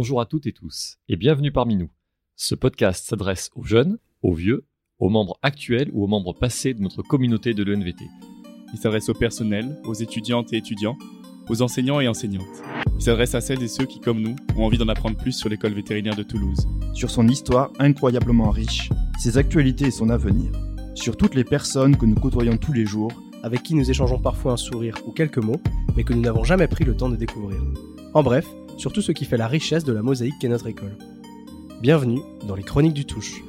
Bonjour 0.00 0.20
à 0.20 0.26
toutes 0.26 0.46
et 0.46 0.52
tous 0.52 0.96
et 1.08 1.16
bienvenue 1.16 1.50
parmi 1.50 1.74
nous. 1.74 1.90
Ce 2.36 2.54
podcast 2.54 3.04
s'adresse 3.04 3.50
aux 3.56 3.64
jeunes, 3.64 3.98
aux 4.22 4.32
vieux, 4.32 4.64
aux 5.00 5.08
membres 5.08 5.36
actuels 5.42 5.90
ou 5.92 6.04
aux 6.04 6.06
membres 6.06 6.34
passés 6.34 6.72
de 6.72 6.80
notre 6.80 7.02
communauté 7.02 7.52
de 7.52 7.64
l'ENVT. 7.64 8.04
Il 8.72 8.78
s'adresse 8.78 9.08
au 9.08 9.14
personnel, 9.14 9.76
aux 9.86 9.94
étudiantes 9.94 10.52
et 10.52 10.58
étudiants, 10.58 10.96
aux 11.48 11.62
enseignants 11.62 11.98
et 11.98 12.06
enseignantes. 12.06 12.62
Il 12.94 13.02
s'adresse 13.02 13.34
à 13.34 13.40
celles 13.40 13.60
et 13.60 13.66
ceux 13.66 13.86
qui, 13.86 13.98
comme 13.98 14.20
nous, 14.20 14.36
ont 14.56 14.66
envie 14.66 14.78
d'en 14.78 14.86
apprendre 14.86 15.16
plus 15.16 15.32
sur 15.32 15.48
l'école 15.48 15.72
vétérinaire 15.72 16.14
de 16.14 16.22
Toulouse. 16.22 16.68
Sur 16.94 17.10
son 17.10 17.26
histoire 17.26 17.72
incroyablement 17.80 18.50
riche, 18.50 18.90
ses 19.18 19.36
actualités 19.36 19.86
et 19.86 19.90
son 19.90 20.10
avenir. 20.10 20.52
Sur 20.94 21.16
toutes 21.16 21.34
les 21.34 21.42
personnes 21.42 21.96
que 21.96 22.06
nous 22.06 22.14
côtoyons 22.14 22.56
tous 22.56 22.72
les 22.72 22.86
jours, 22.86 23.10
avec 23.42 23.64
qui 23.64 23.74
nous 23.74 23.90
échangeons 23.90 24.20
parfois 24.20 24.52
un 24.52 24.56
sourire 24.56 24.94
ou 25.08 25.10
quelques 25.10 25.38
mots, 25.38 25.60
mais 25.96 26.04
que 26.04 26.12
nous 26.12 26.22
n'avons 26.22 26.44
jamais 26.44 26.68
pris 26.68 26.84
le 26.84 26.96
temps 26.96 27.08
de 27.08 27.16
découvrir. 27.16 27.60
En 28.14 28.22
bref, 28.22 28.46
sur 28.78 28.92
tout 28.92 29.02
ce 29.02 29.12
qui 29.12 29.24
fait 29.24 29.36
la 29.36 29.48
richesse 29.48 29.84
de 29.84 29.92
la 29.92 30.02
mosaïque 30.02 30.38
qu'est 30.40 30.48
notre 30.48 30.68
école. 30.68 30.96
Bienvenue 31.82 32.20
dans 32.46 32.54
les 32.54 32.62
Chroniques 32.62 32.94
du 32.94 33.04
Touche. 33.04 33.42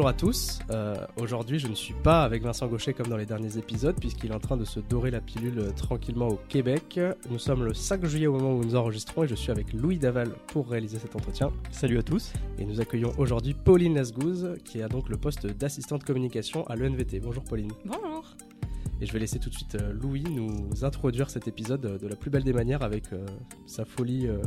Bonjour 0.00 0.08
à 0.08 0.14
tous. 0.14 0.60
Euh, 0.70 0.94
Aujourd'hui, 1.20 1.58
je 1.58 1.68
ne 1.68 1.74
suis 1.74 1.92
pas 1.92 2.24
avec 2.24 2.42
Vincent 2.42 2.66
Gaucher 2.68 2.94
comme 2.94 3.08
dans 3.08 3.18
les 3.18 3.26
derniers 3.26 3.58
épisodes, 3.58 3.94
puisqu'il 4.00 4.30
est 4.30 4.34
en 4.34 4.40
train 4.40 4.56
de 4.56 4.64
se 4.64 4.80
dorer 4.80 5.10
la 5.10 5.20
pilule 5.20 5.58
euh, 5.58 5.70
tranquillement 5.72 6.28
au 6.28 6.40
Québec. 6.48 6.98
Nous 7.28 7.38
sommes 7.38 7.64
le 7.64 7.74
5 7.74 8.06
juillet 8.06 8.26
au 8.26 8.32
moment 8.32 8.54
où 8.54 8.64
nous 8.64 8.76
enregistrons 8.76 9.24
et 9.24 9.28
je 9.28 9.34
suis 9.34 9.52
avec 9.52 9.74
Louis 9.74 9.98
Daval 9.98 10.30
pour 10.46 10.70
réaliser 10.70 10.98
cet 10.98 11.16
entretien. 11.16 11.52
Salut 11.70 11.98
à 11.98 12.02
tous. 12.02 12.32
Et 12.58 12.64
nous 12.64 12.80
accueillons 12.80 13.12
aujourd'hui 13.18 13.52
Pauline 13.52 13.94
Lasgouze, 13.94 14.54
qui 14.64 14.80
a 14.80 14.88
donc 14.88 15.10
le 15.10 15.18
poste 15.18 15.46
d'assistante 15.46 16.02
communication 16.02 16.66
à 16.68 16.76
l'ENVT. 16.76 17.20
Bonjour 17.20 17.44
Pauline. 17.44 17.72
Bonjour. 17.84 18.24
Et 19.02 19.06
je 19.06 19.12
vais 19.12 19.18
laisser 19.18 19.38
tout 19.38 19.48
de 19.48 19.54
suite 19.54 19.74
euh, 19.74 19.92
Louis 19.92 20.24
nous 20.24 20.82
introduire 20.82 21.30
cet 21.30 21.48
épisode 21.48 21.98
de 21.98 22.06
la 22.06 22.16
plus 22.16 22.30
belle 22.30 22.44
des 22.44 22.52
manières 22.52 22.82
avec 22.82 23.12
euh, 23.12 23.26
sa 23.66 23.84
folie 23.84 24.28
euh, 24.28 24.42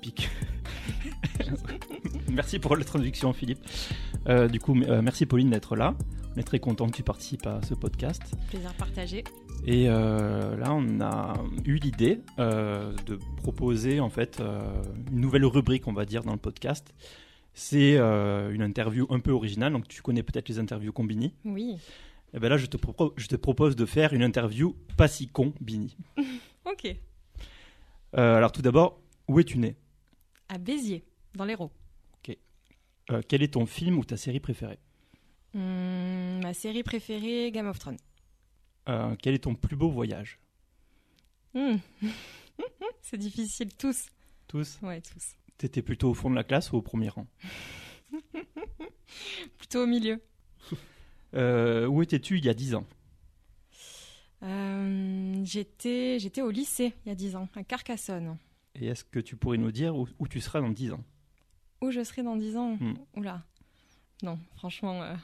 Merci 2.30 2.58
pour 2.58 2.76
l'introduction, 2.76 3.32
Philippe. 3.32 3.60
Euh, 4.28 4.48
du 4.48 4.58
coup, 4.60 4.76
euh, 4.80 5.02
merci 5.02 5.26
Pauline 5.26 5.50
d'être 5.50 5.76
là. 5.76 5.94
On 6.34 6.38
est 6.40 6.44
très 6.44 6.60
content 6.60 6.86
que 6.88 6.96
tu 6.96 7.02
participes 7.02 7.46
à 7.46 7.60
ce 7.62 7.74
podcast. 7.74 8.22
Plaisir 8.48 8.72
partagé. 8.74 9.24
Et 9.66 9.88
euh, 9.88 10.56
là, 10.56 10.72
on 10.72 11.00
a 11.00 11.34
eu 11.66 11.76
l'idée 11.76 12.20
euh, 12.38 12.92
de 13.06 13.18
proposer 13.36 14.00
en 14.00 14.08
fait 14.08 14.40
euh, 14.40 14.60
une 15.10 15.20
nouvelle 15.20 15.44
rubrique, 15.44 15.86
on 15.88 15.92
va 15.92 16.04
dire, 16.06 16.22
dans 16.22 16.32
le 16.32 16.38
podcast. 16.38 16.94
C'est 17.54 17.96
euh, 17.98 18.50
une 18.52 18.62
interview 18.62 19.06
un 19.10 19.20
peu 19.20 19.30
originale. 19.30 19.72
Donc, 19.74 19.86
tu 19.88 20.00
connais 20.00 20.22
peut-être 20.22 20.48
les 20.48 20.58
interviews 20.58 20.92
Combini. 20.92 21.34
Oui. 21.44 21.76
Et 22.32 22.38
ben 22.38 22.48
là, 22.48 22.56
je 22.56 22.64
te, 22.64 22.78
propo- 22.78 23.12
je 23.18 23.26
te 23.26 23.36
propose 23.36 23.76
de 23.76 23.84
faire 23.84 24.14
une 24.14 24.22
interview 24.22 24.74
pas 24.96 25.08
si 25.08 25.28
con 25.28 25.52
Bini. 25.60 25.96
Ok. 26.64 26.96
Euh, 28.16 28.36
alors, 28.36 28.52
tout 28.52 28.62
d'abord, 28.62 29.00
où 29.28 29.38
es-tu 29.40 29.58
né? 29.58 29.74
À 30.52 30.58
Béziers, 30.58 31.02
dans 31.34 31.46
l'Hérault. 31.46 31.72
Euh, 33.10 33.20
Quel 33.26 33.42
est 33.42 33.54
ton 33.54 33.64
film 33.66 33.98
ou 33.98 34.04
ta 34.04 34.16
série 34.16 34.38
préférée 34.38 34.78
Hum, 35.54 36.40
ma 36.40 36.52
série 36.54 36.82
préférée, 36.84 37.50
Game 37.50 37.66
of 37.66 37.78
Thrones. 37.78 37.96
Euh, 38.88 39.16
Quel 39.20 39.34
est 39.34 39.38
ton 39.44 39.54
plus 39.56 39.74
beau 39.76 39.90
voyage 39.90 40.38
Hum. 41.54 41.80
C'est 43.02 43.16
difficile, 43.16 43.74
tous. 43.76 44.06
Tous 44.46 44.78
Ouais, 44.82 45.00
tous. 45.00 45.34
T'étais 45.58 45.82
plutôt 45.82 46.10
au 46.10 46.14
fond 46.14 46.30
de 46.30 46.36
la 46.36 46.44
classe 46.44 46.70
ou 46.70 46.76
au 46.76 46.82
premier 46.82 47.08
rang 47.08 47.26
Plutôt 49.58 49.82
au 49.82 49.86
milieu. 49.86 50.20
Euh, 51.34 51.86
Où 51.86 52.02
étais-tu 52.02 52.36
il 52.36 52.44
y 52.44 52.50
a 52.50 52.54
10 52.54 52.74
ans 52.74 52.84
Euh, 54.42 55.40
j'étais, 55.44 56.18
j'étais 56.18 56.42
au 56.42 56.50
lycée 56.50 56.92
il 57.06 57.08
y 57.08 57.12
a 57.12 57.14
10 57.14 57.36
ans, 57.36 57.48
à 57.56 57.64
Carcassonne. 57.64 58.36
Et 58.74 58.86
est-ce 58.86 59.04
que 59.04 59.20
tu 59.20 59.36
pourrais 59.36 59.58
nous 59.58 59.70
dire 59.72 59.94
où, 59.96 60.08
où 60.18 60.28
tu 60.28 60.40
seras 60.40 60.60
dans 60.60 60.70
10 60.70 60.92
ans? 60.92 61.04
Où 61.82 61.90
je 61.90 62.02
serai 62.04 62.22
dans 62.22 62.36
10 62.36 62.56
ans? 62.56 62.76
Hmm. 62.80 62.94
Oula. 63.16 63.42
Non, 64.22 64.38
franchement, 64.56 65.02
euh, 65.02 65.14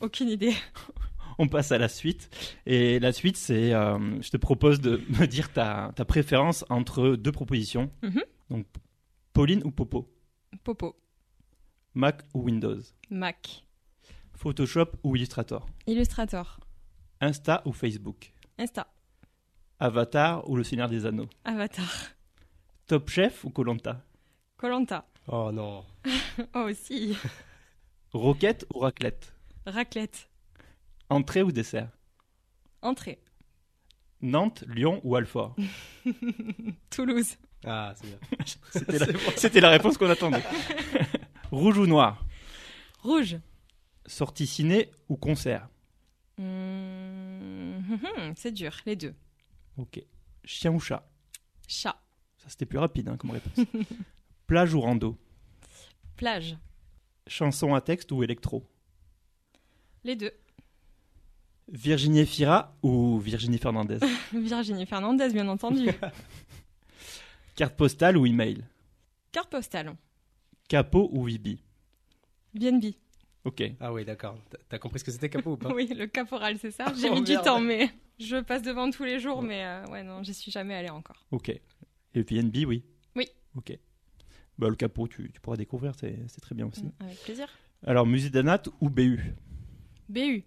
aucune 0.00 0.28
idée. 0.28 0.54
On 1.38 1.48
passe 1.48 1.72
à 1.72 1.78
la 1.78 1.88
suite. 1.88 2.30
Et 2.64 2.98
la 2.98 3.12
suite, 3.12 3.36
c'est. 3.36 3.74
euh, 3.74 4.22
je 4.22 4.30
te 4.30 4.36
propose 4.36 4.80
de 4.80 5.00
me 5.20 5.26
dire 5.26 5.52
ta, 5.52 5.92
ta 5.96 6.04
préférence 6.04 6.64
entre 6.70 7.16
deux 7.16 7.32
propositions. 7.32 7.90
Mhm. 8.02 8.22
Donc, 8.50 8.66
Pauline 9.32 9.62
ou 9.64 9.70
Popo? 9.70 10.08
Popo. 10.64 10.96
Mac 11.94 12.22
ou 12.34 12.42
Windows? 12.44 12.80
Mac. 13.10 13.64
Photoshop 14.34 14.92
ou 15.02 15.16
Illustrator? 15.16 15.66
Illustrator. 15.86 16.60
Insta 17.20 17.62
ou 17.64 17.72
Facebook? 17.72 18.32
Insta. 18.58 18.86
Avatar 19.78 20.48
ou 20.48 20.56
Le 20.56 20.64
Seigneur 20.64 20.88
des 20.88 21.04
Anneaux? 21.06 21.28
Avatar. 21.44 21.86
Top 22.86 23.10
Chef 23.10 23.44
ou 23.44 23.50
Colanta? 23.50 24.00
Colanta. 24.56 25.04
Oh 25.26 25.50
non. 25.50 25.84
Oh 26.54 26.68
aussi. 26.70 27.16
Roquette 28.12 28.64
ou 28.72 28.78
raclette? 28.78 29.34
Raclette. 29.66 30.28
Entrée 31.10 31.42
ou 31.42 31.50
dessert? 31.50 31.90
Entrée. 32.82 33.18
Nantes, 34.22 34.62
Lyon 34.68 35.00
ou 35.02 35.16
Alfort? 35.16 35.56
Toulouse. 36.90 37.36
Ah, 37.64 37.92
c'est 37.96 38.06
bien. 38.06 38.18
C'était 39.36 39.60
la, 39.60 39.70
réponse 39.70 39.98
qu'on 39.98 40.08
attendait. 40.08 40.44
Rouge 41.50 41.78
ou 41.78 41.86
noir? 41.86 42.24
Rouge. 43.02 43.38
Sortie 44.06 44.46
ciné 44.46 44.92
ou 45.08 45.16
concert? 45.16 45.68
Hum, 46.38 47.82
hum, 47.90 48.00
hum, 48.04 48.32
c'est 48.36 48.52
dur, 48.52 48.76
les 48.86 48.94
deux. 48.94 49.14
Ok. 49.76 50.00
Chien 50.44 50.72
ou 50.72 50.78
chat? 50.78 51.08
Chat. 51.66 51.96
Ça, 52.46 52.50
c'était 52.50 52.66
plus 52.66 52.78
rapide 52.78 53.08
hein, 53.08 53.16
comme 53.16 53.32
réponse. 53.32 53.66
Plage 54.46 54.72
ou 54.74 54.80
rando? 54.80 55.18
Plage. 56.16 56.56
Chanson 57.26 57.74
à 57.74 57.80
texte 57.80 58.12
ou 58.12 58.22
électro? 58.22 58.64
Les 60.04 60.14
deux. 60.14 60.30
Virginie 61.68 62.20
Efira 62.20 62.76
ou 62.84 63.18
Virginie 63.18 63.58
Fernandez? 63.58 63.98
Virginie 64.32 64.86
Fernandez, 64.86 65.28
bien 65.30 65.48
entendu. 65.48 65.88
Carte 67.56 67.74
postale 67.76 68.16
ou 68.16 68.26
email? 68.26 68.62
Carte 69.32 69.50
postale. 69.50 69.96
Capot 70.68 71.08
ou 71.12 71.24
Vibi? 71.24 71.58
BNB. 72.54 72.94
Ok. 73.44 73.62
Ah 73.80 73.92
oui, 73.92 74.04
d'accord. 74.04 74.38
T'as- 74.68 74.78
compris 74.78 75.00
ce 75.00 75.04
que 75.04 75.10
c'était 75.10 75.28
capot 75.28 75.52
ou 75.52 75.56
pas? 75.56 75.72
Oui, 75.74 75.86
le 75.88 76.06
caporal, 76.06 76.58
c'est 76.58 76.70
ça. 76.70 76.86
J'ai 76.96 77.10
Oh, 77.10 77.14
mis 77.14 77.22
du 77.22 77.32
merde. 77.32 77.44
temps, 77.44 77.60
mais 77.60 77.90
je 78.18 78.36
passe 78.36 78.62
devant 78.62 78.88
tous 78.90 79.04
les 79.04 79.18
jours, 79.20 79.42
mais 79.42 79.64
euh, 79.64 79.84
ouais, 79.86 80.02
non, 80.04 80.22
j'y 80.22 80.34
suis 80.34 80.50
jamais 80.52 80.74
allée 80.74 80.90
encore. 80.90 81.24
Ok. 81.32 81.52
Et 82.16 82.24
PNB, 82.24 82.64
oui 82.66 82.82
Oui. 83.14 83.28
Ok. 83.56 83.78
Bah, 84.58 84.68
le 84.70 84.74
capot, 84.74 85.06
tu, 85.06 85.30
tu 85.32 85.40
pourras 85.40 85.56
découvrir, 85.56 85.94
c'est 85.94 86.18
c'est 86.28 86.40
très 86.40 86.54
bien 86.54 86.66
aussi. 86.66 86.82
Mm, 86.84 86.92
Avec 87.00 87.22
plaisir. 87.22 87.46
Alors, 87.86 88.06
musée 88.06 88.30
d'Anat 88.30 88.62
ou 88.80 88.88
BU 88.90 89.34
BU. 90.08 90.44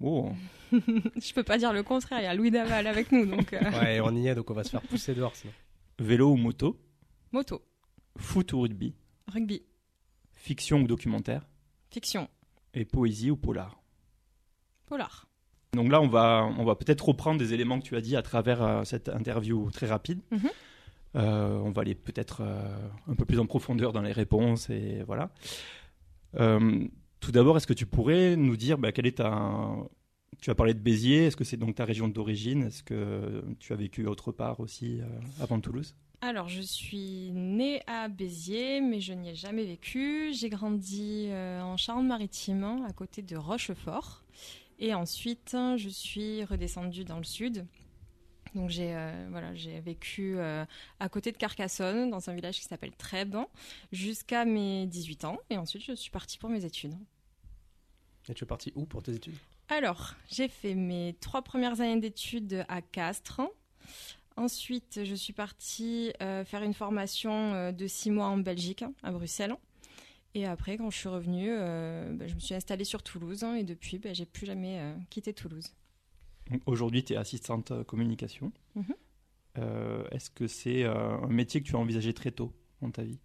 Oh, 0.00 0.32
Je 0.72 1.32
peux 1.32 1.44
pas 1.44 1.58
dire 1.58 1.72
le 1.72 1.84
contraire, 1.84 2.20
il 2.20 2.24
y 2.24 2.26
a 2.26 2.34
Louis 2.34 2.50
Daval 2.50 2.88
avec 2.88 3.12
nous, 3.12 3.24
donc 3.24 3.52
euh, 3.52 3.60
Ouais, 3.80 4.00
on 4.00 4.14
y 4.16 4.26
est, 4.26 4.34
donc 4.34 4.50
on 4.50 4.54
va 4.54 4.64
se 4.64 4.70
faire 4.70 4.82
pousser 4.82 5.14
dehors 5.14 5.36
sinon. 5.36 5.52
vélo 6.00 6.32
ou 6.32 6.36
moto? 6.36 6.76
Moto. 7.30 7.62
Foot 8.16 8.52
ou 8.52 8.60
rugby? 8.62 8.94
Rugby. 9.28 9.62
Fiction 10.34 10.80
ou 10.80 10.86
documentaire? 10.88 11.46
Fiction. 11.90 12.28
Et 12.74 12.84
poésie 12.84 13.30
ou 13.30 13.36
polar? 13.36 13.80
Polar. 14.86 15.28
Donc 15.74 15.90
là, 15.92 16.00
on 16.00 16.08
va, 16.08 16.52
on 16.58 16.64
va 16.64 16.74
peut-être 16.74 17.06
reprendre 17.06 17.38
des 17.38 17.54
éléments 17.54 17.78
que 17.78 17.84
tu 17.86 17.94
as 17.96 18.00
dit 18.00 18.16
à 18.16 18.22
travers 18.22 18.62
euh, 18.62 18.84
cette 18.84 19.08
interview 19.08 19.70
très 19.70 19.86
rapide. 19.86 20.20
Mhm. 20.32 20.50
Euh, 21.14 21.58
on 21.58 21.70
va 21.70 21.82
aller 21.82 21.94
peut-être 21.94 22.40
euh, 22.40 22.88
un 23.06 23.14
peu 23.14 23.24
plus 23.24 23.38
en 23.38 23.46
profondeur 23.46 23.92
dans 23.92 24.00
les 24.00 24.12
réponses 24.12 24.70
et 24.70 25.02
voilà. 25.06 25.30
Euh, 26.36 26.86
tout 27.20 27.32
d'abord, 27.32 27.56
est-ce 27.56 27.66
que 27.66 27.74
tu 27.74 27.86
pourrais 27.86 28.36
nous 28.36 28.56
dire 28.56 28.78
bah, 28.78 28.92
quelle 28.92 29.06
est 29.06 29.18
ta... 29.18 29.70
Tu 30.40 30.50
as 30.50 30.54
parlé 30.54 30.74
de 30.74 30.80
Béziers, 30.80 31.26
est-ce 31.26 31.36
que 31.36 31.44
c'est 31.44 31.56
donc 31.56 31.76
ta 31.76 31.84
région 31.84 32.08
d'origine? 32.08 32.64
Est-ce 32.64 32.82
que 32.82 33.44
tu 33.60 33.72
as 33.72 33.76
vécu 33.76 34.06
autre 34.06 34.32
part 34.32 34.58
aussi 34.58 35.00
avant 35.40 35.60
Toulouse? 35.60 35.94
Alors, 36.20 36.48
je 36.48 36.62
suis 36.62 37.30
née 37.32 37.80
à 37.86 38.08
Béziers, 38.08 38.80
mais 38.80 39.00
je 39.00 39.12
n'y 39.12 39.28
ai 39.28 39.34
jamais 39.36 39.64
vécu. 39.64 40.32
J'ai 40.32 40.48
grandi 40.48 41.28
en 41.30 41.76
Charente-Maritime, 41.76 42.84
à 42.88 42.92
côté 42.92 43.22
de 43.22 43.36
Rochefort. 43.36 44.24
Et 44.80 44.94
ensuite, 44.94 45.56
je 45.76 45.88
suis 45.88 46.42
redescendue 46.42 47.04
dans 47.04 47.18
le 47.18 47.24
sud. 47.24 47.64
Donc, 48.54 48.68
j'ai 48.68 48.94
euh, 48.94 49.26
voilà, 49.30 49.54
j'ai 49.54 49.80
vécu 49.80 50.34
euh, 50.36 50.64
à 51.00 51.08
côté 51.08 51.32
de 51.32 51.36
Carcassonne, 51.36 52.10
dans 52.10 52.28
un 52.28 52.34
village 52.34 52.58
qui 52.58 52.64
s'appelle 52.64 52.92
Trèbes, 52.92 53.36
jusqu'à 53.92 54.44
mes 54.44 54.86
18 54.86 55.24
ans. 55.24 55.38
Et 55.50 55.56
ensuite, 55.56 55.82
je 55.84 55.94
suis 55.94 56.10
partie 56.10 56.38
pour 56.38 56.50
mes 56.50 56.64
études. 56.64 56.94
Et 58.28 58.34
tu 58.34 58.44
es 58.44 58.46
parti 58.46 58.72
où 58.74 58.84
pour 58.84 59.02
tes 59.02 59.14
études? 59.14 59.36
Alors, 59.68 60.14
j'ai 60.30 60.48
fait 60.48 60.74
mes 60.74 61.16
trois 61.20 61.42
premières 61.42 61.80
années 61.80 62.00
d'études 62.00 62.64
à 62.68 62.82
Castres. 62.82 63.40
Ensuite, 64.36 65.00
je 65.04 65.14
suis 65.14 65.32
partie 65.32 66.12
faire 66.20 66.62
une 66.62 66.74
formation 66.74 67.72
de 67.72 67.86
six 67.86 68.10
mois 68.10 68.26
en 68.26 68.38
Belgique, 68.38 68.84
à 69.02 69.10
Bruxelles. 69.10 69.54
Et 70.34 70.46
après, 70.46 70.76
quand 70.76 70.90
je 70.90 70.98
suis 70.98 71.08
revenue, 71.08 71.50
bah, 72.16 72.26
je 72.26 72.34
me 72.34 72.40
suis 72.40 72.54
installée 72.54 72.84
sur 72.84 73.02
Toulouse 73.02 73.44
hein, 73.44 73.54
et 73.54 73.64
depuis, 73.64 73.98
bah, 73.98 74.12
j'ai 74.12 74.24
plus 74.24 74.46
jamais 74.46 74.94
quitté 75.10 75.32
Toulouse. 75.32 75.72
Aujourd'hui, 76.66 77.04
tu 77.04 77.12
es 77.12 77.16
assistante 77.16 77.84
communication. 77.84 78.52
Mhm. 78.74 78.94
Est-ce 80.10 80.30
que 80.30 80.46
c'est 80.46 80.84
un 80.84 81.28
métier 81.28 81.62
que 81.62 81.66
tu 81.66 81.76
as 81.76 81.78
envisagé 81.78 82.14
très 82.14 82.30
tôt 82.30 82.52
dans 82.80 82.90
ta 82.90 83.02
vie? 83.02 83.18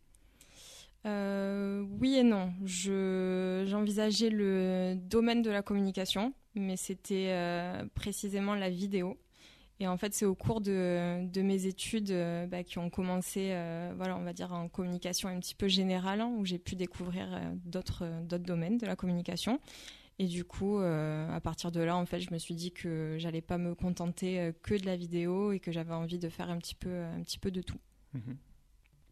Euh, 1.08 1.86
oui 2.02 2.16
et 2.16 2.24
non. 2.24 2.52
j'envisageais 2.66 4.30
le 4.30 4.96
domaine 4.96 5.42
de 5.42 5.50
la 5.50 5.62
communication, 5.62 6.34
mais 6.56 6.76
c'était 6.76 7.30
euh, 7.30 7.86
précisément 7.96 8.56
la 8.56 8.70
vidéo. 8.70 9.18
Et 9.80 9.88
en 9.88 9.96
fait, 9.96 10.14
c'est 10.16 10.26
au 10.26 10.34
cours 10.34 10.60
de, 10.60 11.22
mes 11.40 11.68
études 11.68 12.10
euh, 12.10 12.48
bah, 12.48 12.64
qui 12.64 12.80
ont 12.80 12.90
commencé, 12.90 13.50
voilà, 13.96 14.18
on 14.18 14.24
va 14.24 14.34
dire 14.34 14.52
en 14.52 14.68
communication 14.68 15.30
un 15.30 15.40
petit 15.40 15.56
peu 15.56 15.68
générale, 15.68 16.22
hein, 16.22 16.34
où 16.38 16.46
j'ai 16.46 16.58
pu 16.58 16.76
découvrir 16.76 17.28
d'autres 17.66 18.06
domaines 18.40 18.78
de 18.78 18.86
la 18.86 18.96
communication. 18.96 19.60
Et 20.20 20.26
du 20.26 20.46
coup, 20.46 20.80
à 20.80 21.40
partir 21.42 21.72
de 21.72 21.80
là, 21.80 21.96
en 21.96 22.06
fait, 22.08 22.20
je 22.20 22.34
me 22.34 22.40
suis 22.40 22.56
dit 22.56 22.72
que 22.72 23.18
j'allais 23.20 23.42
pas 23.42 23.60
me 23.60 23.76
contenter 23.76 24.52
que 24.64 24.74
de 24.74 24.86
la 24.86 24.96
vidéo 24.96 25.52
et 25.52 25.60
que 25.60 25.72
j'avais 25.72 25.94
envie 25.94 26.18
de 26.18 26.28
faire 26.28 26.50
un 26.50 26.58
petit 26.58 26.74
peu, 26.74 27.04
un 27.04 27.22
petit 27.22 27.38
peu 27.38 27.52
de 27.52 27.62
tout. 27.62 27.80
Mhm. 28.14 28.38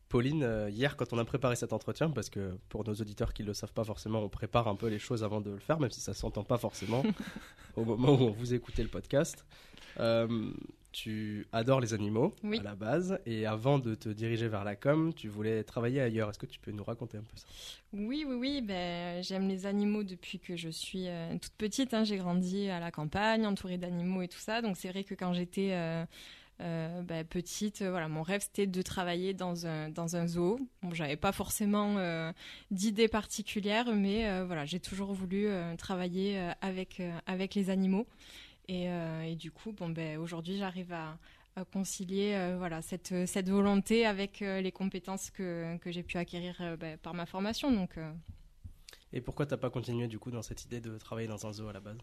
Pauline, 0.09 0.43
euh, 0.43 0.69
hier, 0.69 0.95
quand 0.95 1.13
on 1.13 1.17
a 1.17 1.25
préparé 1.25 1.55
cet 1.55 1.73
entretien, 1.73 2.09
parce 2.09 2.29
que 2.29 2.57
pour 2.69 2.85
nos 2.85 2.93
auditeurs 2.93 3.33
qui 3.33 3.41
ne 3.41 3.47
le 3.47 3.53
savent 3.53 3.73
pas 3.73 3.83
forcément, 3.83 4.19
on 4.19 4.29
prépare 4.29 4.67
un 4.67 4.75
peu 4.75 4.87
les 4.87 4.99
choses 4.99 5.23
avant 5.23 5.41
de 5.41 5.51
le 5.51 5.59
faire, 5.59 5.79
même 5.79 5.91
si 5.91 5.99
ça 5.99 6.11
ne 6.11 6.15
s'entend 6.15 6.43
pas 6.43 6.57
forcément 6.57 7.03
au 7.75 7.83
moment 7.83 8.13
où 8.13 8.33
vous 8.33 8.53
écoutez 8.53 8.83
le 8.83 8.89
podcast. 8.89 9.45
Euh, 9.99 10.51
tu 10.95 11.45
adores 11.51 11.81
les 11.81 11.93
animaux 11.93 12.33
à 12.41 12.63
la 12.63 12.73
base, 12.73 13.19
et 13.25 13.45
avant 13.45 13.79
de 13.79 13.95
te 13.95 14.07
diriger 14.07 14.47
vers 14.47 14.63
la 14.63 14.77
com, 14.77 15.13
tu 15.13 15.27
voulais 15.27 15.63
travailler 15.65 15.99
ailleurs. 15.99 16.29
Est-ce 16.29 16.39
que 16.39 16.45
tu 16.45 16.57
peux 16.57 16.71
nous 16.71 16.85
raconter 16.85 17.17
un 17.17 17.23
peu 17.23 17.35
ça? 17.35 17.45
Oui, 17.91 18.25
oui, 18.25 18.35
oui. 18.35 18.61
Ben, 18.61 19.21
j'aime 19.21 19.49
les 19.49 19.65
animaux 19.65 20.03
depuis 20.03 20.39
que 20.39 20.55
je 20.55 20.69
suis 20.69 21.07
euh, 21.09 21.37
toute 21.37 21.55
petite. 21.57 21.93
Hein. 21.93 22.05
J'ai 22.05 22.15
grandi 22.15 22.69
à 22.69 22.79
la 22.79 22.91
campagne, 22.91 23.45
entourée 23.45 23.77
d'animaux 23.77 24.21
et 24.21 24.29
tout 24.29 24.39
ça. 24.39 24.61
Donc 24.61 24.77
c'est 24.77 24.89
vrai 24.89 25.03
que 25.03 25.15
quand 25.15 25.33
j'étais 25.33 25.71
euh, 26.61 27.01
bah, 27.01 27.25
petite, 27.25 27.81
euh, 27.81 27.89
voilà, 27.89 28.07
mon 28.07 28.21
rêve 28.21 28.39
c'était 28.41 28.65
de 28.65 28.81
travailler 28.81 29.33
dans 29.33 29.67
un, 29.67 29.89
dans 29.89 30.15
un 30.15 30.25
zoo. 30.25 30.57
Bon, 30.81 30.93
j'avais 30.93 31.17
pas 31.17 31.33
forcément 31.33 31.97
euh, 31.97 32.31
d'idées 32.71 33.09
particulières, 33.09 33.93
mais 33.93 34.43
voilà, 34.45 34.63
j'ai 34.63 34.79
toujours 34.79 35.11
voulu 35.11 35.49
travailler 35.77 36.39
avec, 36.61 37.01
avec 37.25 37.55
les 37.55 37.69
animaux. 37.69 38.07
Et, 38.67 38.85
et, 38.85 39.35
du 39.35 39.51
coup, 39.51 39.71
bon, 39.71 39.89
ben, 39.89 40.17
aujourd'hui, 40.17 40.57
j'arrive 40.57 40.91
à, 40.93 41.17
concilier 41.71 42.55
voilà, 42.57 42.81
cette, 42.81 43.13
cette 43.27 43.49
volonté 43.49 44.05
avec 44.05 44.39
les 44.39 44.71
compétences 44.71 45.29
que, 45.29 45.77
que 45.77 45.91
j'ai 45.91 46.03
pu 46.03 46.17
acquérir 46.17 46.75
ben, 46.77 46.97
par 46.97 47.13
ma 47.13 47.25
formation. 47.25 47.71
Donc, 47.71 47.91
Et 49.13 49.21
pourquoi 49.21 49.45
tu 49.45 49.51
n'as 49.51 49.57
pas 49.57 49.69
continué 49.69 50.07
du 50.07 50.19
coup 50.19 50.31
dans 50.31 50.41
cette 50.41 50.65
idée 50.65 50.81
de 50.81 50.97
travailler 50.97 51.27
dans 51.27 51.45
un 51.45 51.53
zoo 51.53 51.67
à 51.67 51.73
la 51.73 51.79
base? 51.79 51.97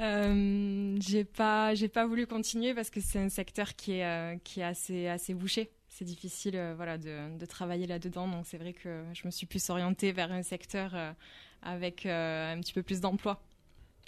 Euh, 0.00 0.96
j'ai 1.00 1.24
pas, 1.24 1.74
j'ai 1.74 1.88
pas 1.88 2.06
voulu 2.06 2.26
continuer 2.26 2.74
parce 2.74 2.90
que 2.90 3.00
c'est 3.00 3.18
un 3.18 3.28
secteur 3.28 3.76
qui 3.76 3.92
est, 3.92 4.04
euh, 4.04 4.36
qui 4.42 4.60
est 4.60 4.64
assez, 4.64 5.06
assez 5.06 5.34
bouché. 5.34 5.70
C'est 5.88 6.04
difficile, 6.04 6.56
euh, 6.56 6.74
voilà, 6.74 6.98
de, 6.98 7.36
de 7.38 7.46
travailler 7.46 7.86
là-dedans. 7.86 8.26
Donc 8.26 8.46
c'est 8.46 8.58
vrai 8.58 8.72
que 8.72 9.04
je 9.12 9.26
me 9.26 9.30
suis 9.30 9.46
plus 9.46 9.70
orientée 9.70 10.12
vers 10.12 10.32
un 10.32 10.42
secteur 10.42 10.94
avec 11.62 12.06
un 12.06 12.58
petit 12.60 12.72
peu 12.72 12.82
plus 12.82 13.00
d'emploi. 13.00 13.40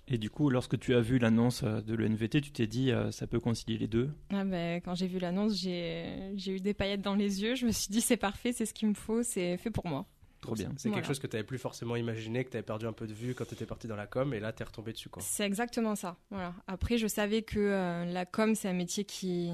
Et 0.07 0.19
du 0.19 0.29
coup, 0.31 0.51
lorsque 0.51 0.79
tu 0.79 0.95
as 0.95 1.01
vu 1.01 1.19
l'annonce 1.19 1.65
de 1.65 1.95
l'ENVT, 1.95 2.41
tu 2.43 2.53
t'es 2.53 2.67
dit 2.67 2.93
ça 3.11 3.27
peut 3.27 3.41
concilier 3.41 3.79
les 3.79 3.87
deux? 3.89 4.11
Ah 4.31 4.45
ben, 4.45 4.81
Quand 4.83 4.95
j'ai 4.95 5.07
vu 5.07 5.19
l'annonce, 5.19 5.59
j'ai, 5.61 6.33
j'ai 6.37 6.57
eu 6.57 6.61
des 6.61 6.75
paillettes 6.75 7.01
dans 7.01 7.15
les 7.15 7.43
yeux. 7.43 7.55
Je 7.55 7.65
me 7.67 7.71
suis 7.71 7.89
dit 7.91 8.01
c'est 8.03 8.17
parfait, 8.19 8.53
c'est 8.53 8.67
ce 8.67 8.75
qu'il 8.75 8.89
me 8.89 8.95
faut, 8.95 9.23
c'est 9.23 9.57
fait 9.57 9.71
pour 9.71 9.87
moi. 9.87 10.07
Trop 10.45 10.55
bien. 10.55 10.71
C'est 10.77 10.91
quelque 10.91 11.07
chose 11.07 11.19
que 11.19 11.27
tu 11.27 11.37
n'avais 11.37 11.47
plus 11.47 11.59
forcément 11.59 11.97
imaginé, 11.97 12.45
que 12.45 12.51
tu 12.51 12.57
avais 12.57 12.65
perdu 12.65 12.87
un 12.87 12.93
peu 12.93 13.07
de 13.07 13.15
vue 13.15 13.35
quand 13.35 13.47
tu 13.47 13.55
étais 13.55 13.67
parti 13.67 13.87
dans 13.87 13.97
la 13.97 14.07
com, 14.07 14.35
et 14.35 14.41
là, 14.41 14.53
tu 14.53 14.63
es 14.63 14.67
retombé 14.67 14.93
dessus. 14.93 15.09
C'est 15.21 15.45
exactement 15.45 15.95
ça. 15.95 16.17
Voilà. 16.31 16.55
Après, 16.67 16.99
je 16.99 17.07
savais 17.07 17.43
que 17.43 17.59
euh, 17.59 18.05
la 18.05 18.27
com, 18.27 18.55
c'est 18.55 18.69
un 18.69 18.75
métier 18.75 19.05
qui, 19.05 19.51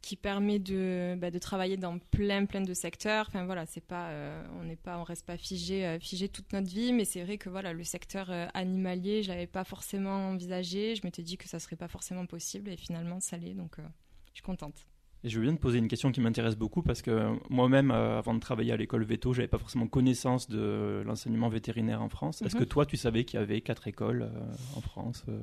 qui 0.00 0.16
permet 0.16 0.58
de, 0.58 1.16
bah, 1.18 1.30
de 1.30 1.38
travailler 1.38 1.76
dans 1.76 1.98
plein, 1.98 2.46
plein 2.46 2.62
de 2.62 2.74
secteurs. 2.74 3.26
Enfin, 3.28 3.44
voilà, 3.44 3.66
c'est 3.66 3.84
pas, 3.84 4.08
euh, 4.08 4.46
on 4.60 4.64
n'est 4.64 4.76
pas, 4.76 4.98
on 4.98 5.04
reste 5.04 5.26
pas 5.26 5.36
figé, 5.36 5.86
euh, 5.86 5.98
figé 5.98 6.28
toute 6.28 6.52
notre 6.52 6.68
vie, 6.68 6.92
mais 6.92 7.04
c'est 7.04 7.22
vrai 7.22 7.36
que 7.36 7.50
voilà, 7.50 7.72
le 7.72 7.84
secteur 7.84 8.30
animalier, 8.54 9.22
je 9.22 9.28
l'avais 9.28 9.46
pas 9.46 9.64
forcément 9.64 10.30
envisagé. 10.30 10.94
Je 10.94 11.02
m'étais 11.04 11.22
dit 11.22 11.36
que 11.36 11.48
ça 11.48 11.58
serait 11.58 11.76
pas 11.76 11.88
forcément 11.88 12.26
possible, 12.26 12.70
et 12.70 12.76
finalement, 12.76 13.20
ça 13.20 13.36
l'est, 13.36 13.54
donc 13.54 13.76
je 13.78 14.34
suis 14.34 14.42
contente. 14.42 14.86
Et 15.26 15.28
je 15.28 15.40
viens 15.40 15.52
de 15.52 15.58
poser 15.58 15.78
une 15.78 15.88
question 15.88 16.12
qui 16.12 16.20
m'intéresse 16.20 16.56
beaucoup 16.56 16.82
parce 16.82 17.02
que 17.02 17.36
moi-même, 17.50 17.90
euh, 17.90 18.18
avant 18.18 18.32
de 18.32 18.38
travailler 18.38 18.70
à 18.70 18.76
l'école 18.76 19.02
veto, 19.02 19.32
j'avais 19.34 19.48
pas 19.48 19.58
forcément 19.58 19.88
connaissance 19.88 20.48
de 20.48 21.02
l'enseignement 21.04 21.48
vétérinaire 21.48 22.00
en 22.00 22.08
France. 22.08 22.42
Est-ce 22.42 22.54
que 22.54 22.60
mhm. 22.60 22.66
toi, 22.66 22.86
tu 22.86 22.96
savais 22.96 23.24
qu'il 23.24 23.40
y 23.40 23.42
avait 23.42 23.60
quatre 23.60 23.88
écoles 23.88 24.22
euh, 24.22 24.76
en 24.76 24.80
France, 24.80 25.24
euh, 25.28 25.40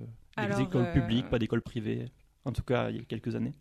des 0.47 0.61
écoles 0.61 0.89
publiques, 0.93 1.29
pas 1.29 1.37
d'écoles 1.37 1.61
privées, 1.61 2.05
en 2.45 2.53
tout 2.53 2.61
cas 2.63 2.91
il 2.91 2.95
y 2.95 2.99
a 2.99 3.03
quelques 3.03 3.35
années? 3.35 3.51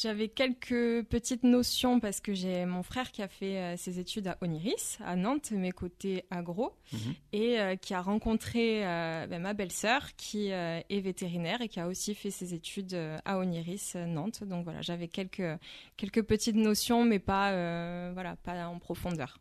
J'avais 0.00 0.28
quelques 0.28 1.04
petites 1.06 1.42
notions 1.42 2.00
parce 2.00 2.20
que 2.20 2.34
j'ai 2.34 2.66
mon 2.66 2.82
frère 2.82 3.12
qui 3.12 3.22
a 3.22 3.28
fait 3.28 3.56
euh, 3.56 3.76
ses 3.78 3.98
études 3.98 4.26
à 4.28 4.36
Oniris, 4.42 4.98
à 5.00 5.16
Nantes, 5.16 5.52
mes 5.52 5.72
côtés 5.72 6.24
agro, 6.30 6.74
mhm. 6.92 7.14
et 7.32 7.58
euh, 7.58 7.76
qui 7.76 7.94
a 7.94 8.02
rencontré 8.02 8.86
euh, 8.86 9.26
ben, 9.26 9.40
ma 9.40 9.54
belle-sœur 9.54 10.14
qui 10.16 10.48
est 10.48 11.00
vétérinaire 11.00 11.62
et 11.62 11.68
qui 11.68 11.80
a 11.80 11.88
aussi 11.88 12.14
fait 12.14 12.30
ses 12.30 12.52
études 12.52 12.94
à 13.24 13.38
Oniris, 13.38 13.94
Nantes. 13.94 14.44
Donc 14.44 14.64
voilà, 14.64 14.82
j'avais 14.82 15.08
quelques, 15.08 15.58
quelques 15.96 16.22
petites 16.22 16.56
notions, 16.56 17.04
mais 17.04 17.18
pas, 17.18 18.12
voilà, 18.12 18.36
pas 18.36 18.68
en 18.68 18.78
profondeur. 18.78 19.38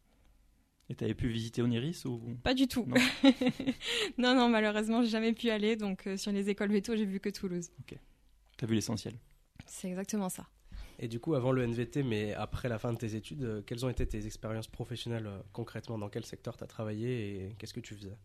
Et 0.90 0.96
tu 0.96 1.04
avais 1.04 1.16
pu 1.16 1.28
visiter 1.28 1.62
Oniris 1.63 2.06
ou? 2.06 2.22
Pas 2.44 2.54
du 2.54 2.68
tout. 2.68 2.88
Non, 4.18 4.36
non, 4.36 4.50
malheureusement, 4.50 5.02
j'ai 5.02 5.10
jamais 5.10 5.34
pu 5.34 5.50
aller. 5.50 5.75
Donc 5.75 6.07
sur 6.16 6.31
les 6.31 6.50
écoles 6.50 6.72
veto, 6.72 6.96
j'ai 6.96 7.06
vu 7.06 7.19
que 7.19 7.30
Toulouse. 7.30 7.69
Ok. 7.81 7.98
as 8.62 8.66
vu 8.66 8.75
l'essentiel? 8.75 9.16
C'est 9.65 9.88
exactement 9.88 10.29
ça. 10.29 10.45
Et 11.00 11.07
du 11.07 11.19
coup, 11.19 11.35
avant 11.35 11.51
le 11.51 11.63
NVT, 11.63 12.03
mais 12.03 12.33
après 12.33 12.69
la 12.69 12.79
fin 12.79 12.94
de 12.94 12.97
tes 12.97 13.15
études, 13.15 13.44
euh, 13.44 13.62
quelles 13.65 13.85
ont 13.85 13.89
été 13.89 14.07
tes 14.07 14.25
expériences 14.25 14.67
professionnelles 14.67 15.27
euh, 15.27 15.39
concrètement? 15.51 15.97
Dans 15.97 16.09
quel 16.09 16.25
secteur 16.25 16.56
tu 16.56 16.63
as 16.63 16.67
travaillé 16.67 17.35
et 17.35 17.56
qu'est-ce 17.57 17.73
que 17.73 17.81
tu 17.81 17.95
faisais? 17.95 18.15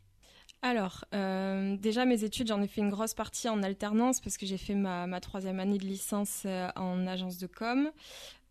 Alors, 0.63 1.05
euh, 1.15 1.77
déjà 1.77 2.05
mes 2.05 2.23
études, 2.23 2.49
j'en 2.49 2.63
ai 2.63 2.69
fait 2.69 2.81
une 2.81 2.91
grosse 2.91 3.15
partie 3.15 3.49
en 3.49 3.63
alternance 3.63 4.21
parce 4.21 4.37
que 4.37 4.47
j'ai 4.47 4.59
fait 4.59 4.75
ma, 4.75 5.07
ma, 5.07 5.21
troisième 5.21 5.59
année 5.59 5.79
de 5.79 5.87
licence 5.87 6.47
en 6.77 7.07
agence 7.07 7.39
de 7.39 7.47
com. 7.47 7.91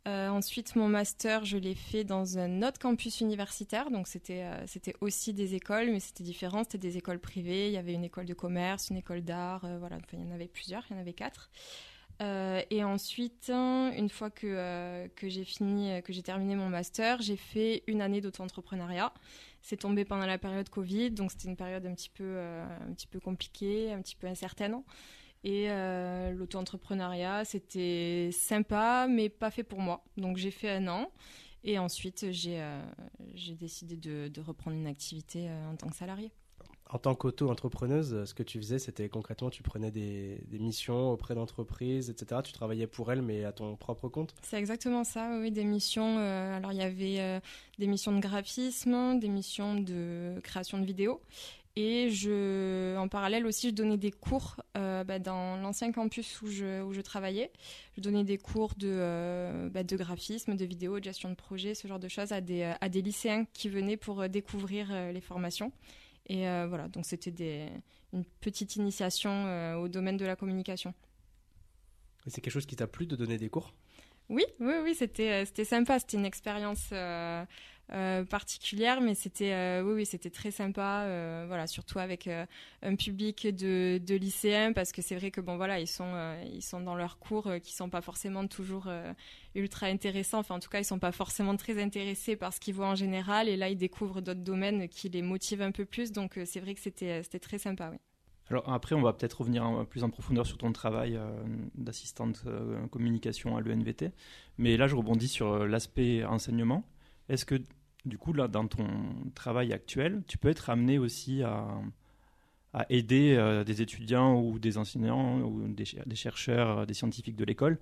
ensuite, 0.07 0.75
mon 0.75 0.87
master, 0.87 1.45
je 1.45 1.57
l'ai 1.57 1.75
fait 1.75 2.03
dans 2.03 2.39
un 2.39 2.63
autre 2.63 2.79
campus 2.79 3.21
universitaire, 3.21 3.91
donc 3.91 4.07
c'était 4.07 4.43
c'était 4.65 4.95
aussi 5.01 5.33
des 5.33 5.53
écoles, 5.53 5.91
mais 5.91 5.99
c'était 5.99 6.23
différent. 6.23 6.63
C'était 6.63 6.79
des 6.79 6.97
écoles 6.97 7.19
privées. 7.19 7.67
Il 7.67 7.73
y 7.73 7.77
avait 7.77 7.93
une 7.93 8.05
école 8.05 8.25
de 8.25 8.33
commerce, 8.33 8.89
une 8.89 8.97
école 8.97 9.21
d'art, 9.21 9.67
voilà. 9.77 9.97
Enfin, 9.97 10.17
il 10.17 10.21
y 10.21 10.27
en 10.27 10.31
avait 10.31 10.47
plusieurs, 10.47 10.83
il 10.89 10.93
y 10.93 10.97
en 10.97 11.01
avait 11.01 11.13
quatre. 11.13 11.51
Euh, 12.21 12.61
et 12.69 12.83
ensuite, 12.83 13.49
une 13.49 14.09
fois 14.09 14.29
que, 14.29 14.47
euh, 14.47 15.07
que 15.15 15.29
j'ai 15.29 16.23
terminé 16.23 16.55
mon 16.55 16.69
master, 16.69 17.21
j'ai 17.21 17.37
fait 17.37 17.83
une 17.87 18.01
année 18.01 18.21
d'auto-entrepreneuriat. 18.21 19.13
C'est 19.61 19.77
tombé 19.77 20.05
pendant 20.05 20.25
la 20.25 20.37
période 20.37 20.69
Covid, 20.69 21.11
donc 21.11 21.31
c'était 21.31 21.47
une 21.47 21.55
période 21.55 21.85
un 21.85 21.93
petit 21.93 22.09
peu, 22.09 22.23
euh, 22.25 22.65
compliquée, 23.23 23.91
un 23.93 24.01
petit 24.01 24.15
peu 24.15 24.27
incertaine. 24.27 24.81
Et 25.45 25.69
l'auto-entrepreneuriat, 26.33 27.45
c'était 27.45 28.29
sympa, 28.33 29.07
mais 29.09 29.29
pas 29.29 29.51
fait 29.51 29.63
pour 29.63 29.79
moi. 29.79 30.03
Donc 30.17 30.35
j'ai 30.35 30.51
fait 30.51 30.69
un 30.69 30.87
an. 30.89 31.09
Et 31.63 31.79
ensuite, 31.79 32.31
j'ai 32.31 32.61
j'ai 33.35 33.55
décidé 33.55 33.95
de, 33.95 34.27
de, 34.27 34.41
reprendre 34.41 34.75
une 34.75 34.87
activité 34.87 35.49
en 35.71 35.75
tant 35.77 35.87
que 35.87 35.95
salarié 35.95 36.31
en 36.91 36.97
tant 36.97 37.13
qu'auto-entrepreneuse, 37.13 38.25
ce 38.25 38.33
que 38.33 38.41
tu 38.41 38.57
faisais, 38.57 38.79
c'était 38.79 39.09
concrètement, 39.09 39.51
tu 39.51 39.61
prenais 39.61 39.91
des, 39.91 40.39
missions 40.59 41.11
auprès 41.11 41.35
d'entreprises, 41.35 42.09
etc. 42.09 42.41
Tu 42.43 42.51
travaillais 42.51 42.87
pour 42.87 43.11
elles, 43.11 43.21
mais 43.21 43.45
à 43.45 43.51
ton 43.51 43.75
propre 43.75 44.09
compte 44.09 44.33
C'est 44.41 44.57
exactement 44.57 45.03
ça, 45.03 45.37
oui, 45.39 45.51
des 45.51 45.63
missions. 45.63 46.17
Euh, 46.17 46.57
alors, 46.57 46.71
il 46.71 46.79
y 46.79 46.81
avait 46.81 47.19
euh, 47.19 47.39
des 47.77 47.85
missions 47.85 48.11
de 48.11 48.19
graphisme, 48.19 49.19
des 49.19 49.29
missions 49.29 49.75
de 49.75 50.39
création 50.43 50.79
de 50.79 50.85
vidéos. 50.85 51.21
Et 51.75 52.09
je, 52.09 52.97
en 52.97 53.07
parallèle 53.07 53.45
aussi, 53.45 53.69
je 53.69 53.75
donnais 53.75 53.97
des 53.97 54.11
cours 54.11 54.57
euh, 54.75 55.03
bah, 55.03 55.19
dans 55.19 55.57
l'ancien 55.57 55.91
campus 55.91 56.41
où 56.41 56.47
je, 56.47 57.01
travaillais. 57.01 57.51
Je 57.95 58.01
donnais 58.01 58.23
des 58.23 58.39
cours 58.39 58.73
de, 58.75 59.69
bah, 59.69 59.83
graphisme, 59.83 60.55
de 60.55 60.65
vidéo, 60.65 60.99
de 60.99 61.03
gestion 61.03 61.29
de 61.29 61.35
projet, 61.35 61.75
ce 61.75 61.87
genre 61.87 61.99
de 61.99 62.07
choses 62.07 62.31
à 62.31 62.41
des 62.41 63.01
lycéens 63.01 63.45
qui 63.53 63.69
venaient 63.69 63.95
pour 63.95 64.27
découvrir 64.27 64.91
les 65.13 65.21
formations. 65.21 65.71
Et 66.29 66.47
euh, 66.47 66.67
voilà, 66.67 66.87
donc 66.87 67.05
c'était 67.05 67.71
une 68.13 68.23
petite 68.39 68.75
initiation 68.75 69.47
euh, 69.47 69.75
au 69.75 69.87
domaine 69.87 70.15
de 70.15 70.25
la 70.25 70.35
communication. 70.35 70.93
Et 72.25 72.29
c'est 72.29 72.41
quelque 72.41 72.53
chose 72.53 72.67
qui 72.67 72.75
t'a 72.75 72.87
plu 72.87 73.07
de 73.07 73.15
donner 73.15 73.37
des 73.37 73.49
cours? 73.49 73.73
Oui, 74.29 74.45
oui, 74.59 74.73
oui, 74.83 74.93
c'était 74.93 75.31
euh, 75.31 75.45
c'était 75.45 75.65
sympa. 75.65 75.97
C'était 75.97 76.17
une 76.17 76.25
expérience 76.25 76.89
euh, 76.91 77.43
particulière, 78.29 79.01
mais 79.01 79.15
c'était 79.15 79.53
euh, 79.53 79.83
oui, 79.83 79.93
oui, 79.93 80.05
c'était 80.05 80.29
très 80.29 80.51
sympa. 80.51 81.03
Euh, 81.05 81.45
voilà, 81.47 81.67
surtout 81.67 81.99
avec 81.99 82.29
un 82.81 82.95
public 82.95 83.47
de, 83.47 83.99
de, 84.05 84.15
lycéens, 84.15 84.73
parce 84.73 84.91
que 84.91 85.01
c'est 85.01 85.15
vrai 85.15 85.31
que 85.31 85.41
bon, 85.41 85.57
voilà, 85.57 85.79
ils 85.79 85.87
sont 85.87 86.13
ils 86.53 86.61
sont 86.61 86.81
dans 86.81 86.95
leurs 86.95 87.17
cours 87.17 87.51
qui 87.63 87.73
sont 87.73 87.89
pas 87.89 88.01
forcément 88.01 88.45
toujours 88.47 88.87
ultra 89.55 89.87
intéressants. 89.87 90.39
Enfin, 90.39 90.55
en 90.55 90.59
tout 90.59 90.69
cas, 90.69 90.79
ils 90.79 90.85
sont 90.85 90.99
pas 90.99 91.11
forcément 91.11 91.55
très 91.55 91.81
intéressés 91.81 92.35
par 92.35 92.53
ce 92.53 92.59
qu'ils 92.59 92.75
voient 92.75 92.89
en 92.89 92.95
général, 92.95 93.49
et 93.49 93.57
là, 93.57 93.69
ils 93.69 93.77
découvrent 93.77 94.21
d'autres 94.21 94.41
domaines 94.41 94.87
qui 94.87 95.09
les 95.09 95.21
motivent 95.21 95.61
un 95.61 95.71
peu 95.71 95.85
plus. 95.85 96.11
Donc, 96.11 96.39
c'est 96.45 96.59
vrai 96.59 96.75
que 96.75 96.81
c'était 96.81 97.23
c'était 97.23 97.39
très 97.39 97.57
sympa, 97.57 97.89
oui. 97.91 97.97
Alors 98.51 98.67
après, 98.73 98.95
on 98.95 99.01
va 99.01 99.13
peut-être 99.13 99.41
revenir 99.41 99.85
plus 99.89 100.03
en 100.03 100.09
profondeur 100.09 100.45
sur 100.45 100.57
ton 100.57 100.71
travail 100.71 101.19
d'assistante 101.75 102.43
communication 102.91 103.57
à 103.57 103.61
l'ENVT. 103.61 104.11
Mais 104.57 104.75
là, 104.77 104.87
je 104.87 104.95
rebondis 104.95 105.27
sur 105.27 105.67
l'aspect 105.67 106.23
enseignement. 106.25 106.83
Est-ce 107.29 107.45
que 107.45 107.61
du 108.05 108.17
coup, 108.17 108.33
là, 108.33 108.47
dans 108.47 108.67
ton 108.67 108.87
travail 109.35 109.73
actuel, 109.73 110.23
tu 110.27 110.37
peux 110.37 110.49
être 110.49 110.69
amené 110.69 110.97
aussi 110.97 111.43
à, 111.43 111.67
aider 112.89 113.35
euh, 113.35 113.63
des 113.63 113.81
étudiants 113.81 114.39
ou 114.39 114.59
des 114.59 114.77
enseignants 114.77 115.41
ou 115.41 115.67
des, 115.67 116.15
chercheurs, 116.15 116.85
des 116.85 116.93
scientifiques 116.93 117.35
de 117.35 117.43
l'école 117.43 117.79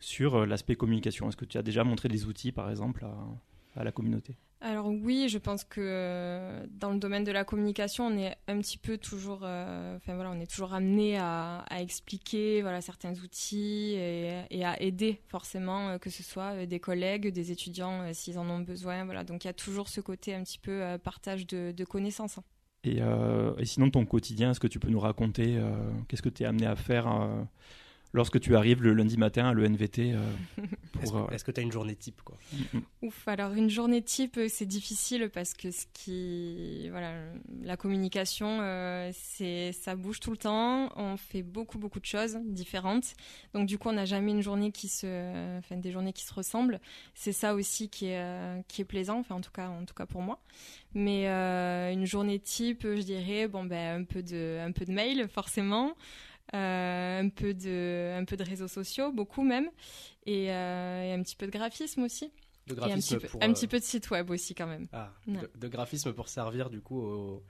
sur 0.00 0.34
euh, 0.34 0.46
l'aspect 0.46 0.74
communication. 0.74 1.28
Est-ce 1.28 1.36
que 1.36 1.44
tu 1.44 1.56
as 1.56 1.62
déjà 1.62 1.84
montré 1.84 2.08
des 2.08 2.26
outils, 2.26 2.52
par 2.52 2.68
exemple, 2.68 3.04
à 3.04 3.16
la 3.82 3.90
communauté 3.90 4.36
alors 4.64 4.86
oui, 4.86 5.28
je 5.28 5.36
pense 5.36 5.62
que 5.62 5.82
euh, 5.82 6.64
dans 6.70 6.90
le 6.90 6.98
domaine 6.98 7.22
de 7.22 7.30
la 7.30 7.44
communication, 7.44 8.06
on 8.06 8.16
est 8.16 8.34
un 8.48 8.58
petit 8.60 8.78
peu 8.78 8.96
toujours, 8.96 9.40
euh, 9.42 9.94
enfin 9.96 10.14
voilà, 10.14 10.30
on 10.30 10.40
est 10.40 10.50
toujours 10.50 10.72
amené 10.72 11.18
à, 11.18 11.66
expliquer 11.78 12.62
voilà 12.62 12.80
certains 12.80 13.12
outils 13.22 13.92
et, 13.92 14.64
à 14.64 14.80
aider 14.80 15.20
forcément, 15.28 15.90
euh, 15.90 15.98
que 15.98 16.08
ce 16.08 16.22
soit 16.22 16.64
des 16.64 16.80
collègues, 16.80 17.28
des 17.28 17.52
étudiants 17.52 18.10
s'ils 18.14 18.38
en 18.38 18.48
ont 18.48 18.60
besoin. 18.60 19.04
Voilà, 19.04 19.22
donc 19.22 19.44
il 19.44 19.48
y 19.48 19.50
a 19.50 19.54
toujours 19.54 19.88
ce 19.88 20.00
côté 20.00 20.34
un 20.34 20.42
petit 20.42 20.58
peu 20.58 20.96
partage 21.04 21.46
de, 21.46 21.84
connaissances. 21.84 22.38
Et, 22.84 23.00
et, 23.58 23.64
sinon, 23.66 23.90
ton 23.90 24.06
quotidien, 24.06 24.52
est-ce 24.52 24.60
que 24.60 24.66
tu 24.66 24.78
peux 24.78 24.88
nous 24.88 25.00
raconter 25.00 25.60
qu'est-ce 26.08 26.22
que 26.22 26.30
tu 26.30 26.42
es 26.42 26.46
amené 26.46 26.64
à 26.64 26.76
faire 26.76 27.06
lorsque 28.14 28.40
tu 28.40 28.56
arrives 28.56 28.82
le 28.82 28.94
lundi 28.94 29.18
matin 29.18 29.46
à 29.46 29.52
l'ENVT 29.52 30.14
euh, 30.14 30.22
euh, 30.58 31.26
Est-ce 31.30 31.44
que 31.44 31.50
tu 31.50 31.60
as 31.60 31.62
une 31.62 31.72
journée 31.72 31.96
type 31.96 32.22
quoi? 32.22 32.38
Ouf, 33.02 33.28
alors 33.28 33.52
une 33.52 33.68
journée 33.68 34.00
type, 34.00 34.38
euh, 34.38 34.46
c'est 34.48 34.64
difficile 34.64 35.28
parce 35.34 35.52
que 35.52 35.70
ce 35.70 35.84
qui, 35.92 36.88
voilà, 36.90 37.12
la 37.62 37.76
communication, 37.76 38.60
c'est, 39.12 39.72
ça 39.72 39.96
bouge 39.96 40.20
tout 40.20 40.30
le 40.30 40.36
temps. 40.36 40.90
On 40.96 41.16
fait 41.16 41.42
beaucoup, 41.42 41.78
beaucoup 41.78 42.00
de 42.00 42.06
choses 42.06 42.38
différentes. 42.44 43.14
Donc 43.52 43.66
du 43.66 43.76
coup, 43.76 43.88
on 43.88 43.92
n'a 43.92 44.06
jamais 44.06 44.30
une 44.30 44.42
journée 44.42 44.70
qui 44.70 44.88
se, 44.88 45.58
enfin 45.58 45.76
des 45.76 45.90
journées 45.90 46.12
qui 46.12 46.24
se 46.24 46.32
ressemblent. 46.32 46.80
C'est 47.14 47.32
ça 47.32 47.54
aussi 47.54 47.88
qui 47.88 48.06
est, 48.06 48.64
qui 48.68 48.82
est 48.82 48.86
plaisant, 48.86 49.18
enfin 49.18 49.34
en 49.34 49.40
tout 49.40 49.50
cas, 49.50 49.68
en 49.68 49.84
tout 49.84 49.94
cas 49.94 50.06
pour 50.06 50.22
moi. 50.22 50.38
Mais 50.94 51.26
une 51.26 52.06
journée 52.06 52.38
type, 52.38 52.82
je 52.84 53.02
dirais, 53.02 53.48
bon 53.48 53.64
ben 53.64 54.02
un 54.02 54.04
peu 54.04 54.22
de, 54.22 54.60
un 54.64 54.70
peu 54.70 54.84
de 54.84 54.92
mail 54.92 55.26
forcément. 55.28 55.96
Euh, 56.52 57.20
un, 57.20 57.28
peu 57.30 57.54
de, 57.54 58.14
un 58.16 58.24
peu 58.24 58.36
de 58.36 58.44
réseaux 58.44 58.68
sociaux, 58.68 59.10
beaucoup 59.12 59.42
même, 59.42 59.70
et, 60.26 60.52
euh, 60.52 61.14
un 61.14 61.22
petit 61.22 61.36
peu 61.36 61.46
de 61.46 61.50
graphisme 61.50 62.02
aussi. 62.02 62.30
De 62.66 62.74
graphisme 62.74 63.16
un, 63.16 63.18
petit, 63.18 63.26
peu, 63.26 63.38
un 63.40 63.52
petit 63.52 63.66
peu 63.66 63.78
de 63.78 63.84
site 63.84 64.10
web 64.10 64.30
aussi 64.30 64.54
quand 64.54 64.66
même. 64.66 64.86
Ah, 64.92 65.10
de, 65.26 65.68
graphisme 65.68 66.12
pour 66.12 66.28
servir 66.28 66.70
du 66.70 66.80
coup 66.80 67.00
au, 67.00 67.42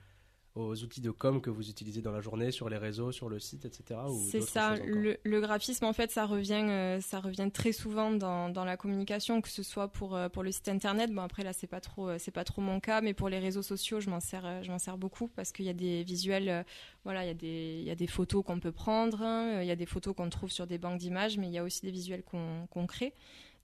aux 0.55 0.83
outils 0.83 1.01
de 1.01 1.11
com 1.11 1.41
que 1.41 1.49
vous 1.49 1.69
utilisez 1.69 2.01
dans 2.01 2.13
la 2.13 2.21
journée, 2.21 2.49
sur 2.51 2.69
les 2.69 2.77
réseaux, 2.77 3.11
sur 3.11 3.27
le 3.27 3.39
site, 3.39 3.65
etc. 3.65 3.99
C'est 4.29 4.41
ça. 4.41 4.75
Le, 4.77 5.41
graphisme, 5.41 5.83
en 5.83 5.91
fait, 5.91 6.11
ça 6.11 6.25
revient, 6.25 6.65
euh, 6.69 7.01
ça 7.01 7.19
revient 7.19 7.49
très 7.53 7.73
souvent 7.73 8.11
dans, 8.11 8.49
dans, 8.49 8.63
la 8.63 8.77
communication, 8.77 9.41
que 9.41 9.49
ce 9.49 9.63
soit 9.63 9.89
pour, 9.89 10.15
euh, 10.15 10.29
pour 10.29 10.43
le 10.43 10.51
site 10.51 10.69
internet. 10.69 11.11
Bon, 11.11 11.21
après, 11.21 11.43
là, 11.43 11.51
c'est 11.51 11.67
pas 11.67 11.81
trop, 11.81 12.07
euh, 12.07 12.15
c'est 12.19 12.31
pas 12.31 12.45
trop 12.45 12.61
mon 12.61 12.79
cas, 12.79 13.01
mais 13.01 13.13
pour 13.13 13.27
les 13.27 13.39
réseaux 13.39 13.61
sociaux, 13.61 13.99
je 13.99 14.09
m'en 14.09 14.21
sers, 14.21 14.63
je 14.63 14.71
m'en 14.71 14.79
sers 14.79 14.97
beaucoup 14.97 15.27
parce 15.27 15.51
qu'il 15.51 15.65
y 15.65 15.69
a 15.69 15.73
des 15.73 16.03
visuels, 16.03 16.65
voilà, 17.03 17.25
il 17.25 17.27
y 17.27 17.31
a 17.31 17.33
des, 17.33 17.77
il 17.81 17.85
y 17.85 17.91
a 17.91 17.95
des 17.95 18.07
photos 18.07 18.43
qu'on 18.45 18.59
peut 18.61 18.71
prendre, 18.71 19.21
hein, 19.21 19.61
il 19.61 19.67
y 19.67 19.71
a 19.71 19.75
des 19.75 19.85
photos 19.85 20.15
qu'on 20.15 20.29
trouve 20.29 20.51
sur 20.51 20.67
des 20.67 20.77
banques 20.77 20.99
d'images, 20.99 21.37
mais 21.37 21.47
il 21.47 21.53
y 21.53 21.57
a 21.57 21.63
aussi 21.63 21.81
des 21.81 21.91
visuels 21.91 22.23
qu'on 22.23 22.87
crée. 22.87 23.13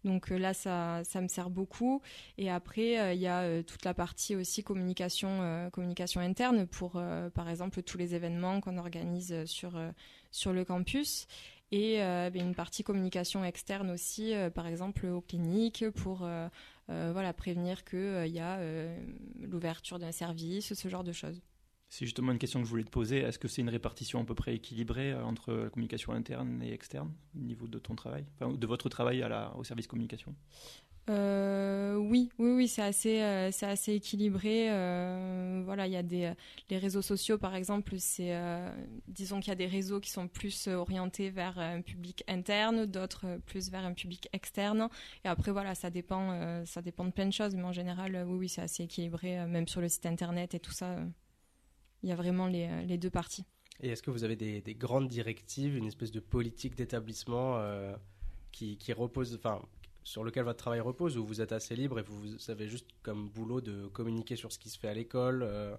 Donc 0.04 0.32
euh, 0.32 0.38
là, 0.38 0.54
ça, 0.54 1.04
ça 1.04 1.22
me 1.22 1.28
sert 1.28 1.50
beaucoup. 1.50 2.02
Et 2.38 2.50
après, 2.50 3.00
euh, 3.00 3.14
il 3.14 3.22
y 3.22 3.28
a 3.28 3.42
euh, 3.42 3.64
toute 3.64 3.86
la 3.86 3.94
partie 3.94 4.36
aussi 4.36 4.64
communication, 4.64 5.70
communication 5.72 6.22
interne 6.22 6.68
pour, 6.68 7.02
par 7.34 7.50
exemple, 7.50 7.82
tous 7.84 7.98
les 7.98 8.16
événements 8.16 8.62
qu'on 8.62 8.78
organise 8.78 9.46
sur, 9.46 9.80
sur 10.32 10.54
le 10.54 10.66
campus. 10.66 11.28
Et 11.72 11.98
ben, 12.00 12.36
une 12.36 12.56
partie 12.56 12.84
communication 12.84 13.46
externe 13.46 13.92
aussi, 13.92 14.34
par 14.54 14.68
exemple 14.68 15.06
aux 15.08 15.22
cliniques, 15.22 15.90
pour 15.92 16.28
voilà, 16.88 17.34
prévenir 17.34 17.86
qu'il 17.86 18.28
y 18.28 18.40
a 18.40 18.60
l'ouverture 19.40 20.00
d'un 20.00 20.12
service, 20.12 20.74
ce 20.74 20.88
genre 20.88 21.04
de 21.04 21.14
choses. 21.14 21.42
C'est 21.92 22.06
justement 22.06 22.32
une 22.32 22.40
question 22.40 22.62
que 22.62 22.66
je 22.66 22.70
voulais 22.70 22.86
te 22.86 22.90
poser. 22.90 23.18
Est-ce 23.18 23.38
que 23.38 23.50
c'est 23.50 23.62
une 23.62 23.70
répartition 23.70 24.22
à 24.22 24.24
peu 24.24 24.34
près 24.34 24.56
équilibrée 24.56 25.12
euh, 25.12 25.26
entre 25.26 25.52
la 25.52 25.70
communication 25.70 26.14
interne 26.14 26.64
et 26.64 26.72
externe 26.72 27.12
au 27.36 27.42
niveau 27.42 27.68
de 27.68 27.80
ton 27.80 27.96
travail, 27.96 28.24
de 28.40 28.66
votre 28.66 28.88
travail 28.88 29.22
au 29.56 29.66
service 29.66 29.88
communication? 29.88 30.34
Euh, 31.10 31.98
oui, 31.98 32.30
oui, 32.40 32.52
oui, 32.52 32.68
c'est 32.70 32.82
assez, 32.82 33.22
euh, 33.22 33.50
équilibré. 33.88 34.68
voilà, 35.66 35.86
il 35.86 35.92
y 35.92 35.98
a 35.98 36.04
des 36.04 36.32
les 36.70 36.78
réseaux 36.78 37.02
sociaux, 37.02 37.38
par 37.38 37.56
exemple, 37.56 37.94
disons 39.10 39.42
qu'il 39.42 39.50
y 39.50 39.52
a 39.52 39.56
des 39.56 39.68
réseaux 39.68 40.00
qui 40.00 40.12
sont 40.12 40.30
plus 40.30 40.70
orientés 40.70 41.30
vers 41.30 41.60
un 41.60 41.82
public 41.82 42.24
interne, 42.30 42.86
d'autres 42.86 43.38
plus 43.48 43.70
vers 43.70 43.84
un 43.84 43.92
public 43.92 44.30
externe. 44.32 44.88
Et 45.26 45.28
après, 45.28 45.52
voilà, 45.52 45.76
ça 45.76 45.90
dépend, 45.90 46.64
ça 46.66 46.82
dépend 46.82 47.04
de 47.04 47.12
plein 47.12 47.26
de 47.26 47.34
choses, 47.34 47.54
mais 47.54 47.64
en 47.64 47.74
général, 47.74 48.24
oui, 48.26 48.38
oui, 48.38 48.48
c'est 48.48 48.62
assez 48.62 48.84
équilibré, 48.84 49.46
même 49.46 49.68
sur 49.68 49.82
le 49.82 49.90
site 49.90 50.06
internet 50.06 50.56
et 50.56 50.60
tout 50.62 50.72
ça 50.72 50.96
il 52.04 52.10
y 52.10 52.12
a 52.12 52.16
vraiment 52.16 52.48
les, 52.48 52.68
euh, 52.68 52.82
les 52.84 52.98
deux 52.98 53.10
parties. 53.10 53.46
Et 53.80 53.90
est-ce 53.90 54.04
que 54.04 54.12
vous 54.12 54.24
avez 54.24 54.36
des, 54.36 54.62
des, 54.62 54.76
grandes 54.76 55.08
directives, 55.08 55.76
une 55.76 55.88
espèce 55.88 56.12
de 56.12 56.20
politique 56.20 56.76
d'établissement 56.76 57.58
euh, 57.58 57.96
qui, 58.52 58.78
qui, 58.78 58.94
repose, 58.94 59.36
enfin, 59.36 59.62
sur 60.04 60.24
lequel 60.24 60.44
votre 60.44 60.60
travail 60.60 60.82
repose, 60.82 61.18
ou 61.18 61.26
vous 61.26 61.42
êtes 61.42 61.52
assez 61.52 61.76
libre 61.76 62.00
et 62.00 62.04
vous, 62.04 62.38
avez 62.50 62.68
juste 62.68 62.88
comme 63.02 63.30
boulot 63.30 63.62
de 63.62 63.88
communiquer 63.88 64.36
sur 64.36 64.52
ce 64.52 64.60
qui 64.60 64.70
se 64.70 64.78
fait 64.78 64.90
à 64.90 64.94
l'école, 64.94 65.42
euh, 65.44 65.76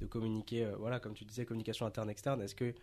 de 0.00 0.06
communiquer, 0.06 0.70
voilà, 0.78 1.00
comme 1.00 1.14
tu 1.14 1.24
disais, 1.24 1.46
communication 1.46 1.86
interne-externe. 1.86 2.42
Est-ce 2.42 2.54
que 2.54 2.74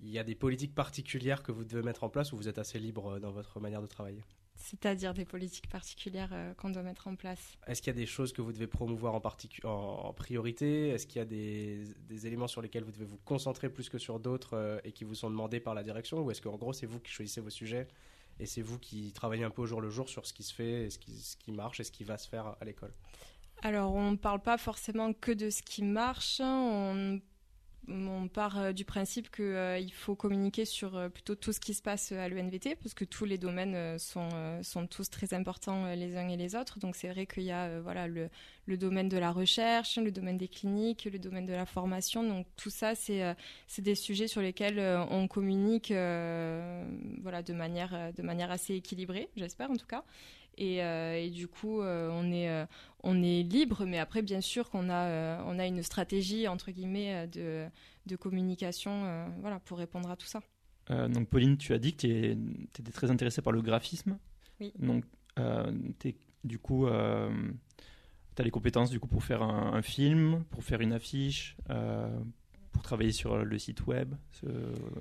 il 0.00 0.10
y 0.10 0.18
a 0.20 0.22
des 0.22 0.36
politiques 0.36 0.76
particulières 0.76 1.42
que 1.42 1.50
vous 1.50 1.64
devez 1.64 1.82
mettre 1.82 2.04
en 2.04 2.08
place 2.08 2.32
ou 2.32 2.36
vous 2.36 2.46
êtes 2.46 2.58
assez 2.58 2.78
libre 2.78 3.18
dans 3.18 3.32
votre 3.32 3.58
manière 3.58 3.82
de 3.82 3.88
travailler? 3.88 4.22
C'est-à-dire 4.58 5.14
des 5.14 5.24
politiques 5.24 5.68
particulières 5.68 6.30
euh, 6.32 6.52
qu'on 6.54 6.70
doit 6.70 6.82
mettre 6.82 7.08
en 7.08 7.14
place. 7.14 7.56
Est-ce 7.66 7.80
qu'il 7.80 7.92
y 7.92 7.96
a 7.96 7.98
des 7.98 8.06
choses 8.06 8.32
que 8.32 8.42
vous 8.42 8.52
devez 8.52 8.66
promouvoir 8.66 9.14
en, 9.14 9.22
en, 9.64 10.12
priorité? 10.12 10.88
Est-ce 10.88 11.06
qu'il 11.06 11.20
y 11.20 11.22
a 11.22 11.24
des, 11.24 12.26
éléments 12.26 12.48
sur 12.48 12.60
lesquels 12.60 12.84
vous 12.84 12.92
devez 12.92 13.04
vous 13.04 13.18
concentrer 13.24 13.70
plus 13.70 13.88
que 13.88 13.98
sur 13.98 14.18
d'autres 14.20 14.54
euh, 14.54 14.80
et 14.84 14.92
qui 14.92 15.04
vous 15.04 15.14
sont 15.14 15.30
demandés 15.30 15.60
par 15.60 15.74
la 15.74 15.82
direction? 15.82 16.20
Ou 16.20 16.30
est-ce 16.30 16.42
qu'en 16.42 16.56
gros, 16.56 16.72
c'est 16.72 16.86
vous 16.86 17.00
qui 17.00 17.12
choisissez 17.12 17.40
vos 17.40 17.50
sujets 17.50 17.88
et 18.40 18.46
c'est 18.46 18.62
vous 18.62 18.78
qui 18.78 19.12
travaillez 19.12 19.44
un 19.44 19.50
peu 19.50 19.62
au 19.62 19.66
jour 19.66 19.80
le 19.80 19.90
jour 19.90 20.08
sur 20.08 20.26
ce 20.26 20.32
qui 20.32 20.42
se 20.42 20.54
fait, 20.54 20.84
et 20.84 20.90
ce 20.90 20.98
qui, 20.98 21.12
ce 21.12 21.36
qui 21.36 21.50
marche 21.50 21.80
et 21.80 21.84
ce 21.84 21.90
qui 21.90 22.04
va 22.04 22.18
se 22.18 22.28
faire 22.28 22.54
à 22.60 22.64
l'école? 22.64 22.92
Alors, 23.62 23.94
on 23.94 24.12
ne 24.12 24.16
parle 24.16 24.40
pas 24.40 24.56
forcément 24.56 25.12
que 25.12 25.32
de 25.32 25.50
ce 25.50 25.62
qui 25.62 25.82
marche. 25.82 26.40
On 26.40 27.20
on 27.88 28.28
part 28.28 28.58
euh, 28.58 28.72
du 28.72 28.84
principe 28.84 29.30
qu'il 29.30 29.44
euh, 29.44 29.80
faut 29.92 30.14
communiquer 30.14 30.64
sur 30.64 30.96
euh, 30.96 31.08
plutôt 31.08 31.34
tout 31.34 31.52
ce 31.52 31.60
qui 31.60 31.74
se 31.74 31.82
passe 31.82 32.12
à 32.12 32.28
l'ENVT, 32.28 32.76
parce 32.76 32.94
que 32.94 33.04
tous 33.04 33.24
les 33.24 33.38
domaines 33.38 33.98
sont, 33.98 34.28
sont 34.62 34.86
tous 34.86 35.10
très 35.10 35.34
importants 35.34 35.86
les 35.94 36.16
uns 36.16 36.28
et 36.28 36.36
les 36.36 36.54
autres. 36.54 36.78
Donc 36.78 36.96
c'est 36.96 37.08
vrai 37.08 37.26
qu'il 37.26 37.44
y 37.44 37.52
a 37.52 37.80
voilà, 37.80 38.06
le, 38.06 38.28
le, 38.66 38.76
domaine 38.76 39.08
de 39.08 39.16
la 39.16 39.32
recherche, 39.32 39.96
le 39.98 40.10
domaine 40.10 40.38
des 40.38 40.48
cliniques, 40.48 41.08
le 41.10 41.18
domaine 41.18 41.46
de 41.46 41.52
la 41.52 41.66
formation. 41.66 42.22
Donc 42.22 42.46
tout 42.56 42.70
ça, 42.70 42.94
c'est 42.94 43.34
des 43.78 43.94
sujets 43.94 44.28
sur 44.28 44.40
lesquels 44.40 44.80
on 45.10 45.28
communique 45.28 45.90
voilà, 45.90 47.42
de, 47.42 47.52
manière, 47.52 48.12
de 48.14 48.22
manière 48.22 48.50
assez 48.50 48.74
équilibrée, 48.74 49.28
j'espère 49.36 49.70
en 49.70 49.76
tout 49.76 49.86
cas. 49.86 50.04
Euh, 50.60 51.14
et, 51.14 51.30
du 51.30 51.48
coup, 51.48 51.80
euh, 51.80 52.10
on, 52.12 52.32
est, 52.32 52.48
euh, 52.48 52.66
on 53.02 53.22
est 53.22 53.42
libre, 53.42 53.84
mais 53.86 53.98
après, 53.98 54.22
bien 54.22 54.40
sûr 54.40 54.70
qu'on 54.70 54.90
a, 54.90 55.42
on 55.44 55.58
a 55.58 55.66
une 55.66 55.82
stratégie, 55.82 56.48
entre 56.48 56.70
guillemets, 56.70 57.26
de, 57.28 57.66
de 58.06 58.16
communication 58.16 59.28
voilà, 59.40 59.60
pour 59.60 59.78
répondre 59.78 60.10
à 60.10 60.16
tout 60.16 60.26
ça. 60.26 60.40
donc, 61.08 61.28
Pauline, 61.28 61.56
tu 61.56 61.72
as 61.74 61.78
dit 61.78 61.94
que 61.94 62.00
tu 62.00 62.80
étais 62.80 62.92
très 62.92 63.10
intéressée 63.10 63.42
par 63.42 63.52
le 63.52 63.62
graphisme. 63.62 64.18
Oui. 64.60 64.72
Donc, 64.78 65.04
du 66.44 66.58
coup, 66.58 66.86
tu 66.86 68.42
as 68.42 68.44
les 68.44 68.50
compétences 68.50 68.90
du 68.90 69.00
coup, 69.00 69.08
pour 69.08 69.22
faire 69.24 69.42
un, 69.42 69.74
un 69.74 69.82
film, 69.82 70.44
pour 70.50 70.64
faire 70.64 70.80
une 70.80 70.92
affiche, 70.92 71.56
pour 72.72 72.82
travailler 72.82 73.12
sur 73.12 73.44
le 73.44 73.58
site 73.58 73.86
web. 73.86 74.14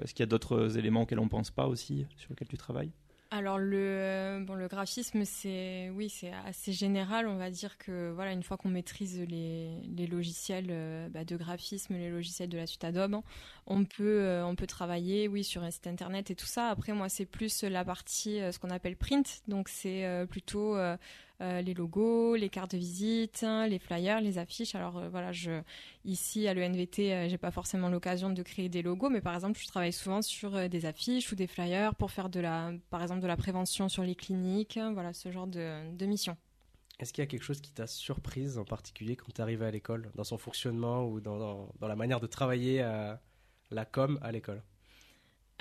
Est-ce 0.02 0.14
qu'il 0.14 0.22
y 0.22 0.24
a 0.24 0.28
d'autres 0.28 0.78
éléments 0.78 1.02
auxquels 1.02 1.20
on 1.20 1.26
ne 1.26 1.30
pense 1.30 1.52
pas 1.52 1.68
aussi, 1.68 2.06
sur 2.18 2.30
lesquels 2.30 2.48
tu 2.48 2.58
travailles? 2.58 2.92
Alors 3.30 3.58
le 3.58 3.78
euh, 3.78 4.40
bon 4.40 4.56
le 4.56 4.68
graphisme 4.68 5.26
c'est 5.26 5.90
oui 5.94 6.10
c'est 6.10 6.32
assez 6.46 6.72
général. 6.72 7.28
On 7.28 7.36
va 7.36 7.50
dire 7.50 7.78
que 7.78 8.12
voilà 8.12 8.32
une 8.32 8.44
fois 8.44 8.58
qu'on 8.58 8.70
maîtrise 8.70 9.20
les, 9.28 10.08
logiciels 10.08 10.68
euh, 10.70 11.10
bah, 11.10 11.26
de 11.26 11.36
graphisme 11.36 11.96
les 11.96 12.10
logiciels 12.10 12.50
de 12.50 12.58
la 12.58 12.66
suite 12.66 12.84
Adobe 12.84 13.22
on 13.68 13.84
peut 13.86 14.22
euh, 14.22 14.46
on 14.46 14.56
peut 14.56 14.66
travailler 14.66 15.28
oui 15.28 15.44
sur 15.44 15.64
un 15.64 15.72
site 15.72 15.88
internet 15.88 16.32
et 16.32 16.36
tout 16.36 16.46
ça 16.46 16.70
après 16.70 16.94
moi 16.94 17.10
c'est 17.10 17.26
plus 17.26 17.64
la 17.64 17.86
partie 17.86 18.40
ce 18.52 18.58
qu'on 18.60 18.70
appelle 18.70 18.96
print 18.96 19.42
donc 19.48 19.70
c'est 19.70 20.26
plutôt 20.30 20.78
les 21.40 21.74
logos, 21.76 22.36
les 22.36 22.50
cartes 22.50 22.72
de 22.72 22.78
visite, 22.78 23.46
les 23.70 23.78
flyers, 23.78 24.22
les 24.22 24.40
affiches. 24.40 24.74
Alors 24.74 25.04
voilà, 25.12 25.32
je, 25.32 25.62
ici 26.04 26.48
à 26.48 26.56
l'ENVT, 26.56 27.30
j'ai 27.30 27.38
pas 27.38 27.52
forcément 27.52 27.90
l'occasion 27.90 28.32
de 28.32 28.42
créer 28.42 28.70
des 28.70 28.82
logos, 28.82 29.12
mais 29.12 29.22
par 29.22 29.36
exemple, 29.36 29.60
je 29.60 29.68
travaille 29.68 29.94
souvent 29.94 30.24
sur 30.24 30.68
des 30.68 30.86
affiches 30.88 31.32
ou 31.32 31.36
des 31.36 31.46
flyers 31.46 31.94
pour 31.94 32.10
faire 32.10 32.30
de 32.30 32.40
la, 32.40 32.72
par 32.90 33.04
exemple, 33.04 33.22
de 33.22 33.28
la 33.28 33.38
prévention 33.38 33.88
sur 33.88 34.02
les 34.02 34.16
cliniques, 34.16 34.80
voilà, 34.94 35.14
ce 35.14 35.32
genre 35.32 35.46
de, 35.46 35.96
de 35.96 36.06
mission. 36.08 36.36
Est-ce 37.00 37.14
qu'il 37.14 37.22
y 37.22 37.28
a 37.28 37.28
quelque 37.28 37.44
chose 37.44 37.62
qui 37.62 37.72
t'a 37.72 37.86
surprise 37.86 38.58
en 38.58 38.66
particulier 38.66 39.16
quand 39.16 39.32
tu 39.32 39.38
es 39.38 39.42
arrivé 39.42 39.66
à 39.66 39.72
l'école, 39.72 40.10
dans 40.16 40.24
son 40.24 40.38
fonctionnement 40.38 41.06
ou 41.06 41.20
dans, 41.20 41.70
dans, 41.80 41.88
la 41.88 41.96
manière 41.96 42.20
de 42.20 42.26
travailler 42.26 42.82
la 43.72 43.86
com 43.86 44.20
à 44.22 44.32
l'école 44.32 44.62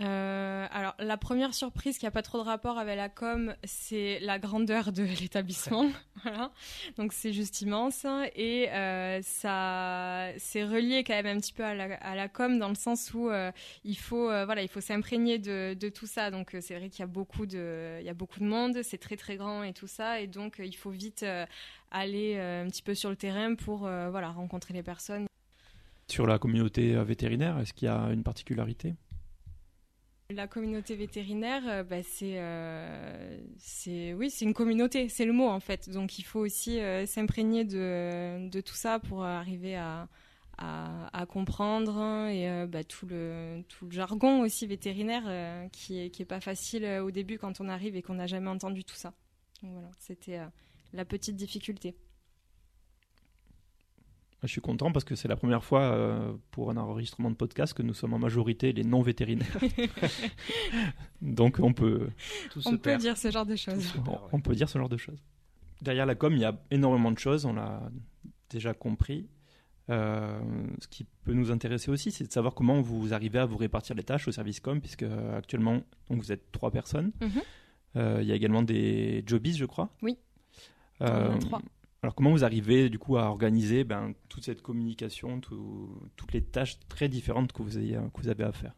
euh, 0.03 0.67
alors, 0.71 0.95
la 0.99 1.17
première 1.17 1.55
surprise 1.55 1.97
qui 1.97 2.05
n'a 2.05 2.11
pas 2.11 2.21
trop 2.21 2.39
de 2.39 2.43
rapport 2.43 2.79
avec 2.79 2.97
la 2.97 3.09
com, 3.09 3.55
c'est 3.65 4.19
la 4.21 4.39
grandeur 4.39 4.93
de 4.93 5.03
l'établissement. 5.21 5.91
voilà. 6.23 6.53
Donc, 6.99 7.13
c'est 7.13 7.33
juste 7.33 7.63
immense. 7.63 8.05
Et 8.35 8.71
euh, 8.71 9.21
ça, 9.23 10.29
c'est 10.37 10.65
relié 10.65 11.03
quand 11.03 11.15
même 11.15 11.39
un 11.39 11.41
petit 11.41 11.55
peu 11.55 11.65
à 11.65 11.75
la, 11.75 11.95
à 11.97 12.15
la 12.15 12.29
com 12.29 12.59
dans 12.59 12.69
le 12.69 12.75
sens 12.75 13.15
où 13.15 13.31
euh, 13.31 13.51
il 13.85 13.97
faut, 13.97 14.27
voilà, 14.27 14.63
il 14.63 14.69
faut 14.69 14.83
s'imprégner 14.83 15.39
de, 15.39 15.75
de, 15.75 15.89
tout 15.89 16.07
ça. 16.07 16.31
Donc, 16.31 16.55
c'est 16.61 16.77
vrai 16.77 16.91
qu'il 16.91 17.01
y 17.01 17.05
a 17.05 17.07
beaucoup 17.07 17.47
de, 17.47 17.97
il 18.01 18.07
y 18.07 18.11
a 18.11 18.15
beaucoup 18.15 18.41
de 18.41 18.47
monde, 18.47 18.83
c'est 18.83 18.99
très 18.99 19.17
très 19.17 19.37
grand 19.37 19.63
et 19.63 19.73
tout 19.73 19.89
ça. 19.89 20.21
Et 20.21 20.27
donc, 20.27 20.57
il 20.59 20.77
faut 20.77 20.91
vite 20.91 21.25
aller 21.91 22.37
un 22.39 22.69
petit 22.69 22.83
peu 22.83 22.95
sur 22.95 23.09
le 23.09 23.17
terrain 23.17 23.55
pour, 23.55 23.79
voilà, 23.79 24.29
rencontrer 24.29 24.75
les 24.75 24.83
personnes. 24.83 25.27
Sur 26.09 26.27
la 26.27 26.39
communauté 26.39 26.95
vétérinaire, 27.05 27.59
est-ce 27.59 27.73
qu'il 27.73 27.87
y 27.87 27.91
a 27.91 28.11
une 28.13 28.23
particularité? 28.23 28.95
La 30.31 30.49
communauté 30.49 30.97
vétérinaire, 30.97 31.63
euh, 31.69 31.83
bah, 31.85 31.97
euh, 32.23 33.39
c'est, 33.59 34.13
oui, 34.13 34.29
c'est 34.29 34.45
une 34.45 34.55
communauté, 34.55 35.09
c'est 35.09 35.25
le 35.25 35.33
mot 35.33 35.47
en 35.49 35.61
fait. 35.61 35.89
Donc 35.89 36.19
il 36.19 36.25
faut 36.25 36.41
aussi 36.41 36.81
euh, 36.81 37.07
s'imprégner 37.07 37.65
de, 37.65 38.61
tout 38.61 38.75
ça 38.75 38.99
pour 38.99 39.25
arriver 39.25 39.77
à, 39.77 40.09
comprendre 41.29 42.29
et 42.29 42.67
bah, 42.67 42.83
tout 42.83 43.07
le 43.07 43.63
tout 43.69 43.85
le 43.87 43.91
jargon 43.93 44.41
aussi 44.41 44.67
vétérinaire 44.67 45.69
qui 45.71 46.01
est 46.01 46.11
qui 46.11 46.23
est 46.23 46.27
pas 46.27 46.41
facile 46.41 46.87
au 47.03 47.11
début 47.11 47.39
quand 47.39 47.61
on 47.61 47.69
arrive 47.69 47.95
et 47.95 48.03
qu'on 48.03 48.15
n'a 48.15 48.27
jamais 48.27 48.49
entendu 48.49 48.83
tout 48.83 48.95
ça. 48.95 49.13
voilà, 49.63 49.91
c'était 49.99 50.41
la 50.95 51.05
petite 51.05 51.37
difficulté. 51.37 51.95
Je 54.47 54.53
suis 54.53 54.61
content 54.61 54.93
parce 54.93 55.05
que 55.05 55.17
c'est 55.17 55.29
la 55.29 55.37
première 55.37 55.65
fois 55.65 55.83
euh, 55.83 56.33
pour 56.53 56.71
un 56.71 56.77
enregistrement 56.77 57.31
de 57.31 57.37
podcast 57.37 57.75
que 57.75 57.83
nous 57.83 57.95
sommes 57.95 58.15
en 58.15 58.19
majorité 58.19 58.73
les 58.73 58.85
non 58.85 59.03
vétérinaires. 59.03 59.59
Donc 61.21 61.59
on 61.61 61.73
peut. 61.73 62.11
on 62.65 62.77
peut 62.77 62.97
dire 62.97 63.17
ce 63.17 63.31
genre 63.31 63.47
de 63.47 63.57
choses. 63.57 63.93
On, 64.33 64.41
peut 64.41 64.55
dire 64.55 64.69
ce 64.69 64.79
genre 64.79 64.89
de 64.89 64.97
choses. 64.97 65.19
Derrière 65.83 66.07
la 66.07 66.15
com, 66.15 66.33
il 66.33 66.41
y 66.41 66.45
a 66.45 66.59
énormément 66.71 67.11
de 67.11 67.19
choses, 67.19 67.45
on 67.45 67.55
l'a 67.55 67.91
déjà 68.49 68.73
compris. 68.73 69.29
Euh, 69.89 70.41
ce 70.81 70.89
qui 70.89 71.07
peut 71.25 71.33
nous 71.33 71.51
intéresser 71.51 71.91
aussi, 71.91 72.11
c'est 72.11 72.27
de 72.27 72.33
savoir 72.33 72.55
comment 72.55 72.81
vous 72.81 73.15
arrivez 73.15 73.39
à 73.39 73.47
vous 73.47 73.57
répartir 73.57 73.95
les 73.97 74.03
tâches 74.03 74.29
au 74.29 74.33
service 74.33 74.61
com, 74.61 74.81
puisque 74.81 75.05
actuellement, 75.37 75.83
donc 76.09 76.23
vous 76.23 76.33
êtes 76.33 76.53
trois 76.53 76.71
personnes. 76.71 77.13
Mhm. 77.21 77.43
Euh, 77.97 78.19
il 78.21 78.29
y 78.29 78.33
a 78.33 78.35
également 78.35 78.63
des 78.63 79.25
jobbies, 79.27 79.57
je 79.57 79.65
crois. 79.65 79.91
Oui. 80.03 80.19
Euh, 81.03 81.37
trois. 81.39 81.61
Alors 82.03 82.15
comment 82.15 82.31
vous 82.31 82.45
arrivez 82.45 82.89
du 82.89 82.99
coup 82.99 83.17
à 83.17 83.25
organiser 83.25 83.85
ben, 83.85 84.13
toute 84.29 84.45
cette 84.45 84.63
communication, 84.63 85.41
toutes 85.41 86.33
les 86.33 86.43
tâches 86.43 86.79
très 86.89 87.09
différentes 87.09 87.53
que 87.53 87.63
vous, 87.63 87.79
avez, 87.79 88.45
à 88.45 88.53
faire? 88.53 88.75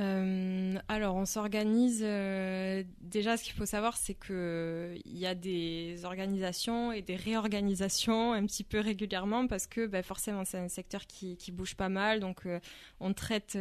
Euh, 0.00 0.78
alors, 0.88 1.16
on 1.16 1.26
s'organise. 1.26 2.02
Euh, 2.04 2.82
déjà, 3.00 3.36
ce 3.36 3.44
qu'il 3.44 3.52
faut 3.52 3.66
savoir, 3.66 3.96
c'est 3.96 4.14
que 4.14 4.94
il 5.04 5.18
y 5.18 5.26
a 5.26 5.34
des 5.34 6.04
organisations 6.04 6.92
et 6.92 7.02
des 7.02 7.16
réorganisations 7.16 8.32
un 8.32 8.44
petit 8.46 8.64
peu 8.64 8.80
régulièrement 8.80 9.46
parce 9.46 9.66
que, 9.66 9.86
ben, 9.86 10.02
forcément, 10.02 10.44
c'est 10.44 10.58
un 10.58 10.68
secteur 10.68 11.06
qui, 11.06 11.36
bouge 11.52 11.74
pas 11.74 11.88
mal. 11.88 12.20
Donc, 12.20 12.46
euh, 12.46 12.58
on 13.00 13.12
traite 13.12 13.58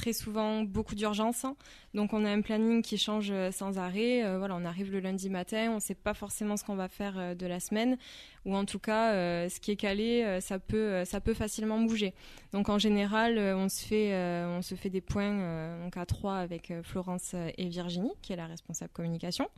très 0.00 0.12
souvent 0.14 0.62
beaucoup 0.62 0.94
d'urgences. 0.94 1.44
Donc, 1.92 2.12
on 2.12 2.24
a 2.24 2.30
un 2.30 2.40
planning 2.40 2.82
qui 2.82 2.96
change 2.96 3.32
sans 3.50 3.78
arrêt. 3.78 4.38
voilà, 4.38 4.56
on 4.56 4.64
arrive 4.64 4.90
le 4.92 5.00
lundi 5.00 5.28
matin, 5.28 5.70
on 5.72 5.74
ne 5.74 5.80
sait 5.80 5.94
pas 5.94 6.14
forcément 6.14 6.56
ce 6.56 6.64
qu'on 6.64 6.76
va 6.76 6.88
faire 6.88 7.36
de 7.36 7.46
la 7.46 7.60
semaine 7.60 7.98
ou 8.44 8.56
en 8.56 8.64
tout 8.64 8.78
cas 8.78 9.12
euh, 9.12 9.48
ce 9.48 9.60
qui 9.60 9.70
est 9.70 9.76
calé 9.76 10.22
euh, 10.22 10.40
ça 10.40 10.58
peut 10.58 10.76
euh, 10.76 11.04
ça 11.04 11.20
peut 11.20 11.34
facilement 11.34 11.78
bouger 11.80 12.14
donc 12.52 12.68
en 12.68 12.78
général 12.78 13.38
on 13.38 13.68
se 13.68 13.84
fait 13.84 14.14
on 14.46 14.62
se 14.62 14.74
fait 14.74 14.90
des 14.90 15.00
points 15.00 15.78
donc 15.82 15.96
à 15.96 16.06
trois 16.06 16.36
avec 16.36 16.72
Florence 16.82 17.34
et 17.34 17.68
Virginie 17.68 18.12
qui 18.22 18.32
est 18.32 18.36
la 18.36 18.46
responsable 18.46 18.92
communication 18.92 19.48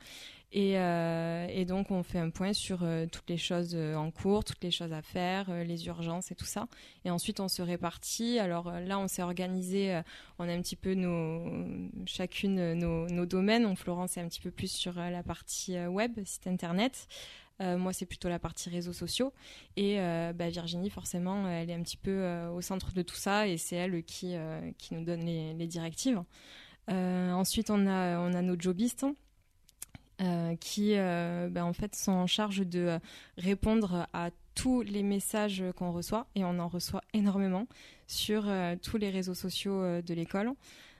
et, 0.53 0.73
et 0.73 1.65
donc 1.65 1.91
on 1.91 2.03
fait 2.03 2.19
un 2.19 2.31
point 2.31 2.53
sur 2.53 2.87
toutes 3.11 3.29
les 3.29 3.39
choses 3.39 3.75
en 3.75 4.11
cours 4.11 4.45
toutes 4.45 4.63
les 4.63 4.71
choses 4.71 4.93
à 4.93 5.01
faire 5.01 5.51
les 5.65 5.87
urgences 5.87 6.31
et 6.31 6.35
tout 6.35 6.45
ça 6.45 6.67
et 7.05 7.11
ensuite 7.11 7.41
on 7.41 7.49
se 7.49 7.63
répartit 7.63 8.39
alors 8.39 8.71
là 8.71 8.99
on 8.99 9.09
s'est 9.09 9.23
organisé 9.23 10.01
on 10.39 10.49
a 10.49 10.53
un 10.53 10.61
petit 10.61 10.77
peu 10.77 10.95
nos 10.95 11.43
chacune 12.05 12.75
nos, 12.75 13.27
domaines 13.27 13.75
Florence 13.77 14.19
est 14.19 14.21
un 14.21 14.29
petit 14.29 14.41
peu 14.41 14.51
plus 14.51 14.71
sur 14.71 14.93
la 14.95 15.23
partie 15.23 15.79
web 15.87 16.21
site 16.25 16.47
internet 16.47 17.09
euh, 17.63 17.79
moi, 17.79 17.93
c'est 17.93 18.07
plutôt 18.07 18.29
la 18.29 18.39
partie 18.39 18.69
réseaux 18.71 18.93
sociaux. 18.93 19.33
Et 19.77 20.01
euh, 20.01 20.33
bah, 20.33 20.49
Virginie, 20.49 20.91
forcément, 20.91 21.49
elle 21.49 21.71
est 21.71 21.75
un 21.75 21.83
petit 21.83 21.97
peu 21.97 22.11
euh, 22.11 22.51
au 22.51 22.61
centre 22.61 22.93
de 22.93 23.03
tout 23.03 23.15
ça 23.15 23.47
et 23.47 23.57
c'est 23.57 23.77
elle 23.77 24.03
qui, 24.03 24.35
qui 24.79 24.95
nous 24.95 25.05
donne 25.05 25.25
les, 25.25 25.67
directives. 25.67 26.23
ensuite, 26.89 27.71
on 27.71 27.87
a, 27.87 28.19
on 28.19 28.35
a 28.35 28.43
nos 28.43 28.59
jobistes. 28.59 29.07
Qui 30.61 30.95
bah, 30.97 31.65
en 31.65 31.73
fait 31.73 31.95
sont 31.97 32.13
en 32.13 32.27
charge 32.27 32.59
de 32.67 32.99
répondre 33.39 34.07
à 34.13 34.31
tous 34.55 34.83
les 34.83 35.03
messages 35.03 35.65
qu'on 35.77 35.91
reçoit 35.91 36.27
et 36.35 36.45
on 36.45 36.59
en 36.59 36.69
reçoit 36.69 37.03
énormément 37.13 37.67
sur 38.07 38.45
tous 38.83 38.99
les 38.99 39.11
réseaux 39.11 39.35
sociaux 39.35 40.01
de 40.03 40.15
l'école. 40.15 40.53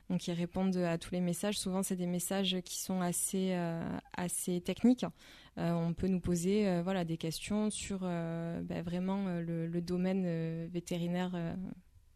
Donc 0.09 0.27
ils 0.27 0.33
répondent 0.33 0.75
à 0.75 0.97
tous 0.97 1.11
les 1.11 1.21
messages. 1.21 1.57
Souvent 1.57 1.83
c'est 1.83 1.95
des 1.95 2.07
messages 2.07 2.57
qui 2.65 2.79
sont 2.79 3.01
assez 3.01 3.55
assez 4.17 4.59
techniques. 4.61 5.05
Euh, 5.59 5.71
on 5.71 5.93
peut 5.93 6.07
nous 6.07 6.19
poser 6.19 6.67
euh, 6.67 6.81
voilà, 6.81 7.05
des 7.05 7.17
questions 7.17 7.69
sur 7.69 7.99
euh, 8.03 8.61
ben, 8.63 8.81
vraiment 8.81 9.25
le, 9.39 9.81
domaine 9.81 10.67
vétérinaire 10.67 11.31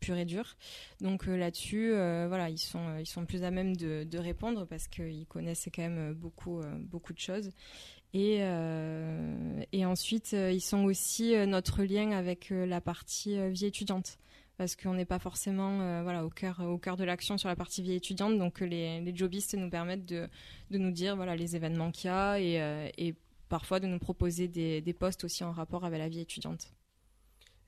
pur 0.07 0.17
et 0.17 0.25
dur. 0.25 0.55
Donc 1.01 1.25
là-dessus, 1.25 1.89
voilà, 1.91 2.49
ils 2.49 2.57
sont, 2.57 2.97
ils 2.97 3.05
sont 3.05 3.25
plus 3.25 3.43
à 3.43 3.51
même 3.51 3.75
de, 3.75 4.17
répondre 4.17 4.65
parce 4.65 4.87
qu'ils 4.87 5.27
connaissent 5.27 5.67
quand 5.73 5.81
même 5.81 6.13
beaucoup, 6.13 6.61
beaucoup 6.79 7.13
de 7.13 7.19
choses. 7.19 7.51
Et, 8.13 8.41
ensuite, 9.85 10.31
ils 10.33 10.61
sont 10.61 10.85
aussi 10.85 11.35
notre 11.45 11.83
lien 11.83 12.11
avec 12.11 12.51
la 12.51 12.79
partie 12.79 13.37
vie 13.49 13.65
étudiante 13.65 14.17
parce 14.57 14.75
qu'on 14.75 14.95
n'est 14.95 15.05
pas 15.05 15.19
forcément 15.19 16.01
voilà 16.01 16.25
au 16.25 16.31
cœur 16.31 16.61
au 16.61 16.79
cœur 16.79 16.97
de 16.97 17.03
l'action 17.03 17.37
sur 17.37 17.47
la 17.47 17.55
partie 17.55 17.83
vie 17.83 17.93
étudiante 17.93 18.39
donc 18.39 18.59
les, 18.59 19.01
les 19.01 19.15
jobistes 19.15 19.53
nous 19.53 19.69
permettent 19.69 20.05
de, 20.05 20.27
de 20.71 20.79
nous 20.79 20.89
dire 20.89 21.15
voilà 21.15 21.35
les 21.35 21.55
événements 21.55 21.91
qu'il 21.91 22.09
y 22.09 22.13
a 22.13 22.39
et, 22.39 23.13
parfois 23.49 23.79
de 23.79 23.85
nous 23.85 23.99
proposer 23.99 24.47
des 24.47 24.93
postes 24.93 25.23
aussi 25.25 25.43
en 25.43 25.51
rapport 25.51 25.85
avec 25.85 25.99
la 25.99 26.09
vie 26.09 26.21
étudiante. 26.21 26.73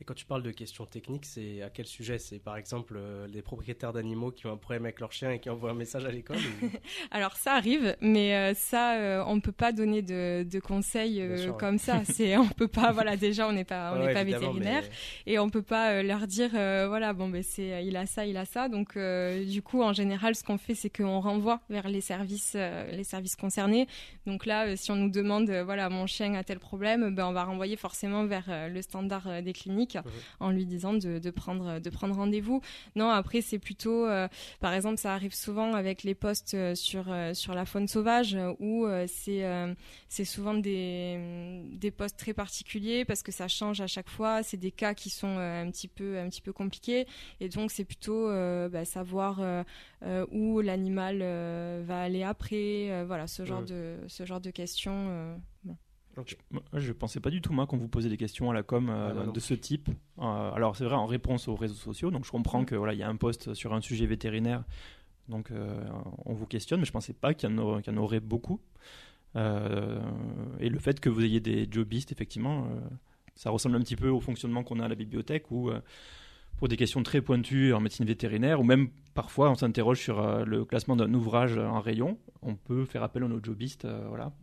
Et 0.02 0.06
quand 0.06 0.14
tu 0.14 0.26
parles 0.26 0.44
de 0.44 0.52
questions 0.52 0.86
techniques, 0.86 1.26
c'est 1.26 1.62
à 1.62 1.70
quel 1.70 1.86
sujet? 1.86 2.20
C'est 2.20 2.40
par 2.40 2.56
exemple 2.56 2.94
euh, 2.96 3.28
les 3.28 3.42
propriétaires 3.42 3.92
d'animaux 3.92 4.32
qui 4.32 4.48
ont 4.48 4.54
un 4.54 4.58
problème 4.58 4.86
avec 4.86 5.02
leur 5.02 5.12
chien 5.12 5.32
et 5.32 5.40
qui 5.40 5.50
envoient 5.50 5.72
un 5.72 5.76
message 5.76 6.06
à 6.06 6.12
l'école 6.12 6.38
Alors 7.12 7.36
ça 7.36 7.56
arrive, 7.56 7.98
mais 8.00 8.34
euh, 8.34 8.54
ça, 8.54 8.94
euh, 8.94 9.22
on 9.28 9.36
ne 9.36 9.42
peut 9.42 9.52
pas 9.52 9.74
donner 9.74 10.02
de, 10.02 10.44
de 10.50 10.60
conseils 10.62 11.22
comme 11.58 11.78
ça. 11.78 12.04
C'est, 12.06 12.38
on 12.38 12.48
peut 12.48 12.70
pas, 12.70 12.94
voilà, 12.94 13.18
déjà 13.18 13.46
on 13.50 13.52
n'est 13.52 13.66
pas, 13.66 13.94
on 13.94 14.14
pas 14.14 14.24
vétérinaire 14.24 14.86
et 15.26 15.38
on 15.38 15.50
peut 15.50 15.62
pas 15.62 16.02
leur 16.02 16.28
dire, 16.28 16.52
voilà, 16.52 17.12
bon 17.12 17.28
ben 17.28 17.44
c'est, 17.44 17.86
il 17.86 17.98
a 17.98 18.06
ça, 18.06 18.26
il 18.26 18.38
a 18.38 18.46
ça. 18.46 18.70
Donc 18.70 18.98
du 18.98 19.62
coup, 19.62 19.84
en 19.84 19.94
général, 19.94 20.36
ce 20.36 20.44
qu'on 20.44 20.58
fait, 20.58 20.76
c'est 20.76 20.90
qu'on 20.90 21.20
renvoie 21.20 21.62
vers 21.70 21.90
les 21.90 22.02
services, 22.02 22.56
les 22.56 23.04
services 23.04 23.36
concernés. 23.36 23.88
Donc 24.26 24.46
là, 24.46 24.76
si 24.76 24.92
on 24.92 24.96
nous 24.96 25.10
demande, 25.10 25.50
voilà, 25.50 25.90
mon 25.90 26.08
chien 26.08 26.34
a 26.36 26.44
tel 26.44 26.60
problème, 26.60 27.14
ben 27.14 27.26
on 27.26 27.34
va 27.34 27.44
renvoyer 27.44 27.76
forcément 27.76 28.26
vers 28.26 28.70
le 28.70 28.82
standard 28.82 29.44
des 29.44 29.54
cliniques 29.54 29.89
En 30.40 30.52
lui 30.52 30.66
disant 30.66 30.94
de, 30.94 31.30
prendre, 31.32 31.80
de 31.80 31.90
prendre 31.90 32.16
rendez-vous. 32.16 32.62
Non, 32.96 33.10
après, 33.10 33.42
c'est 33.42 33.60
plutôt, 33.60 34.06
euh, 34.06 34.28
par 34.60 34.74
exemple, 34.74 34.98
ça 34.98 35.14
arrive 35.14 35.34
souvent 35.34 35.74
avec 35.74 36.04
les 36.04 36.16
postes 36.16 36.54
euh, 36.54 36.76
sur, 36.76 37.06
euh, 37.12 37.34
sur 37.34 37.54
la 37.54 37.66
faune 37.66 37.88
sauvage 37.88 38.38
où 38.60 38.88
c'est 39.08 39.44
c'est 40.08 40.26
souvent 40.26 40.54
des, 40.54 41.64
des 41.72 41.92
postes 41.92 42.18
très 42.18 42.34
particuliers 42.34 43.06
parce 43.06 43.24
que 43.24 43.32
ça 43.32 43.48
change 43.48 43.82
à 43.82 43.88
chaque 43.88 44.10
fois. 44.10 44.44
C'est 44.44 44.58
des 44.58 44.72
cas 44.72 44.94
qui 44.94 45.10
sont 45.10 45.38
un 45.38 45.70
petit 45.72 45.88
peu, 45.88 46.18
un 46.18 46.30
petit 46.30 46.42
peu 46.42 46.54
compliqués. 46.54 47.08
Et 47.40 47.50
donc, 47.50 47.72
c'est 47.72 47.86
plutôt 47.86 48.28
bah, 48.70 48.86
savoir 48.86 49.42
où 50.32 50.62
l'animal 50.62 51.20
va 51.84 52.02
aller 52.02 52.24
après. 52.24 53.04
voilà, 53.06 53.28
ce 53.28 53.46
genre, 53.46 53.64
de, 53.64 53.98
ce 54.08 54.26
genre 54.26 54.42
de 54.42 54.52
questions. 54.52 55.40
Je 56.74 56.88
ne 56.88 56.94
pensais 56.94 57.20
pas 57.20 57.30
du 57.30 57.42
tout, 57.42 57.54
moi, 57.54 57.68
quand 57.68 57.78
vous 57.78 57.88
posez 57.88 58.10
des 58.10 58.18
questions 58.18 58.50
à 58.50 58.54
la 58.54 58.64
com 58.64 58.90
euh, 58.90 59.26
ah, 59.28 59.32
de 59.32 59.40
ce 59.40 59.54
type. 59.54 59.90
Euh, 60.20 60.52
alors, 60.52 60.76
c'est 60.76 60.86
vrai, 60.86 60.96
en 60.96 61.06
réponse 61.06 61.48
aux 61.48 61.56
réseaux 61.56 61.76
sociaux. 61.76 62.12
Donc, 62.12 62.26
je 62.26 62.32
comprends 62.32 62.62
mm. 62.62 62.66
que 62.66 62.76
voilà, 62.76 62.94
il 62.94 63.00
y 63.00 63.04
a 63.04 63.10
un 63.10 63.16
poste 63.16 63.54
sur 63.54 63.74
un 63.74 63.82
sujet 63.82 64.06
vétérinaire. 64.06 64.64
Donc, 65.28 65.52
euh, 65.52 65.80
on 66.26 66.34
vous 66.34 66.46
questionne, 66.46 66.80
mais 66.80 66.86
je 66.86 66.92
ne 66.92 66.94
pensais 66.94 67.14
pas 67.14 67.34
qu'il 67.34 67.50
y, 67.50 67.54
en 67.54 67.98
aurait 67.98 68.20
beaucoup. 68.20 68.60
et 69.36 69.40
le 70.70 70.80
fait 70.80 71.00
que 71.00 71.10
vous 71.10 71.24
ayez 71.24 71.40
des 71.40 71.68
jobistes, 71.70 72.12
effectivement, 72.12 72.68
ça 73.36 73.52
ressemble 73.52 73.76
un 73.76 73.82
petit 73.82 73.96
peu 73.96 74.10
au 74.10 74.20
fonctionnement 74.20 74.64
qu'on 74.64 74.80
a 74.80 74.86
à 74.86 74.88
la 74.88 74.96
bibliothèque 74.96 75.52
où 75.52 75.70
pour 76.58 76.68
des 76.68 76.78
questions 76.78 77.04
très 77.04 77.22
pointues 77.22 77.74
en 77.74 77.80
médecine 77.80 78.06
vétérinaire, 78.06 78.60
ou 78.60 78.64
même 78.64 78.90
parfois 79.14 79.52
on 79.52 79.56
s'interroge 79.56 80.00
sur 80.00 80.44
le 80.46 80.66
classement 80.66 80.96
d'un 80.96 81.14
ouvrage 81.14 81.60
en 81.60 81.80
rayon, 81.80 82.18
on 82.42 82.56
peut 82.56 82.86
faire 82.86 83.04
appel 83.04 83.24
à 83.24 83.28
nos 83.28 83.42
jobistes, 83.42 83.88
voilà, 84.08 84.34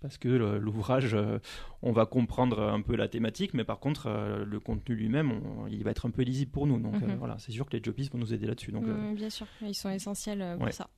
parce 0.00 0.18
que 0.18 0.28
l'ouvrage, 0.28 1.14
euh, 1.14 1.38
on 1.82 1.92
va 1.92 2.06
comprendre 2.06 2.62
un 2.62 2.80
peu 2.80 2.96
la 2.96 3.08
thématique, 3.08 3.54
mais 3.54 3.64
par 3.64 3.78
contre, 3.78 4.06
euh, 4.06 4.44
le 4.44 4.60
contenu 4.60 4.94
lui-même, 4.94 5.40
il 5.70 5.84
va 5.84 5.90
être 5.90 6.06
un 6.06 6.10
peu 6.10 6.22
lisible 6.22 6.50
pour 6.50 6.66
nous. 6.66 6.78
Donc 6.78 6.94
euh, 6.94 7.06
mhm. 7.06 7.16
voilà, 7.16 7.36
c'est 7.38 7.52
sûr 7.52 7.66
que 7.66 7.76
les 7.76 7.82
jobistes 7.82 8.12
vont 8.12 8.18
nous 8.18 8.32
aider 8.32 8.46
là-dessus. 8.46 8.72
Donc, 8.72 8.84
bien 9.14 9.30
sûr, 9.30 9.46
ils 9.62 9.74
sont 9.74 9.90
essentiels 9.90 10.56
pour 10.58 10.72
ça. 10.72 10.88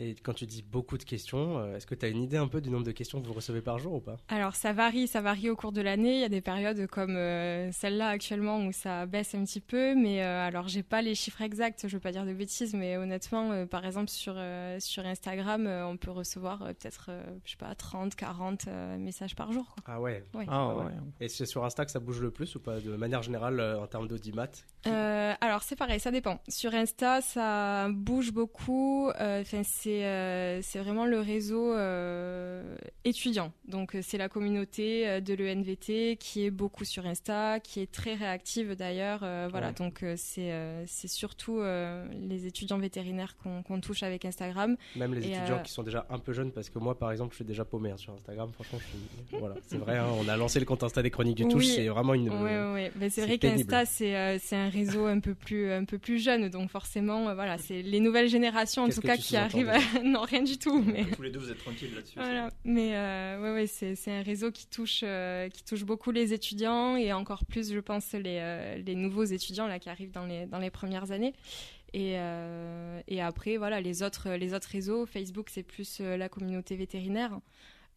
Et 0.00 0.14
quand 0.14 0.32
tu 0.32 0.46
dis 0.46 0.62
beaucoup 0.62 0.96
de 0.96 1.02
questions, 1.02 1.58
euh, 1.58 1.76
est-ce 1.76 1.86
que 1.86 1.96
tu 1.96 2.06
as 2.06 2.08
une 2.08 2.22
idée 2.22 2.36
un 2.36 2.46
peu 2.46 2.60
du 2.60 2.70
nombre 2.70 2.86
de 2.86 2.92
questions 2.92 3.20
que 3.20 3.26
vous 3.26 3.32
recevez 3.32 3.60
par 3.60 3.78
jour 3.78 3.94
ou 3.94 4.00
pas? 4.00 4.16
Alors 4.28 4.54
ça 4.54 4.72
varie, 4.72 5.08
ça 5.08 5.20
varie 5.20 5.50
au 5.50 5.56
cours 5.56 5.72
de 5.72 5.80
l'année. 5.80 6.14
Il 6.14 6.20
y 6.20 6.24
a 6.24 6.28
des 6.28 6.40
périodes 6.40 6.86
comme 6.86 7.16
euh, 7.16 7.72
celle-là 7.72 8.08
actuellement 8.08 8.64
où 8.64 8.70
ça 8.70 9.06
baisse 9.06 9.34
un 9.34 9.44
petit 9.44 9.60
peu, 9.60 9.96
mais 9.96 10.22
euh, 10.22 10.46
alors 10.46 10.68
j'ai 10.68 10.84
pas 10.84 11.02
les 11.02 11.16
chiffres 11.16 11.42
exacts, 11.42 11.88
je 11.88 11.96
veux 11.96 12.00
pas 12.00 12.12
dire 12.12 12.24
de 12.24 12.32
bêtises, 12.32 12.74
mais 12.74 12.96
honnêtement, 12.96 13.66
par 13.66 13.84
exemple 13.84 14.08
sur 14.08 14.36
sur 14.78 15.04
Instagram, 15.04 15.66
on 15.66 15.96
peut 15.96 16.12
recevoir 16.12 16.58
peut-être 16.58 17.10
je 17.44 17.50
sais 17.50 17.56
pas 17.56 17.74
30, 17.74 18.14
40 18.14 18.66
messages 18.98 19.34
par 19.34 19.52
jour. 19.52 19.74
Ah 19.86 20.00
ouais. 20.00 20.24
Ah 20.46 20.76
ouais. 20.76 20.92
Et 21.20 21.28
c'est 21.28 21.46
sur 21.46 21.64
Insta 21.64 21.84
que 21.84 21.90
ça 21.90 22.00
bouge 22.00 22.20
le 22.20 22.30
plus 22.30 22.54
ou 22.54 22.60
pas 22.60 22.80
de 22.80 22.94
manière 22.94 23.22
générale 23.22 23.60
en 23.60 23.86
termes 23.86 24.06
d'audimat? 24.06 24.48
Alors 24.84 25.62
c'est 25.62 25.76
pareil, 25.76 25.98
ça 25.98 26.12
dépend. 26.12 26.40
Sur 26.48 26.74
Insta, 26.74 27.20
ça 27.20 27.88
bouge 27.90 28.32
beaucoup. 28.32 29.10
Enfin 29.18 29.62
c'est 29.88 30.04
euh, 30.04 30.60
c'est 30.62 30.78
vraiment 30.80 31.06
le 31.06 31.20
réseau 31.20 31.72
euh, 31.72 32.76
étudiant. 33.04 33.52
Donc 33.66 33.94
euh, 33.94 34.00
c'est 34.02 34.18
la 34.18 34.28
communauté 34.28 35.20
de 35.20 35.34
l'ENVT 35.34 36.16
qui 36.18 36.44
est 36.44 36.50
beaucoup 36.50 36.84
sur 36.84 37.06
Insta, 37.06 37.58
qui 37.60 37.80
est 37.80 37.90
très 37.90 38.14
réactive 38.14 38.74
d'ailleurs. 38.74 39.20
voilà, 39.50 39.72
donc 39.72 40.04
c'est 40.16 40.52
surtout 40.86 41.60
les 41.60 42.46
étudiants 42.46 42.78
vétérinaires 42.78 43.36
qu'on 43.38 43.80
touche 43.80 44.02
avec 44.02 44.24
Instagram. 44.24 44.76
Même 44.96 45.14
les 45.14 45.26
étudiants 45.28 45.62
qui 45.62 45.72
sont 45.72 45.82
déjà 45.82 46.06
un 46.10 46.18
peu 46.18 46.32
jeunes, 46.32 46.52
parce 46.52 46.70
que 46.70 46.78
moi 46.78 46.98
par 46.98 47.10
exemple 47.10 47.32
je 47.32 47.36
suis 47.36 47.44
déjà 47.44 47.64
paumé 47.64 47.90
hein, 47.90 47.96
sur 47.96 48.12
Instagram. 48.12 48.50
Franchement, 48.52 48.78
voilà, 49.32 49.54
c'est 49.66 49.78
vrai. 49.78 49.96
Hein, 49.96 50.08
on 50.20 50.28
a 50.28 50.36
lancé 50.36 50.60
le 50.60 50.66
compte 50.66 50.82
Insta 50.82 51.02
des 51.02 51.10
chroniques 51.10 51.36
du 51.36 51.48
Touche. 51.48 51.66
C'est 51.66 51.88
vraiment 51.88 52.14
une. 52.14 52.28
Oui, 52.28 52.90
oui. 53.00 53.10
C'est 53.10 53.22
vrai 53.22 53.38
qu'Insta 53.38 53.86
c'est 53.86 54.38
c'est 54.38 54.56
un 54.56 54.68
réseau 54.68 55.06
un 55.06 55.20
peu 55.20 55.34
plus 55.34 55.72
un 55.72 55.84
peu 55.84 55.98
plus 55.98 56.18
jeune, 56.22 56.48
donc 56.48 56.70
forcément 56.70 57.34
voilà, 57.34 57.58
c'est 57.58 57.82
les 57.82 58.00
nouvelles 58.00 58.28
générations 58.28 58.84
en 58.84 58.88
tout 58.88 59.00
cas 59.00 59.16
qui 59.16 59.36
arrivent. 59.36 59.72
non, 60.04 60.22
rien 60.22 60.42
du 60.42 60.58
tout. 60.58 60.82
Mais... 60.82 61.04
Tous 61.04 61.22
les 61.22 61.30
deux, 61.30 61.38
vous 61.38 61.50
êtes 61.50 61.58
tranquilles 61.58 61.94
là-dessus. 61.94 62.18
Voilà. 62.18 62.50
Mais 62.64 62.96
euh, 62.96 63.40
ouais, 63.40 63.52
ouais, 63.52 63.66
c'est, 63.66 63.94
c'est 63.94 64.12
un 64.12 64.22
réseau 64.22 64.50
qui 64.50 64.66
touche, 64.66 65.00
euh, 65.02 65.48
qui 65.48 65.64
touche 65.64 65.84
beaucoup 65.84 66.10
les 66.10 66.32
étudiants 66.32 66.96
et 66.96 67.12
encore 67.12 67.44
plus, 67.44 67.72
je 67.72 67.80
pense, 67.80 68.12
les, 68.12 68.38
euh, 68.40 68.78
les 68.78 68.94
nouveaux 68.94 69.24
étudiants 69.24 69.66
là, 69.66 69.78
qui 69.78 69.88
arrivent 69.88 70.12
dans 70.12 70.26
les, 70.26 70.46
dans 70.46 70.58
les 70.58 70.70
premières 70.70 71.10
années. 71.10 71.34
Et, 71.94 72.16
et 73.08 73.22
après, 73.22 73.56
voilà, 73.56 73.80
les 73.80 74.02
autres, 74.02 74.28
les 74.32 74.52
autres 74.52 74.68
réseaux, 74.68 75.06
Facebook, 75.06 75.48
c'est 75.48 75.62
plus 75.62 76.00
la 76.00 76.28
communauté 76.28 76.76
vétérinaire. 76.76 77.40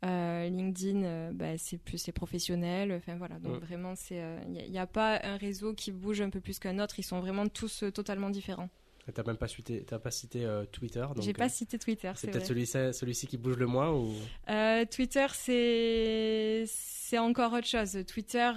LinkedIn, 0.02 1.34
bah, 1.34 1.58
c'est 1.58 1.78
plus 1.78 2.08
les 2.08 2.14
professionnels. 2.14 2.94
Enfin 2.94 3.18
voilà, 3.18 3.38
donc 3.40 3.62
vraiment, 3.62 3.96
c'est 3.98 4.24
il 4.48 4.72
n'y 4.72 4.78
a, 4.78 4.84
a, 4.84 4.88
pas 4.88 5.20
un 5.22 5.36
réseau 5.36 5.74
qui 5.74 5.92
bouge 5.92 6.22
un 6.22 6.30
peu 6.30 6.40
plus 6.40 6.58
qu'un 6.58 6.80
autre. 6.80 7.00
Ils 7.00 7.04
sont 7.04 7.20
vraiment 7.20 7.50
tous 7.50 7.84
totalement 7.94 8.30
différents. 8.30 8.70
T'as 9.14 9.24
même 9.24 9.38
pas 9.38 9.48
cité, 9.48 9.84
as 9.92 10.00
pas 10.00 10.12
cité 10.12 10.46
euh, 10.46 10.66
Twitter. 10.66 11.06
J'ai 11.20 11.34
pas 11.34 11.46
euh, 11.46 11.50
cité 11.50 11.80
Twitter. 11.80 12.12
C'est 12.16 12.30
peut-être 12.30 12.46
celui-ci 12.46 12.94
celui 12.94 13.14
qui 13.14 13.38
bouge 13.38 13.58
le 13.58 13.66
moins 13.66 13.92
ou? 13.92 14.14
Euh, 14.50 14.86
Twitter, 14.86 15.26
c'est 15.34 16.66
c'est 16.68 17.18
encore 17.18 17.54
autre 17.54 17.68
chose. 17.68 17.98
Twitter, 18.08 18.52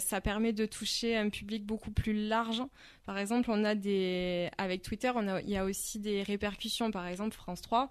ça 0.00 0.20
permet 0.20 0.52
de 0.52 0.66
toucher 0.66 1.16
un 1.16 1.30
public 1.30 1.64
beaucoup 1.64 1.90
plus 1.90 2.28
large. 2.28 2.62
Par 3.06 3.18
exemple, 3.18 3.50
on 3.50 3.64
a 3.64 3.74
des 3.74 4.50
avec 4.58 4.82
Twitter, 4.82 5.12
on 5.14 5.26
a 5.28 5.40
il 5.40 5.50
y 5.50 5.56
a 5.56 5.64
aussi 5.64 5.98
des 5.98 6.22
répercussions. 6.22 6.90
Par 6.90 7.06
exemple, 7.06 7.34
France 7.34 7.62
3 7.62 7.90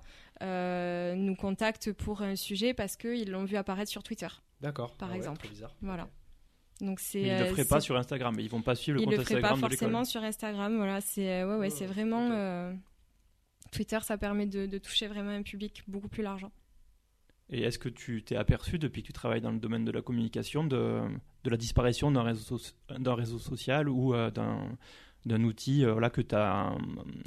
nous 1.16 1.36
contacte 1.36 1.94
pour 1.94 2.22
un 2.22 2.36
sujet 2.36 2.74
parce 2.74 2.98
qu'ils 2.98 3.32
l'ont 3.32 3.46
vu 3.46 3.56
apparaître 3.56 3.90
sur 3.90 4.04
Twitter. 4.04 4.28
D'accord. 4.62 4.96
Par 4.98 5.12
ah 5.12 5.16
exemple. 5.16 5.48
Voilà. 5.82 6.08
Donc 6.82 7.00
c'est. 7.00 7.22
ils 7.22 7.38
le 7.38 7.46
feraient 7.46 7.66
pas 7.66 7.80
sur 7.80 7.98
Instagram, 7.98 8.36
mais 8.36 8.44
ils 8.44 8.50
vont 8.50 8.62
pas 8.62 8.76
suivre 8.76 9.00
le 9.00 9.06
compte 9.06 9.14
Instagram 9.20 9.40
Ils 9.40 9.42
le 9.42 9.42
feraient 9.42 9.62
pas 9.62 9.70
forcément 9.70 10.06
sur 10.06 10.24
Instagram. 10.24 10.76
Voilà, 10.78 11.02
c'est 11.02 11.42
euh, 11.42 11.50
ouais, 11.50 11.58
ouais, 11.58 11.70
c'est 11.70 11.86
vraiment 11.86 12.30
euh, 12.32 12.74
Twitter, 13.72 14.00
ça 14.02 14.18
permet 14.18 14.46
de, 14.46 14.78
toucher 14.78 15.08
vraiment 15.08 15.32
un 15.32 15.42
public 15.42 15.84
beaucoup 15.88 16.08
plus 16.08 16.24
large. 16.24 16.46
Et 17.50 17.62
est-ce 17.62 17.80
que 17.80 17.90
tu 17.90 18.24
t'es 18.24 18.36
aperçu 18.36 18.78
depuis 18.78 19.02
que 19.02 19.08
tu 19.08 19.14
travailles 19.14 19.42
dans 19.42 19.52
le 19.52 19.60
domaine 19.60 19.86
de 19.86 19.92
la 19.92 20.02
communication 20.02 20.66
de, 20.66 21.02
de 21.44 21.50
la 21.50 21.58
disparition 21.58 22.12
d'un 22.12 22.24
réseau, 22.24 22.60
d'un 22.90 23.16
réseau 23.16 23.40
social 23.40 23.90
ou 23.90 24.14
euh, 24.14 24.30
d'un 24.32 24.78
d'un 25.26 25.44
outil 25.44 25.84
voilà, 25.84 26.10
que 26.10 26.22
tu 26.22 26.36
as 26.36 26.72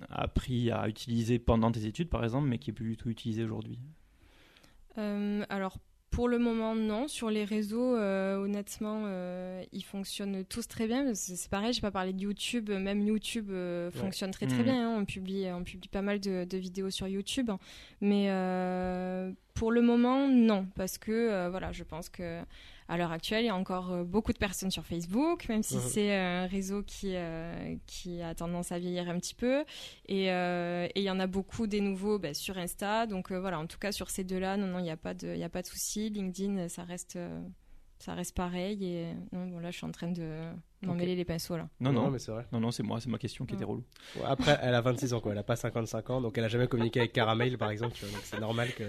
appris 0.08 0.70
à 0.70 0.88
utiliser 0.88 1.38
pendant 1.38 1.70
tes 1.70 1.84
études, 1.84 2.08
par 2.08 2.24
exemple, 2.24 2.48
mais 2.48 2.56
qui 2.56 2.70
est 2.70 2.72
plus 2.72 2.88
du 2.88 2.96
tout 2.96 3.10
utilisé 3.10 3.44
aujourd'hui? 3.44 3.78
Alors, 4.96 5.76
pour 6.10 6.28
le 6.28 6.38
moment, 6.38 6.74
non. 6.74 7.06
Sur 7.06 7.30
les 7.30 7.44
réseaux, 7.44 7.96
euh, 7.96 8.36
honnêtement, 8.36 9.04
euh, 9.06 9.62
ils 9.72 9.84
fonctionnent 9.84 10.44
tous 10.44 10.66
très 10.66 10.86
bien. 10.86 11.14
C'est 11.14 11.48
pareil, 11.48 11.72
j'ai 11.72 11.80
pas 11.80 11.92
parlé 11.92 12.12
de 12.12 12.20
YouTube. 12.20 12.70
Même 12.70 13.00
YouTube 13.06 13.48
euh, 13.50 13.90
fonctionne 13.92 14.32
très 14.32 14.46
très 14.46 14.60
mmh. 14.60 14.64
bien. 14.64 14.88
Hein. 14.88 14.98
On 15.00 15.04
publie, 15.04 15.46
on 15.52 15.62
publie 15.62 15.88
pas 15.88 16.02
mal 16.02 16.18
de, 16.18 16.44
de 16.44 16.58
vidéos 16.58 16.90
sur 16.90 17.06
YouTube, 17.06 17.50
mais 18.00 18.28
pour 19.54 19.70
le 19.70 19.82
moment, 19.82 20.26
non, 20.28 20.66
parce 20.74 20.98
que 20.98 21.48
voilà, 21.48 21.70
je 21.72 21.84
pense 21.84 22.08
que 22.08 22.40
à 22.90 22.96
l'heure 22.96 23.12
actuelle, 23.12 23.44
il 23.44 23.46
y 23.46 23.50
a 23.50 23.54
encore 23.54 23.92
euh, 23.92 24.04
beaucoup 24.04 24.32
de 24.32 24.38
personnes 24.38 24.72
sur 24.72 24.84
Facebook, 24.84 25.48
même 25.48 25.62
si 25.62 25.78
c'est 25.78 26.12
un 26.12 26.46
réseau 26.46 26.82
qui, 26.82 27.12
euh, 27.14 27.76
qui 27.86 28.20
a 28.20 28.34
tendance 28.34 28.72
à 28.72 28.80
vieillir 28.80 29.08
un 29.08 29.16
petit 29.20 29.36
peu. 29.36 29.64
Et, 30.08 30.32
euh, 30.32 30.88
il 30.96 31.02
y 31.04 31.10
en 31.10 31.20
a 31.20 31.28
beaucoup 31.28 31.68
des 31.68 31.80
nouveaux 31.80 32.18
bah, 32.18 32.34
sur 32.34 32.58
Insta. 32.58 33.06
Donc 33.06 33.30
voilà, 33.30 33.60
en 33.60 33.66
tout 33.66 33.78
cas 33.78 33.92
sur 33.92 34.10
ces 34.10 34.24
deux-là, 34.24 34.56
non, 34.56 34.66
non, 34.66 34.80
il 34.80 34.82
n'y 34.82 34.90
a 34.90 34.96
pas 34.96 35.14
de, 35.14 35.36
il 35.36 35.42
a 35.44 35.48
pas 35.48 35.62
de 35.62 35.68
souci. 35.68 36.10
LinkedIn, 36.10 36.68
ça 36.68 36.82
reste, 36.82 37.16
ça 38.00 38.14
reste 38.14 38.34
pareil. 38.34 38.82
Et 38.84 39.06
non, 39.32 39.46
bon, 39.46 39.58
là, 39.60 39.70
je 39.70 39.76
suis 39.76 39.86
en 39.86 39.92
train 39.92 40.08
de 40.08 40.24
m'en 40.82 40.94
mêler 40.94 41.14
les 41.14 41.24
pinceaux 41.24 41.56
là. 41.56 41.68
Non, 41.80 41.92
non, 41.92 42.10
mais 42.10 42.18
c'est 42.18 42.32
vrai. 42.32 42.46
Non, 42.50 42.58
non, 42.58 42.70
c'est 42.70 42.82
moi, 42.82 42.98
c'est 43.00 43.10
ma 43.10 43.18
question 43.18 43.44
qui 43.44 43.54
était 43.54 43.64
relou. 43.64 43.84
après, 44.26 44.58
elle 44.62 44.74
a 44.74 44.80
26 44.80 45.12
ans, 45.14 45.20
quoi. 45.20 45.32
Elle 45.32 45.38
a 45.38 45.42
pas 45.42 45.56
55 45.56 46.10
ans, 46.10 46.20
donc 46.22 46.36
elle 46.38 46.44
a 46.44 46.48
jamais 46.48 46.66
communiqué 46.66 47.00
avec 47.00 47.12
Caramel, 47.12 47.58
par 47.58 47.70
exemple. 47.70 47.94
donc 48.00 48.20
c'est 48.24 48.40
normal 48.40 48.72
que. 48.74 48.84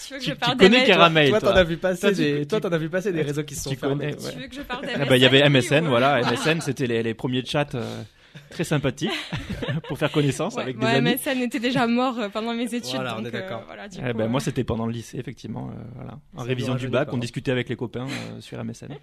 Tu 0.00 0.14
veux 0.14 0.20
que 0.20 0.24
je 0.24 0.32
parle 0.34 0.56
des 0.56 0.64
connais 0.64 0.86
Caramel 0.86 1.30
Toi, 1.30 1.40
t'en 1.40 1.48
as 1.48 1.64
vu 1.64 1.76
passer 1.76 2.12
des, 2.12 2.46
toi, 2.46 2.60
t'en 2.60 2.70
as 2.70 2.78
vu 2.78 2.88
passer 2.88 3.12
des 3.12 3.22
réseaux 3.22 3.44
qui 3.44 3.56
se 3.56 3.64
sont 3.64 3.74
fermés. 3.74 4.14
Tu 4.16 4.38
veux 4.38 4.46
que 4.46 4.54
je 4.54 4.62
parle 4.62 4.86
eh 4.88 5.04
ben, 5.04 5.16
Il 5.16 5.22
y 5.22 5.26
avait 5.26 5.48
MSN, 5.48 5.86
voilà. 5.88 6.22
MSN, 6.22 6.60
c'était 6.60 6.86
les, 6.86 7.02
les 7.02 7.14
premiers 7.14 7.44
chats. 7.44 7.66
Euh, 7.74 8.02
très 8.50 8.64
sympathiques 8.64 9.10
pour 9.88 9.98
faire 9.98 10.10
connaissance 10.10 10.58
avec 10.58 10.78
des 10.78 10.86
amis. 10.86 11.14
MSN 11.14 11.40
était 11.40 11.60
déjà 11.60 11.86
mort 11.86 12.18
euh, 12.18 12.28
pendant 12.28 12.54
mes 12.54 12.74
études. 12.74 12.94
Voilà, 12.94 13.16
on 13.18 13.24
est 13.24 13.30
d'accord. 13.30 13.64
Eh 13.98 14.12
ben, 14.12 14.28
moi, 14.28 14.40
c'était 14.40 14.64
pendant 14.64 14.86
le 14.86 14.92
lycée, 14.92 15.18
effectivement. 15.18 15.70
Euh, 15.70 15.74
voilà. 15.94 16.18
En 16.34 16.42
révision 16.42 16.74
du 16.74 16.88
bac, 16.88 17.12
on 17.12 17.18
discutait 17.18 17.52
avec 17.52 17.68
les 17.68 17.76
copains 17.76 18.06
sur 18.40 18.62
MSN. 18.62 18.94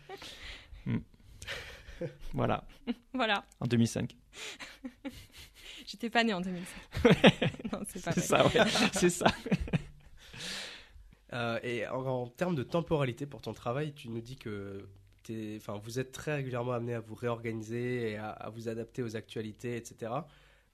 Hmm. 0.86 0.98
Voilà. 2.34 2.66
voilà. 3.14 3.46
En 3.62 3.68
2005. 3.68 4.18
J'étais 5.88 6.10
pas 6.10 6.26
né 6.26 6.34
en 6.34 6.42
2005. 6.42 7.72
non, 7.72 7.80
c'est 7.88 8.04
pas 8.04 8.12
ça, 8.12 8.46
ouais. 8.48 8.66
c'est 8.92 9.10
ça. 9.10 9.28
Euh, 11.34 11.60
et 11.64 11.88
en, 11.88 12.28
termes 12.28 12.56
de 12.56 12.64
temporalité 12.64 13.26
pour 13.26 13.42
ton 13.42 13.54
travail, 13.54 13.94
tu 13.94 14.10
nous 14.10 14.22
dis 14.22 14.38
que 14.38 14.88
enfin, 15.58 15.80
vous 15.84 16.00
êtes 16.00 16.12
très 16.12 16.36
régulièrement 16.36 16.74
amené 16.74 16.94
à 16.94 17.00
vous 17.00 17.16
réorganiser 17.16 18.12
et 18.12 18.18
à, 18.18 18.52
vous 18.54 18.70
adapter 18.70 19.04
aux 19.04 19.16
actualités, 19.16 19.76
etc. 19.76 20.12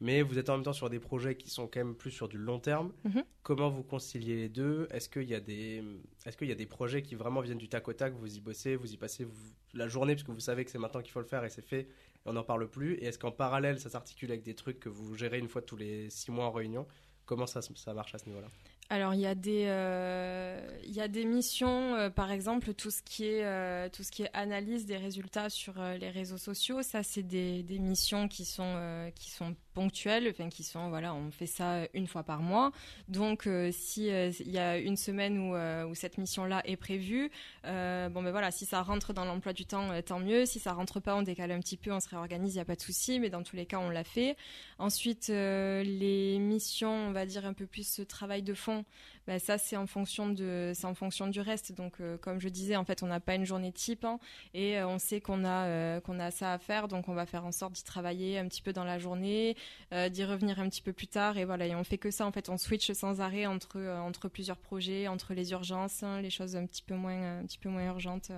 Mais 0.02 0.22
vous 0.22 0.38
êtes 0.38 0.50
en 0.50 0.56
même 0.56 0.64
temps 0.64 0.74
sur 0.74 0.90
des 0.90 1.00
projets 1.00 1.36
qui 1.36 1.50
sont 1.50 1.68
quand 1.68 1.82
même 1.82 1.96
plus 1.96 2.12
sur 2.12 2.30
du 2.30 2.38
long 2.38 2.60
terme. 2.60 2.94
Mhm. 3.04 3.24
Comment 3.44 3.70
vous 3.70 3.84
conciliez 3.84 4.36
les 4.36 4.50
deux? 4.50 4.88
Est-ce 4.92 5.10
qu'il 5.10 5.24
y, 5.24 5.36
a 5.36 5.42
des, 5.42 5.84
est 6.26 6.38
qu'il 6.38 6.48
y 6.48 6.54
a 6.54 6.56
des 6.56 6.66
projets 6.66 7.02
qui 7.02 7.16
vraiment 7.16 7.42
viennent 7.42 7.58
du 7.58 7.68
tac 7.68 7.88
au 7.88 7.94
tac? 7.94 8.14
Vous 8.14 8.38
y 8.38 8.40
bossez, 8.40 8.76
vous 8.78 8.94
y 8.94 8.98
passez 8.98 9.28
la 9.74 9.88
journée 9.90 10.16
parce 10.16 10.24
que 10.24 10.32
vous 10.32 10.40
savez 10.40 10.64
que 10.64 10.72
c'est 10.72 10.80
maintenant 10.80 11.02
qu'il 11.02 11.12
faut 11.12 11.20
le 11.20 11.26
faire 11.26 11.44
et 11.44 11.50
c'est 11.50 11.66
fait 11.66 11.82
et 11.82 11.88
on 12.26 12.34
n'en 12.34 12.44
parle 12.44 12.70
plus. 12.70 12.94
Et 12.96 13.06
est-ce 13.06 13.20
qu'en 13.20 13.32
parallèle, 13.32 13.80
ça 13.80 13.90
s'articule 13.90 14.32
avec 14.32 14.44
des 14.44 14.56
trucs 14.56 14.80
que 14.80 14.90
vous 14.90 15.16
gérez 15.16 15.40
une 15.40 15.50
fois 15.50 15.62
tous 15.62 15.76
les 15.76 16.10
six 16.10 16.32
mois 16.32 16.46
en 16.46 16.52
réunion? 16.52 16.88
Comment 17.26 17.46
ça, 17.46 17.62
ça 17.62 17.94
marche 17.94 18.16
à 18.16 18.20
ce 18.20 18.26
niveau-là? 18.28 18.48
Alors 18.92 19.14
il 19.14 19.20
y 19.20 19.28
a 19.28 19.36
des 19.36 19.66
euh, 19.68 20.60
il 20.84 20.94
y 20.94 21.02
a 21.02 21.08
des 21.08 21.24
missions 21.24 21.94
euh, 21.94 22.10
par 22.10 22.32
exemple 22.32 22.74
tout 22.74 22.90
ce 22.90 23.04
qui 23.04 23.26
est 23.26 23.46
euh, 23.46 23.88
tout 23.88 24.02
ce 24.04 24.12
qui 24.12 24.24
est 24.24 24.32
analyse 24.34 24.88
des 24.88 24.98
résultats 24.98 25.50
sur 25.52 25.76
les 26.00 26.10
réseaux 26.10 26.38
sociaux. 26.38 26.82
Ça 26.82 27.04
c'est 27.04 27.22
des, 27.22 27.62
des 27.62 27.78
missions 27.78 28.28
qui 28.28 28.46
sont 28.46 29.12
qui 29.14 29.30
sont 29.30 29.56
ponctuelles 29.74 30.28
enfin 30.30 30.50
qui 30.50 30.64
sont 30.64 30.90
voilà 30.90 31.14
on 31.14 31.32
fait 31.32 31.46
ça 31.46 31.88
une 31.94 32.08
fois 32.08 32.24
par 32.24 32.42
mois. 32.42 32.72
Donc 33.08 33.48
si 33.72 34.08
il 34.08 34.52
y 34.52 34.58
a 34.58 34.78
une 34.78 34.98
semaine 34.98 35.38
où, 35.40 35.56
où 35.90 35.96
cette 35.96 36.18
mission 36.18 36.46
là 36.46 36.62
est 36.66 36.76
prévue 36.76 37.30
bon 37.64 38.24
ben 38.24 38.32
voilà 38.32 38.52
si 38.52 38.66
ça 38.66 38.82
rentre 38.82 39.14
dans 39.14 39.26
l'emploi 39.26 39.54
du 39.54 39.66
temps 39.66 39.90
tant 40.02 40.20
mieux. 40.20 40.46
Si 40.46 40.60
ça 40.60 40.74
rentre 40.74 41.00
pas 41.00 41.16
on 41.16 41.22
décale 41.22 41.52
un 41.52 41.60
petit 41.60 41.78
peu 41.78 41.92
on 41.92 42.00
se 42.00 42.10
réorganise 42.10 42.56
il 42.56 42.58
y 42.58 42.62
a 42.62 42.66
pas 42.66 42.76
de 42.76 42.82
souci 42.82 43.20
mais 43.20 43.30
dans 43.30 43.44
tous 43.44 43.56
les 43.56 43.66
cas 43.66 43.80
on 43.80 43.90
l'a 43.90 44.04
fait. 44.04 44.36
Ensuite 44.78 45.28
les 45.30 46.38
missions 46.40 46.92
on 46.92 47.12
va 47.12 47.26
dire 47.26 47.46
un 47.46 47.54
peu 47.54 47.66
plus 47.66 47.88
ce 47.88 48.02
travail 48.02 48.44
de 48.44 48.54
fond 48.54 48.86
bah, 49.30 49.38
ça 49.38 49.60
c'est 49.60 49.78
en 49.78 49.86
fonction 49.86 50.28
de 50.28 50.72
c'est 50.74 50.88
en 50.88 50.96
fonction 50.96 51.28
du 51.28 51.40
reste. 51.40 51.72
Donc 51.74 52.02
euh, 52.02 52.18
comme 52.18 52.40
je 52.40 52.50
disais, 52.50 52.76
en 52.76 52.84
fait, 52.84 53.04
on 53.04 53.06
n'a 53.06 53.20
pas 53.20 53.36
une 53.36 53.46
journée 53.46 53.72
type 53.72 54.04
hein, 54.04 54.18
et 54.56 54.80
euh, 54.80 54.88
on 54.88 54.98
sait 54.98 55.22
qu'on 55.22 55.46
a 55.46 55.68
euh, 55.68 56.02
qu'on 56.02 56.20
a 56.20 56.32
ça 56.32 56.54
à 56.54 56.58
faire, 56.58 56.88
donc 56.88 57.10
on 57.10 57.14
va 57.14 57.28
faire 57.28 57.46
en 57.46 57.52
sorte 57.52 57.74
d'y 57.74 57.84
travailler 57.84 58.40
un 58.40 58.48
petit 58.48 58.64
peu 58.64 58.74
dans 58.74 58.84
la 58.84 58.98
journée, 58.98 59.56
d'y 59.92 60.24
revenir 60.24 60.60
un 60.60 60.68
petit 60.68 60.82
peu 60.82 60.94
plus 60.94 61.06
tard 61.06 61.38
et 61.38 61.46
voilà. 61.46 61.68
Et 61.68 61.76
on 61.76 61.84
fait 61.84 62.00
que 62.00 62.10
ça 62.10 62.26
en 62.26 62.32
fait, 62.32 62.50
on 62.50 62.58
switch 62.58 62.92
sans 62.94 63.22
arrêt 63.22 63.46
entre 63.46 63.80
entre 63.80 64.30
plusieurs 64.30 64.58
projets, 64.58 65.08
entre 65.08 65.36
les 65.36 65.52
urgences, 65.52 66.02
hein, 66.02 66.22
les 66.22 66.32
choses 66.32 66.56
un 66.56 66.66
petit 66.66 66.82
peu 66.82 66.96
moins 66.96 67.42
un 67.42 67.46
petit 67.46 67.60
peu 67.60 67.70
moins 67.70 67.86
urgentes, 67.86 68.32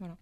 voilà. 0.00 0.16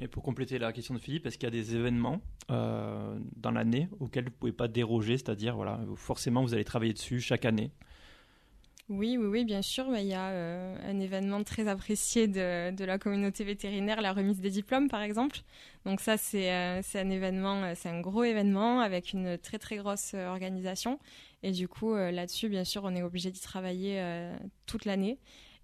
Et 0.00 0.08
pour 0.08 0.24
compléter 0.24 0.58
la 0.58 0.72
question 0.72 0.94
de 0.94 0.98
Philippe, 0.98 1.26
est-ce 1.26 1.38
qu'il 1.38 1.46
y 1.46 1.46
a 1.46 1.50
des 1.52 1.76
événements 1.76 2.20
dans 2.48 3.52
l'année 3.52 3.88
auxquels 4.00 4.24
vous 4.24 4.30
ne 4.30 4.34
pouvez 4.34 4.52
pas 4.52 4.66
déroger, 4.66 5.16
c'est-à-dire 5.16 5.54
voilà, 5.54 5.78
forcément 5.94 6.42
vous 6.42 6.54
allez 6.54 6.64
travailler 6.64 6.92
dessus 6.92 7.20
chaque 7.20 7.44
année 7.44 7.70
oui, 8.90 9.16
oui, 9.16 9.26
oui, 9.26 9.44
bien 9.46 9.62
sûr. 9.62 9.86
Il 9.96 10.06
y 10.06 10.12
a 10.12 10.28
euh, 10.28 10.76
un 10.90 11.00
événement 11.00 11.42
très 11.42 11.68
apprécié 11.68 12.28
de, 12.28 12.84
la 12.84 12.98
communauté 12.98 13.42
vétérinaire, 13.42 14.02
la 14.02 14.12
remise 14.12 14.40
des 14.40 14.50
diplômes, 14.50 14.88
par 14.88 15.00
exemple. 15.00 15.38
Donc 15.86 16.00
ça, 16.00 16.18
c'est 16.18 16.52
euh, 16.52 16.82
un 16.94 17.10
événement, 17.10 17.62
euh, 17.62 17.72
c'est 17.74 17.88
un 17.88 18.00
gros 18.02 18.24
événement 18.24 18.80
avec 18.80 19.14
une 19.14 19.38
très 19.38 19.58
très 19.58 19.76
grosse 19.76 20.12
organisation. 20.12 20.98
Et 21.42 21.50
du 21.52 21.66
coup, 21.66 21.94
là-dessus, 21.94 22.48
bien 22.48 22.64
sûr, 22.64 22.84
on 22.84 22.94
est 22.94 23.02
obligé 23.02 23.30
d'y 23.30 23.40
travailler 23.40 24.02
toute 24.66 24.86
l'année. 24.86 25.18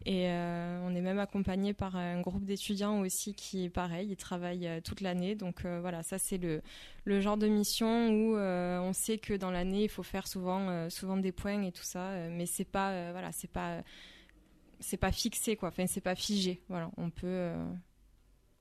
Et 0.06 0.28
euh, 0.28 0.80
on 0.82 0.94
est 0.94 1.02
même 1.02 1.18
accompagné 1.18 1.74
par 1.74 1.94
un 1.94 2.20
groupe 2.22 2.44
d'étudiants 2.44 3.00
aussi 3.00 3.34
qui, 3.34 3.68
pareil, 3.68 4.08
ils 4.10 4.16
travaillent 4.16 4.66
euh, 4.66 4.80
toute 4.80 5.02
l'année. 5.02 5.34
Donc 5.34 5.64
euh, 5.64 5.80
voilà, 5.80 6.02
ça 6.02 6.18
c'est 6.18 6.38
le, 6.38 6.62
genre 7.20 7.36
de 7.36 7.46
mission 7.48 8.08
où 8.08 8.36
on 8.36 8.92
sait 8.94 9.18
que 9.18 9.34
dans 9.34 9.50
l'année, 9.50 9.84
il 9.84 9.88
faut 9.90 10.02
faire 10.02 10.26
souvent, 10.26 10.88
souvent 10.88 11.16
des 11.18 11.32
points 11.32 11.62
et 11.62 11.72
tout 11.72 11.84
ça. 11.84 12.28
mais 12.30 12.46
c'est 12.46 12.64
pas, 12.64 13.12
voilà, 13.12 13.32
c'est 13.32 13.50
pas, 13.50 13.82
c'est 14.78 14.96
pas 14.96 15.12
fixé 15.12 15.56
quoi. 15.56 15.68
Enfin, 15.68 15.86
c'est 15.86 16.00
pas 16.00 16.14
figé. 16.14 16.62
Voilà, 16.68 16.90
on 16.96 17.10
peut 17.10 17.52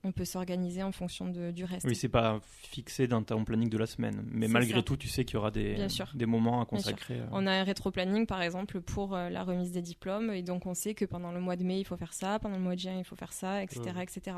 on 0.02 0.12
peut 0.12 0.24
s'organiser 0.24 0.82
en 0.82 0.92
fonction 0.92 1.28
de, 1.28 1.50
du 1.50 1.64
reste. 1.64 1.86
Oui, 1.86 1.94
c'est 1.94 2.08
pas 2.08 2.40
fixé 2.44 3.06
dans 3.06 3.22
ton 3.22 3.44
planning 3.44 3.68
de 3.68 3.78
la 3.78 3.86
semaine, 3.86 4.22
mais 4.26 4.48
malgré 4.48 4.82
tout, 4.82 4.96
tu 4.96 5.08
sais 5.08 5.24
qu'il 5.24 5.34
y 5.34 5.36
aura 5.36 5.50
des, 5.50 5.76
des 6.14 6.26
moments 6.26 6.62
à 6.62 6.66
consacrer. 6.66 7.20
Euh. 7.20 7.26
On 7.32 7.46
a 7.46 7.52
un 7.52 7.64
rétro-planning, 7.64 8.26
par 8.26 8.40
exemple, 8.40 8.80
pour 8.80 9.14
euh, 9.14 9.28
la 9.28 9.44
remise 9.44 9.72
des 9.72 9.82
diplômes, 9.82 10.30
et 10.30 10.42
donc 10.42 10.66
on 10.66 10.74
sait 10.74 10.94
que 10.94 11.04
pendant 11.04 11.32
le 11.32 11.40
mois 11.40 11.56
de 11.56 11.64
mai, 11.64 11.80
il 11.80 11.84
faut 11.84 11.96
faire 11.96 12.14
ça, 12.14 12.38
pendant 12.38 12.56
le 12.56 12.62
mois 12.62 12.74
de 12.74 12.80
juin, 12.80 12.98
il 12.98 13.04
faut 13.04 13.16
faire 13.16 13.32
ça, 13.32 13.62
etc. 13.62 13.82
etc. 14.00 14.36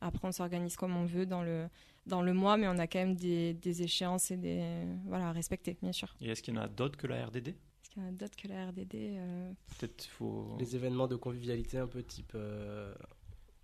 Après, 0.00 0.28
on 0.28 0.32
s'organise 0.32 0.76
comme 0.76 0.96
on 0.96 1.06
veut 1.06 1.26
dans 1.26 1.42
le, 1.42 1.68
dans 2.06 2.22
le 2.22 2.32
mois, 2.34 2.56
mais 2.56 2.68
on 2.68 2.78
a 2.78 2.86
quand 2.86 3.00
même 3.00 3.16
des, 3.16 3.54
des 3.54 3.82
échéances 3.82 4.30
et 4.30 4.36
des, 4.36 4.62
voilà, 5.06 5.28
à 5.28 5.32
respecter, 5.32 5.76
bien 5.80 5.92
sûr. 5.92 6.14
Et 6.20 6.28
est-ce 6.28 6.42
qu'il 6.42 6.54
y 6.54 6.58
en 6.58 6.60
a 6.60 6.68
d'autres 6.68 6.98
que 6.98 7.06
la 7.06 7.26
RDD 7.26 7.48
Est-ce 7.48 7.90
qu'il 7.90 8.02
y 8.02 8.04
en 8.04 8.08
a 8.08 8.12
d'autres 8.12 8.36
que 8.36 8.48
la 8.48 8.66
RDD 8.66 8.94
euh? 8.94 9.52
Peut-être 9.78 10.04
faut... 10.04 10.54
Les 10.60 10.76
événements 10.76 11.08
de 11.08 11.16
convivialité 11.16 11.78
un 11.78 11.88
peu 11.88 12.02
type 12.02 12.36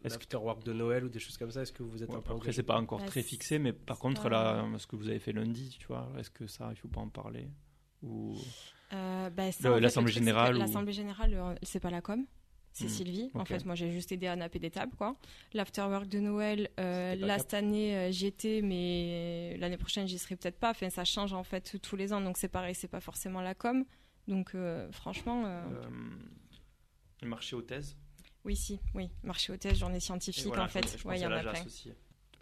L'afterwork 0.04 0.62
de 0.64 0.72
Noël 0.72 1.04
ou 1.04 1.08
des 1.08 1.18
choses 1.18 1.38
comme 1.38 1.50
ça, 1.50 1.62
est-ce 1.62 1.72
que 1.72 1.82
vous 1.82 2.02
êtes 2.02 2.10
un 2.14 2.20
peu 2.20 2.32
Après, 2.32 2.52
c'est 2.52 2.62
pas 2.62 2.78
encore 2.78 3.04
très 3.04 3.22
fixé, 3.22 3.58
mais 3.58 3.72
par 3.72 3.98
contre, 3.98 4.28
là, 4.28 4.64
ce 4.78 4.86
que 4.86 4.96
vous 4.96 5.08
avez 5.08 5.18
fait 5.18 5.32
lundi, 5.32 5.76
tu 5.80 5.86
vois, 5.86 6.12
est-ce 6.18 6.30
que 6.30 6.46
ça, 6.46 6.68
il 6.70 6.76
faut 6.76 6.88
pas 6.88 7.00
en 7.00 7.08
parler? 7.08 7.48
Ou 8.02 8.36
euh, 8.92 9.30
bah, 9.30 9.44
l'assemblée 9.80 10.12
générale 10.12 10.56
L'assemblée 10.58 10.92
générale, 10.92 11.34
euh, 11.34 11.54
c'est 11.62 11.80
pas 11.80 11.90
la 11.90 12.00
com. 12.00 12.24
C'est 12.72 12.86
hmm, 12.86 12.88
Sylvie. 12.88 13.30
En 13.34 13.44
fait, 13.44 13.64
moi, 13.64 13.76
j'ai 13.76 13.92
juste 13.92 14.10
aidé 14.10 14.26
à 14.26 14.34
napper 14.34 14.58
des 14.58 14.70
tables, 14.70 14.94
quoi. 14.96 15.16
L'afterwork 15.52 16.08
de 16.08 16.18
Noël, 16.18 16.70
euh, 16.80 17.14
là, 17.14 17.38
cette 17.38 17.54
année, 17.54 18.10
j'y 18.10 18.26
étais, 18.26 18.62
mais 18.62 19.56
l'année 19.58 19.76
prochaine, 19.76 20.08
j'y 20.08 20.18
serai 20.18 20.34
peut-être 20.34 20.58
pas. 20.58 20.70
Enfin, 20.70 20.90
ça 20.90 21.04
change, 21.04 21.32
en 21.32 21.44
fait, 21.44 21.78
tous 21.80 21.96
les 21.96 22.12
ans. 22.12 22.20
Donc, 22.20 22.36
c'est 22.36 22.48
pareil, 22.48 22.74
c'est 22.74 22.88
pas 22.88 23.00
forcément 23.00 23.40
la 23.40 23.54
com. 23.54 23.84
Donc, 24.26 24.56
franchement... 24.90 25.44
le 27.22 27.28
marché 27.28 27.54
aux 27.54 27.62
thèses? 27.62 27.96
Oui, 28.44 28.56
si, 28.56 28.78
oui. 28.94 29.10
Marché 29.22 29.52
hôtesse, 29.52 29.78
journée 29.78 30.00
scientifique, 30.00 30.56
en 30.56 30.68
fait. 30.68 30.96
il 31.14 31.18
y 31.18 31.26
en 31.26 31.32
a 31.32 31.40
plein. 31.40 31.52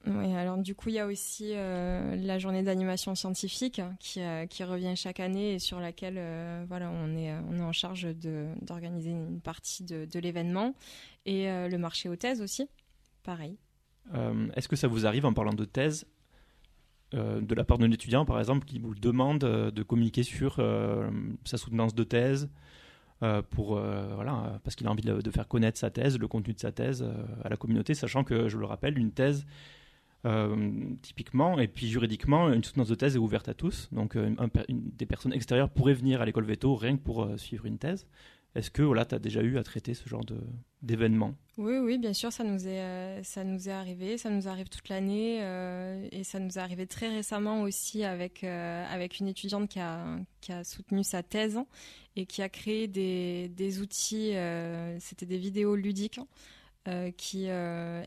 Oui, 0.05 0.35
alors 0.35 0.59
du 0.59 0.75
coup, 0.75 0.89
il 0.89 0.97
y 0.97 0.99
a 0.99 1.07
aussi 1.07 1.53
euh, 1.55 2.17
la 2.17 2.41
journée 2.41 2.65
d'animation 2.65 3.15
scientifique 3.15 3.81
qui, 4.01 4.21
euh, 4.21 4.47
qui, 4.47 4.65
revient 4.65 4.97
chaque 4.97 5.21
année 5.21 5.55
et 5.55 5.59
sur 5.61 5.79
laquelle 5.79 6.17
euh, 6.19 6.65
voilà, 6.67 6.91
on, 6.91 7.17
est, 7.17 7.33
on 7.49 7.57
est 7.57 7.63
en 7.63 7.73
charge 7.73 8.09
d'organiser 8.63 9.11
une 9.11 9.41
partie 9.41 9.85
de, 9.85 10.05
de 10.05 10.19
l'événement. 10.19 10.75
Et 11.25 11.47
le 11.47 11.77
marché 11.77 12.09
aux 12.09 12.17
thèses 12.17 12.43
aussi, 12.43 12.69
pareil. 13.23 13.57
Est-ce 14.57 14.67
que 14.67 14.75
ça 14.75 14.89
vous 14.89 15.07
arrive, 15.07 15.25
en 15.25 15.33
parlant 15.33 15.55
de 15.55 15.65
thèse, 15.65 16.05
de 17.13 17.55
la 17.55 17.63
part 17.63 17.79
d'un 17.79 17.93
étudiant, 17.93 18.25
par 18.25 18.41
exemple, 18.41 18.67
qui 18.67 18.81
vous 18.81 18.97
demande 18.97 19.39
de 19.39 19.83
communiquer 19.85 20.25
sur 20.25 20.57
sa 21.45 21.59
soutenance 21.59 21.95
de 21.95 22.03
thèse 22.03 22.49
euh, 22.49 22.49
pour 23.51 23.77
euh, 23.77 24.15
voilà 24.15 24.59
parce 24.65 24.75
qu'il 24.75 24.87
a 24.87 24.91
envie 24.91 25.03
de, 25.03 25.31
faire 25.31 25.47
connaître 25.47 25.79
sa 25.79 25.91
thèse, 25.91 26.19
le 26.19 26.27
contenu 26.27 26.55
de 26.55 26.59
sa 26.59 26.73
thèse 26.73 27.03
euh, 27.03 27.13
à 27.45 27.49
la 27.49 27.57
communauté, 27.57 27.95
sachant 27.95 28.25
que 28.25 28.49
je 28.49 28.59
le 28.59 28.67
rappelle, 28.67 28.99
une 28.99 29.13
thèse 29.13 29.47
typiquement 31.03 31.59
et 31.59 31.67
puis 31.67 31.89
juridiquement, 31.89 32.53
une 32.53 32.63
soutenance 32.63 32.87
de 32.87 32.95
thèse 32.95 33.17
est 33.17 33.19
ouverte 33.19 33.49
à 33.49 33.55
tous. 33.55 33.89
Donc 33.91 34.17
des 34.17 35.05
personnes 35.05 35.33
extérieures 35.33 35.69
pourraient 35.69 35.95
venir 35.95 36.21
à 36.21 36.25
l'école 36.25 36.45
veto 36.45 36.77
rien 36.77 36.97
que 36.97 37.03
pour 37.03 37.29
suivre 37.39 37.67
une 37.67 37.77
thèse. 37.77 38.07
Est-ce 38.55 38.71
que 38.71 38.83
voilà, 38.83 39.07
tu 39.07 39.15
as 39.15 39.19
déjà 39.19 39.41
eu 39.41 39.57
à 39.57 39.63
traiter 39.63 39.95
ce 39.95 40.09
genre 40.09 40.23
d'événement? 40.83 41.35
Oui, 41.57 41.79
oui, 41.79 41.99
bien 41.99 42.13
sûr, 42.13 42.33
ça 42.33 42.45
nous 42.45 42.67
est, 42.67 42.81
euh, 42.81 43.23
ça 43.23 43.45
nous 43.45 43.69
est 43.69 43.73
arrivé, 43.73 44.19
ça 44.19 44.29
nous 44.29 44.47
arrive 44.47 44.69
toute 44.69 44.89
l'année 44.91 45.39
euh, 45.41 46.07
et 46.13 46.23
ça 46.23 46.39
nous 46.39 46.59
est 46.59 46.61
arrivé 46.61 46.87
très 46.87 47.09
récemment 47.09 47.63
aussi 47.63 48.05
avec, 48.05 48.45
euh, 48.45 48.85
avec 48.91 49.21
une 49.21 49.29
étudiante 49.29 49.71
qui 49.71 49.81
a, 49.81 50.19
qui 50.41 50.53
a 50.53 50.65
soutenu 50.65 51.03
sa 51.03 51.23
thèse 51.23 51.59
et 52.17 52.27
qui 52.27 52.43
a 52.43 52.51
créé 52.51 52.89
des, 52.89 53.49
des 53.49 53.81
outils, 53.81 54.35
c'était 54.99 55.25
des 55.25 55.39
vidéos 55.39 55.77
ludiques 55.77 56.21
qui 57.17 57.47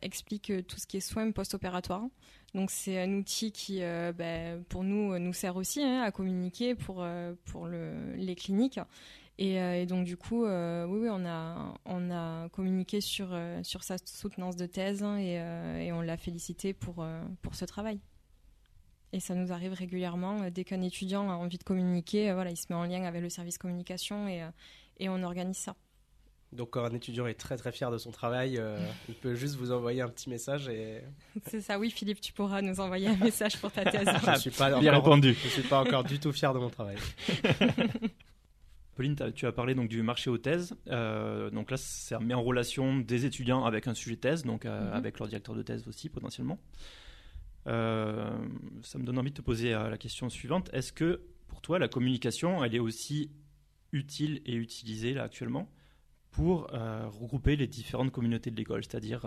expliquent 0.01 0.53
tout 0.67 0.77
ce 0.77 0.85
qui 0.85 0.97
est 0.97 0.99
soins 0.99 1.31
post-opératoires. 1.31 2.05
Donc 2.53 2.69
c'est 2.69 3.01
un 3.01 3.11
outil 3.15 3.51
qui, 3.51 3.79
ben, 3.79 4.63
pour 4.69 4.83
nous, 4.83 5.17
nous 5.17 5.33
sert 5.33 5.55
aussi 5.55 5.81
hein, 5.81 6.03
à 6.03 6.11
communiquer 6.11 6.75
pour, 6.75 7.03
pour 7.45 7.65
le, 7.65 8.13
les 8.15 8.35
cliniques. 8.35 8.79
Euh, 9.41 9.73
et, 9.73 9.85
donc 9.85 10.05
du 10.05 10.15
coup, 10.17 10.45
euh, 10.45 10.85
oui, 10.85 10.99
oui, 11.01 11.09
on 11.11 11.25
a, 11.25 11.73
on 11.85 12.09
a 12.11 12.47
communiqué 12.49 13.01
sur, 13.01 13.29
euh, 13.31 13.61
sur 13.63 13.83
sa 13.83 13.97
soutenance 14.05 14.55
de 14.55 14.65
thèse 14.65 15.03
hein, 15.03 15.17
et, 15.17 15.91
on 15.91 16.01
l'a 16.01 16.17
félicité 16.17 16.73
pour, 16.73 17.05
pour 17.41 17.55
ce 17.55 17.65
travail. 17.65 17.99
Et 19.13 19.19
ça 19.19 19.33
nous 19.33 19.53
arrive 19.53 19.73
régulièrement. 19.73 20.49
Dès 20.49 20.63
qu'un 20.63 20.81
étudiant 20.81 21.29
a 21.29 21.35
envie 21.35 21.57
de 21.57 21.63
communiquer, 21.63 22.33
voilà, 22.33 22.51
il 22.51 22.57
se 22.57 22.65
met 22.69 22.75
en 22.75 22.83
lien 22.83 23.03
avec 23.03 23.21
le 23.21 23.29
service 23.29 23.57
communication 23.57 24.27
et, 24.27 24.45
et 24.99 25.07
on 25.07 25.23
organise 25.23 25.57
ça. 25.57 25.75
Donc 26.51 26.71
quand 26.71 26.83
un 26.83 26.93
étudiant 26.93 27.25
est 27.27 27.33
très 27.33 27.57
très 27.57 27.71
fier 27.71 27.91
de 27.91 27.97
son 27.97 28.11
travail, 28.11 28.61
il 29.07 29.15
peut 29.15 29.35
juste 29.35 29.55
vous 29.55 29.71
envoyer 29.71 30.01
un 30.01 30.09
petit 30.09 30.29
message 30.29 30.67
et... 30.67 31.01
C'est 31.47 31.61
ça, 31.61 31.79
oui 31.79 31.91
Philippe, 31.91 32.19
tu 32.19 32.33
pourras 32.33 32.61
nous 32.61 32.79
envoyer 32.81 33.07
un 33.07 33.15
message 33.15 33.57
pour 33.57 33.71
ta 33.71 33.85
thèse. 33.85 34.09
je 34.33 34.39
suis 34.39 34.51
pas 34.51 34.79
Bien 34.79 34.93
répondu. 34.93 35.33
Je 35.33 35.47
suis 35.47 35.63
pas 35.63 35.79
encore 35.79 36.03
du 36.03 36.19
tout 36.19 36.33
fier 36.33 36.53
de 36.53 36.59
mon 36.59 36.69
travail. 36.69 36.97
Pauline, 38.95 39.17
tu 39.35 39.45
as 39.45 39.51
parlé 39.51 39.75
donc 39.75 39.89
du 39.89 40.01
marché 40.01 40.29
aux 40.29 40.37
thèses. 40.37 40.75
Euh, 40.87 41.49
donc 41.49 41.69
là, 41.69 41.77
ça 41.77 42.19
met 42.19 42.33
en 42.33 42.41
relation 42.41 42.97
des 42.97 43.25
étudiants 43.25 43.65
avec 43.65 43.87
un 43.87 43.93
sujet 43.93 44.15
thèse, 44.15 44.43
donc 44.43 44.65
euh, 44.65 44.87
mhm. 44.87 44.93
avec 44.93 45.19
leur 45.19 45.27
directeur 45.27 45.53
de 45.53 45.61
thèse 45.61 45.85
aussi 45.87 46.07
potentiellement. 46.07 46.57
Euh, 47.67 48.29
ça 48.83 48.97
me 48.97 49.03
donne 49.03 49.19
envie 49.19 49.31
de 49.31 49.35
te 49.35 49.41
poser 49.41 49.71
la 49.71 49.97
question 49.97 50.29
suivante. 50.29 50.69
Est-ce 50.71 50.93
que 50.93 51.21
pour 51.47 51.61
toi, 51.61 51.77
la 51.77 51.89
communication, 51.89 52.63
elle 52.63 52.73
est 52.73 52.79
aussi 52.79 53.31
utile 53.91 54.41
et 54.45 54.55
utilisée 54.55 55.13
là 55.13 55.23
actuellement 55.23 55.69
pour 56.31 56.67
regrouper 56.67 57.55
les 57.55 57.67
différentes 57.67 58.11
communautés 58.11 58.51
de 58.51 58.55
l'école, 58.57 58.83
c'est-à-dire 58.83 59.25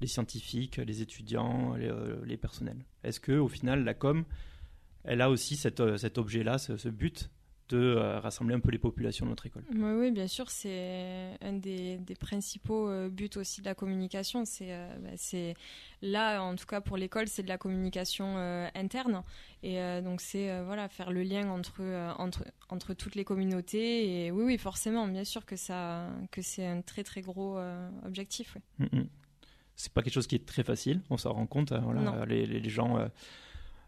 les 0.00 0.06
scientifiques, 0.06 0.78
les 0.78 1.00
étudiants, 1.00 1.74
les, 1.76 2.36
personnels? 2.36 2.84
Est-ce 3.04 3.20
que 3.20 3.32
au 3.32 3.48
final, 3.48 3.84
la 3.84 3.94
com, 3.94 4.24
elle 5.04 5.20
a 5.20 5.30
aussi 5.30 5.56
cet 5.56 5.80
objet-là, 6.18 6.58
ce 6.58 6.88
but? 6.88 7.30
De 7.70 7.78
euh, 7.78 8.18
rassembler 8.20 8.54
un 8.54 8.60
peu 8.60 8.70
les 8.70 8.78
populations 8.78 9.26
de 9.26 9.30
notre 9.30 9.46
école. 9.46 9.64
Oui, 9.72 9.92
oui 9.98 10.10
bien 10.10 10.26
sûr, 10.26 10.50
c'est 10.50 11.36
un 11.40 11.52
des, 11.52 12.00
principaux 12.18 12.88
euh, 12.88 13.08
buts 13.08 13.30
aussi 13.36 13.60
de 13.60 13.66
la 13.66 13.74
communication. 13.74 14.42
Euh, 14.62 14.98
bah, 14.98 15.10
c'est 15.16 15.54
là, 16.02 16.42
en 16.42 16.56
tout 16.56 16.66
cas 16.66 16.80
pour 16.80 16.96
l'école, 16.96 17.28
c'est 17.28 17.42
de 17.42 17.48
la 17.48 17.58
communication 17.58 18.36
interne. 18.74 19.22
Et 19.62 19.78
donc 20.02 20.20
c'est 20.20 20.62
voilà 20.62 20.88
faire 20.88 21.10
le 21.10 21.22
lien 21.22 21.48
entre, 21.50 21.82
entre, 22.18 22.44
entre 22.68 22.94
toutes 22.94 23.14
les 23.14 23.24
communautés. 23.24 24.26
Et 24.26 24.30
oui, 24.30 24.44
oui, 24.44 24.58
forcément, 24.58 25.06
bien 25.06 25.24
sûr 25.24 25.44
que, 25.44 25.56
ça, 25.56 26.08
que 26.30 26.42
c'est 26.42 26.66
un 26.66 26.80
très 26.80 27.04
très 27.04 27.20
gros 27.20 27.58
objectif. 28.04 28.56
Ce 28.78 28.84
mm, 28.84 29.00
mm. 29.00 29.06
C'est 29.76 29.92
pas 29.92 30.02
quelque 30.02 30.14
chose 30.14 30.26
qui 30.26 30.34
est 30.34 30.46
très 30.46 30.62
facile, 30.62 31.00
on 31.08 31.16
s'en 31.16 31.32
rend 31.32 31.46
compte. 31.46 31.72
Hein, 31.72 31.80
voilà, 31.84 32.26
les, 32.26 32.46
les, 32.46 32.68
gens 32.68 32.98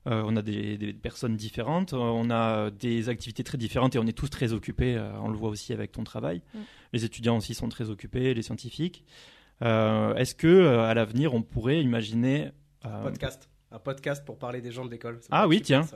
euh, 0.06 0.22
on 0.24 0.36
a 0.36 0.42
des, 0.42 0.92
personnes 1.00 1.36
différentes, 1.36 1.92
euh, 1.92 1.98
on 1.98 2.30
a 2.30 2.70
des 2.70 3.08
activités 3.08 3.44
très 3.44 3.58
différentes 3.58 3.94
et 3.94 3.98
on 3.98 4.06
est 4.06 4.16
tous 4.16 4.28
très 4.28 4.52
occupés. 4.52 4.96
Euh, 4.96 5.12
on 5.20 5.28
le 5.28 5.36
voit 5.36 5.50
aussi 5.50 5.72
avec 5.72 5.92
ton 5.92 6.04
travail. 6.04 6.42
Mm. 6.54 6.58
Les 6.92 7.04
étudiants 7.04 7.36
aussi 7.36 7.54
sont 7.54 7.68
très 7.68 7.90
occupés, 7.90 8.34
les 8.34 8.42
scientifiques. 8.42 9.04
Est-ce 9.60 10.34
que 10.34 10.66
à 10.66 10.92
l'avenir 10.92 11.34
on 11.34 11.42
pourrait 11.42 11.80
imaginer 11.80 12.50
un 12.82 13.02
podcast, 13.02 13.48
un 13.70 13.78
podcast 13.78 14.24
pour 14.24 14.36
parler 14.36 14.60
des 14.60 14.72
gens 14.72 14.84
de 14.84 14.90
l'école 14.90 15.20
Ah 15.30 15.46
oui, 15.46 15.62
tiens. 15.62 15.86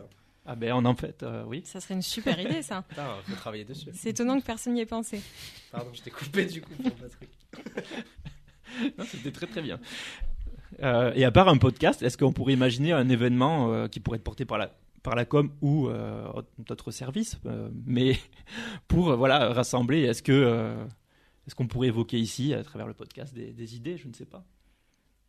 Ah 0.47 0.55
ben 0.55 0.73
on 0.73 0.85
en 0.85 0.95
fait, 0.95 1.25
euh, 1.25 1.43
oui. 1.45 1.63
Ça 1.67 1.81
serait 1.81 1.95
une 1.95 2.03
super 2.03 2.39
idée, 2.41 2.63
ça. 2.63 2.83
Putain, 2.89 3.07
faut 3.27 3.35
travailler 3.35 3.65
dessus. 3.65 3.91
C'est 3.93 4.11
étonnant 4.11 4.39
que 4.39 4.47
personne 4.47 4.75
n'y 4.75 4.81
ait 4.81 4.87
pensé. 4.87 5.21
Pardon, 5.73 5.91
je 5.93 6.03
t'ai 6.03 6.11
coupé 6.11 6.47
du 6.47 6.63
coup 6.63 6.75
pour. 6.75 6.93
Non, 8.99 9.05
C'était 9.07 9.33
très 9.33 9.47
très 9.47 9.63
bien. 9.63 9.81
Euh, 10.83 11.13
et 11.15 11.25
à 11.25 11.31
part 11.31 11.49
un 11.49 11.57
podcast, 11.57 12.03
est-ce 12.03 12.19
qu'on 12.19 12.33
pourrait 12.33 12.53
imaginer 12.53 12.93
un 12.93 13.09
événement 13.09 13.73
euh, 13.73 13.89
qui 13.89 14.01
pourrait 14.01 14.17
être 14.17 14.25
porté 14.25 14.45
par 14.45 14.59
la, 14.59 14.73
par 15.03 15.15
la 15.15 15.25
com 15.25 15.51
ou 15.63 15.89
d'autres 16.59 16.91
services, 16.91 17.39
euh, 17.47 17.69
mais 17.87 18.17
pour 18.89 19.17
voilà, 19.17 19.53
rassembler, 19.53 20.03
est-ce 20.03 20.23
que 20.23 20.75
est-ce 21.47 21.55
qu'on 21.55 21.69
pourrait 21.69 21.89
évoquer 21.89 22.19
ici, 22.19 22.53
à 22.55 22.63
travers 22.65 22.89
le 22.89 22.95
podcast, 22.95 23.33
des, 23.33 23.77
idées 23.77 23.97
Je 23.97 24.09
ne 24.09 24.13
sais 24.13 24.25
pas. 24.25 24.45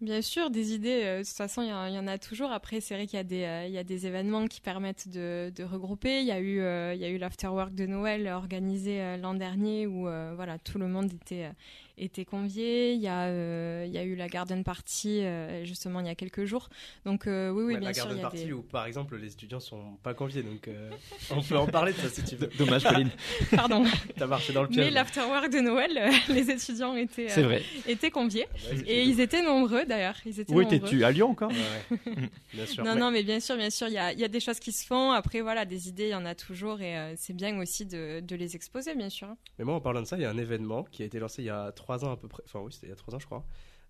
Bien 0.02 0.22
sûr, 0.22 0.50
des 0.50 0.74
idées, 0.74 1.20
de 1.20 1.24
toute 1.24 1.36
façon, 1.36 1.62
il 1.62 1.70
y, 1.70 1.72
en- 1.72 2.08
a 2.08 2.18
toujours. 2.18 2.52
Après, 2.52 2.82
c'est 2.82 2.96
vrai 2.96 3.06
qu'il 3.08 3.20
y, 3.20 3.44
euh, 3.44 3.68
y 3.68 3.78
a 3.78 3.84
des 3.84 4.06
événements 4.08 4.48
qui 4.48 4.62
permettent 4.62 5.08
de, 5.10 5.64
regrouper. 5.64 6.22
Il 6.22 6.26
y 6.26 6.32
a 6.32 6.40
eu, 6.40 6.60
euh, 6.60 6.96
eu 6.96 7.18
l'afterwork 7.18 7.74
de 7.74 7.86
Noël 7.86 8.28
organisé 8.28 9.18
l'an 9.18 9.36
dernier 9.36 9.86
où 9.86 10.02
voilà, 10.02 10.58
tout 10.60 10.80
le 10.80 10.88
monde 10.88 11.14
était, 11.14 11.52
euh, 12.00 12.04
était 12.04 12.26
convié. 12.26 12.94
Il 12.94 13.02
y, 13.02 13.08
a, 13.08 13.26
euh, 13.26 13.84
il 13.88 13.94
y 13.94 13.98
a 13.98 14.04
eu 14.04 14.16
la 14.16 14.28
garden 14.28 14.64
party 14.64 15.22
euh, 15.24 15.66
justement 15.66 16.00
il 16.00 16.06
y 16.08 16.10
a 16.10 16.16
quelques 16.16 16.46
jours. 16.46 16.70
Donc 17.06 17.28
euh, 17.28 17.50
oui, 17.52 17.64
oui, 17.64 17.74
Ouais, 17.76 17.80
bien 17.80 17.90
la 17.90 17.94
sûr, 17.94 18.04
garden 18.06 18.18
il 18.18 18.22
y 18.22 18.24
a 18.26 18.30
party 18.30 18.46
des... 18.46 18.54
où 18.54 18.62
par 18.62 18.86
exemple 18.86 19.18
les 19.18 19.32
étudiants 19.34 19.60
sont 19.60 19.98
pas 20.04 20.14
conviés, 20.14 20.44
donc 20.44 20.68
euh, 20.68 20.90
on 21.32 21.42
peut 21.42 21.58
en 21.58 21.68
parler 21.68 21.94
de 21.94 21.98
ça 21.98 22.10
si 22.10 22.24
tu 22.24 22.36
veux. 22.36 22.48
Dommage, 22.58 22.84
Pauline. 22.84 23.10
Pardon. 23.56 23.84
T'as 24.18 24.28
marché 24.28 24.54
dans 24.54 24.64
le 24.64 24.70
Mais 24.70 24.76
piège. 24.76 24.94
l'afterwork 24.94 25.52
de 25.52 25.60
Noël, 25.60 25.92
euh, 25.98 26.12
les 26.34 26.50
étudiants 26.52 26.96
étaient, 26.96 27.30
C'est 27.30 27.44
euh, 27.44 27.48
vrai. 27.48 27.64
étaient 27.88 28.12
conviés. 28.12 28.48
Ah 28.54 28.74
bah, 28.74 28.82
Et 28.86 29.04
ils 29.04 29.20
étaient 29.20 29.42
nombreux 29.42 29.86
d'ailleurs. 29.86 30.16
Ils 30.26 30.40
étaient 30.40 30.54
Où 30.54 30.62
nombreux. 30.62 30.76
étais-tu 30.76 31.04
À 31.04 31.12
Lyon 31.12 31.30
encore 31.32 31.52
Ouais, 31.52 31.98
ouais. 32.08 32.30
Bien 32.54 32.66
sûr. 32.66 32.84
Non, 32.84 32.94
Mais- 32.94 33.00
non, 33.00 33.12
mais 33.12 33.24
bien 33.24 33.40
sûr, 33.40 33.56
bien 33.58 33.70
sûr, 33.70 33.88
il 33.88 33.94
y 33.94 33.98
a, 33.98 34.14
il 34.14 34.20
y 34.20 34.24
a 34.24 34.28
des 34.28 34.40
choses 34.40 34.60
qui 34.60 34.72
se 34.72 34.86
font. 34.86 35.12
Après, 35.12 35.42
voilà, 35.42 35.66
des 35.66 35.90
idées, 35.90 36.06
il 36.06 36.12
y 36.12 36.16
en 36.16 36.26
a 36.26 36.36
toujours. 36.36 36.82
Et 36.82 36.98
euh, 36.98 37.14
c'est 37.18 37.34
bien 37.36 37.58
aussi 37.60 37.86
de, 37.86 38.20
de 38.22 38.36
les 38.36 38.56
exposer, 38.56 38.96
bien 38.96 39.10
sûr. 39.10 39.28
Mais 39.60 39.66
moi, 39.66 39.76
en 39.76 39.82
parlant 39.82 40.02
de 40.02 40.06
ça, 40.08 40.16
il 40.18 40.22
y 40.22 40.26
a 40.26 40.30
un 40.30 40.38
événement 40.38 40.84
qui 40.92 41.04
a 41.04 41.06
été 41.06 41.20
lancé 41.20 41.42
il 41.42 41.46
y 41.46 41.50
a 41.50 41.72
trois 41.72 41.87
ans 42.04 42.12
à 42.12 42.18
peu 42.18 42.28
près. 42.28 42.44
Enfin, 42.46 42.60
oui, 42.60 42.72
c'était 42.72 42.88
il 42.88 42.90
y 42.90 42.94
a 42.94 42.96
trois 42.96 43.14
ans, 43.16 43.20
je 43.20 43.26
crois. 43.26 43.46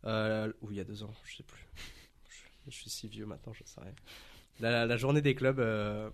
Euh, 0.06 0.52
ou 0.62 0.72
il 0.72 0.78
y 0.78 0.80
a 0.80 0.84
deux 0.84 1.04
ans, 1.04 1.12
je 1.26 1.38
sais 1.38 1.44
plus. 1.44 1.66
Je, 2.68 2.72
je 2.72 2.76
suis 2.82 2.90
si 2.90 3.08
vieux 3.08 3.26
maintenant, 3.26 3.54
je 3.54 3.64
sais 3.66 3.80
rien. 3.82 3.94
La, 4.60 4.86
la 4.86 4.98
journée 4.98 5.22
des 5.22 5.34
clubs 5.36 5.60
euh, 5.60 6.10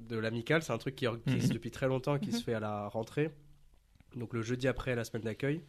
de 0.00 0.16
l'amicale, 0.16 0.62
c'est 0.62 0.72
un 0.72 0.78
truc 0.78 0.94
qui 0.96 1.04
existe 1.06 1.48
Mhm. 1.48 1.54
depuis 1.54 1.70
très 1.70 1.88
longtemps, 1.88 2.18
qui 2.18 2.30
Mhm. 2.30 2.36
se 2.36 2.44
fait 2.44 2.54
à 2.54 2.60
la 2.60 2.86
rentrée. 2.88 3.30
Donc 4.14 4.32
le 4.32 4.40
jeudi 4.42 4.68
après 4.68 4.94
la 4.94 5.04
semaine 5.04 5.22
d'accueil. 5.24 5.62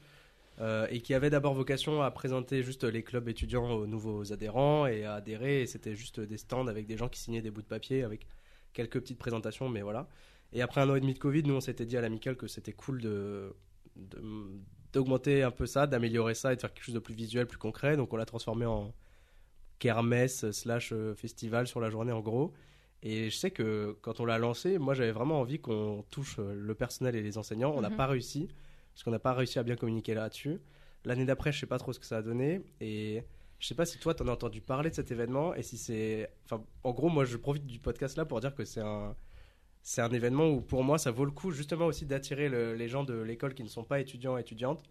Euh, 0.59 0.87
et 0.89 1.01
qui 1.01 1.13
avait 1.13 1.29
d'abord 1.29 1.53
vocation 1.53 2.01
à 2.01 2.09
présenter 2.09 2.63
juste 2.63 2.83
les 2.83 3.03
clubs 3.03 3.27
étudiants 3.29 3.69
aux 3.71 3.85
nouveaux 3.85 4.33
adhérents 4.33 4.87
et 4.87 5.05
à 5.05 5.15
adhérer. 5.15 5.61
Et 5.61 5.67
c'était 5.67 5.95
juste 5.95 6.19
des 6.19 6.37
stands 6.37 6.65
avec 6.67 6.85
des 6.87 6.97
gens 6.97 7.09
qui 7.09 7.19
signaient 7.19 7.41
des 7.43 7.51
bouts 7.51 7.61
de 7.61 7.67
papier 7.67 8.03
avec 8.03 8.25
quelques 8.73 8.99
petites 8.99 9.19
présentations, 9.19 9.69
mais 9.69 9.81
voilà. 9.83 10.07
Et 10.53 10.61
après 10.61 10.81
un 10.81 10.89
an 10.89 10.95
et 10.95 10.99
demi 11.01 11.13
de 11.13 11.19
Covid, 11.19 11.43
nous 11.43 11.53
on 11.55 11.61
s'était 11.61 11.85
dit 11.85 11.97
à 11.97 12.01
l'amicale 12.01 12.37
que 12.37 12.47
c'était 12.47 12.73
cool 12.73 13.01
de 13.01 13.55
de- 13.95 14.21
d'augmenter 14.97 15.43
un 15.43 15.51
peu 15.51 15.65
ça, 15.65 15.87
d'améliorer 15.87 16.33
ça 16.33 16.51
et 16.51 16.55
de 16.55 16.61
faire 16.61 16.73
quelque 16.73 16.83
chose 16.83 16.95
de 16.95 16.99
plus 16.99 17.13
visuel, 17.13 17.45
plus 17.47 17.57
concret. 17.59 17.95
Donc 17.97 18.11
on 18.13 18.17
l'a 18.17 18.25
transformé 18.25 18.65
en 18.65 18.93
kermesse 19.79 20.49
slash 20.51 20.91
euh, 20.91 21.13
festival 21.15 21.67
sur 21.67 21.79
la 21.79 21.89
journée 21.89 22.11
en 22.11 22.21
gros. 22.21 22.51
Et 23.03 23.29
je 23.29 23.35
sais 23.37 23.51
que 23.51 23.95
quand 24.01 24.19
on 24.19 24.25
l'a 24.25 24.39
lancé, 24.39 24.79
moi 24.79 24.93
j'avais 24.95 25.11
vraiment 25.11 25.39
envie 25.39 25.59
qu'on 25.59 26.03
touche 26.09 26.37
euh, 26.39 26.53
le 26.55 26.73
personnel 26.73 27.15
et 27.15 27.21
les 27.21 27.37
enseignants. 27.37 27.73
On 27.75 27.81
n'a 27.81 27.89
Mhm. 27.91 27.97
pas 27.97 28.07
réussi, 28.07 28.47
parce 28.93 29.03
qu'on 29.03 29.11
n'a 29.11 29.19
pas 29.19 29.33
réussi 29.33 29.59
à 29.59 29.63
bien 29.63 29.75
communiquer 29.75 30.13
là-dessus. 30.15 30.59
L'année 31.05 31.25
d'après, 31.25 31.51
je 31.51 31.59
sais 31.59 31.67
pas 31.67 31.77
trop 31.77 31.93
ce 31.93 31.99
que 31.99 32.05
ça 32.07 32.17
a 32.17 32.21
donné. 32.23 32.61
Et 32.81 33.23
je 33.59 33.67
sais 33.67 33.75
pas 33.75 33.85
si 33.85 33.99
toi, 33.99 34.15
t'en 34.15 34.27
as 34.27 34.31
entendu 34.31 34.61
parler 34.61 34.89
de 34.89 34.95
cet 34.95 35.11
événement. 35.11 35.53
Et 35.53 35.61
si 35.61 35.77
c'est. 35.77 36.29
Enfin, 36.45 36.63
en 36.83 36.91
gros, 36.91 37.07
moi 37.09 37.23
je 37.23 37.37
profite 37.37 37.65
du 37.67 37.79
podcast 37.79 38.17
là 38.17 38.25
pour 38.25 38.39
dire 38.41 38.55
que 38.55 38.65
c'est 38.65 38.81
un. 38.81 39.15
C'est 39.81 40.01
un 40.01 40.11
événement 40.11 40.49
où 40.49 40.61
pour 40.61 40.83
moi 40.83 40.97
ça 40.97 41.11
vaut 41.11 41.25
le 41.25 41.31
coup 41.31 41.51
justement 41.51 41.85
aussi 41.87 42.05
d'attirer 42.05 42.49
le- 42.49 42.75
les 42.75 42.87
gens 42.89 43.03
de 43.03 43.15
l'école 43.15 43.53
qui 43.53 43.63
ne 43.63 43.69
sont 43.69 43.83
pas 43.83 43.99
étudiants 43.99 44.37
et 44.37 44.41
étudiantes 44.41 44.83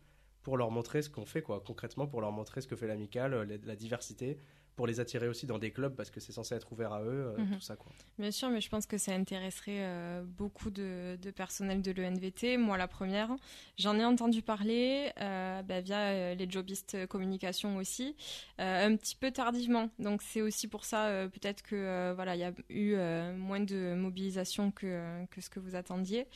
pour 0.43 0.57
leur 0.57 0.71
montrer 0.71 1.03
ce 1.03 1.11
qu'on 1.11 1.27
fait 1.27 1.43
quoi. 1.43 1.61
Concrètement 1.65 2.07
pour 2.07 2.21
leur 2.21 2.33
montrer 2.33 2.61
ce 2.61 2.67
que 2.67 2.77
fait 2.77 2.87
l'amicale, 2.87 3.35
euh, 3.35 3.59
la 3.65 3.77
diversité, 3.77 4.39
pour 4.77 4.87
les 4.87 5.01
attirer 5.01 5.27
aussi 5.27 5.47
dans 5.47 5.59
des 5.59 5.71
clubs 5.71 5.95
parce 5.95 6.11
que 6.11 6.21
c'est 6.21 6.33
censé 6.33 6.55
être 6.55 6.71
ouvert 6.71 6.93
à 6.93 7.03
eux, 7.03 7.33
euh, 7.37 7.39
Mhm. 7.39 7.55
tout 7.55 7.61
ça 7.63 7.77
quoi. 7.77 7.91
Bien 8.19 8.31
sûr, 8.31 8.51
mais 8.51 8.61
je 8.61 8.69
pense 8.69 8.87
que 8.87 8.99
ça 8.99 9.13
intéresserait 9.13 9.81
euh, 9.81 10.23
beaucoup 10.23 10.71
de, 10.71 11.17
de 11.21 11.31
personnel 11.31 11.81
de 11.83 11.91
l'ENVT. 11.93 12.59
Moi, 12.59 12.77
la 12.77 12.87
première, 12.87 13.31
j'en 13.79 13.99
ai 13.99 14.05
entendu 14.05 14.43
parler 14.43 15.11
euh, 15.21 15.63
bah, 15.63 15.81
via 15.81 16.35
les 16.35 16.51
jobistes 16.51 17.07
communication 17.07 17.77
aussi, 17.79 18.15
un 18.59 18.95
petit 18.97 19.17
peu 19.17 19.31
tardivement. 19.31 19.91
Donc 19.99 20.23
c'est 20.23 20.43
aussi 20.43 20.69
pour 20.69 20.85
ça 20.85 21.27
peut-être 21.33 21.63
que 21.63 22.13
voilà, 22.15 22.37
il 22.37 22.41
y 22.41 22.45
a 22.45 22.53
eu 22.69 22.97
moins 23.37 23.61
de 23.61 23.95
mobilisation 23.95 24.71
que 24.71 25.25
que 25.31 25.41
ce 25.41 25.49
que 25.51 25.59
vous 25.61 25.75
attendiez. 25.75 26.27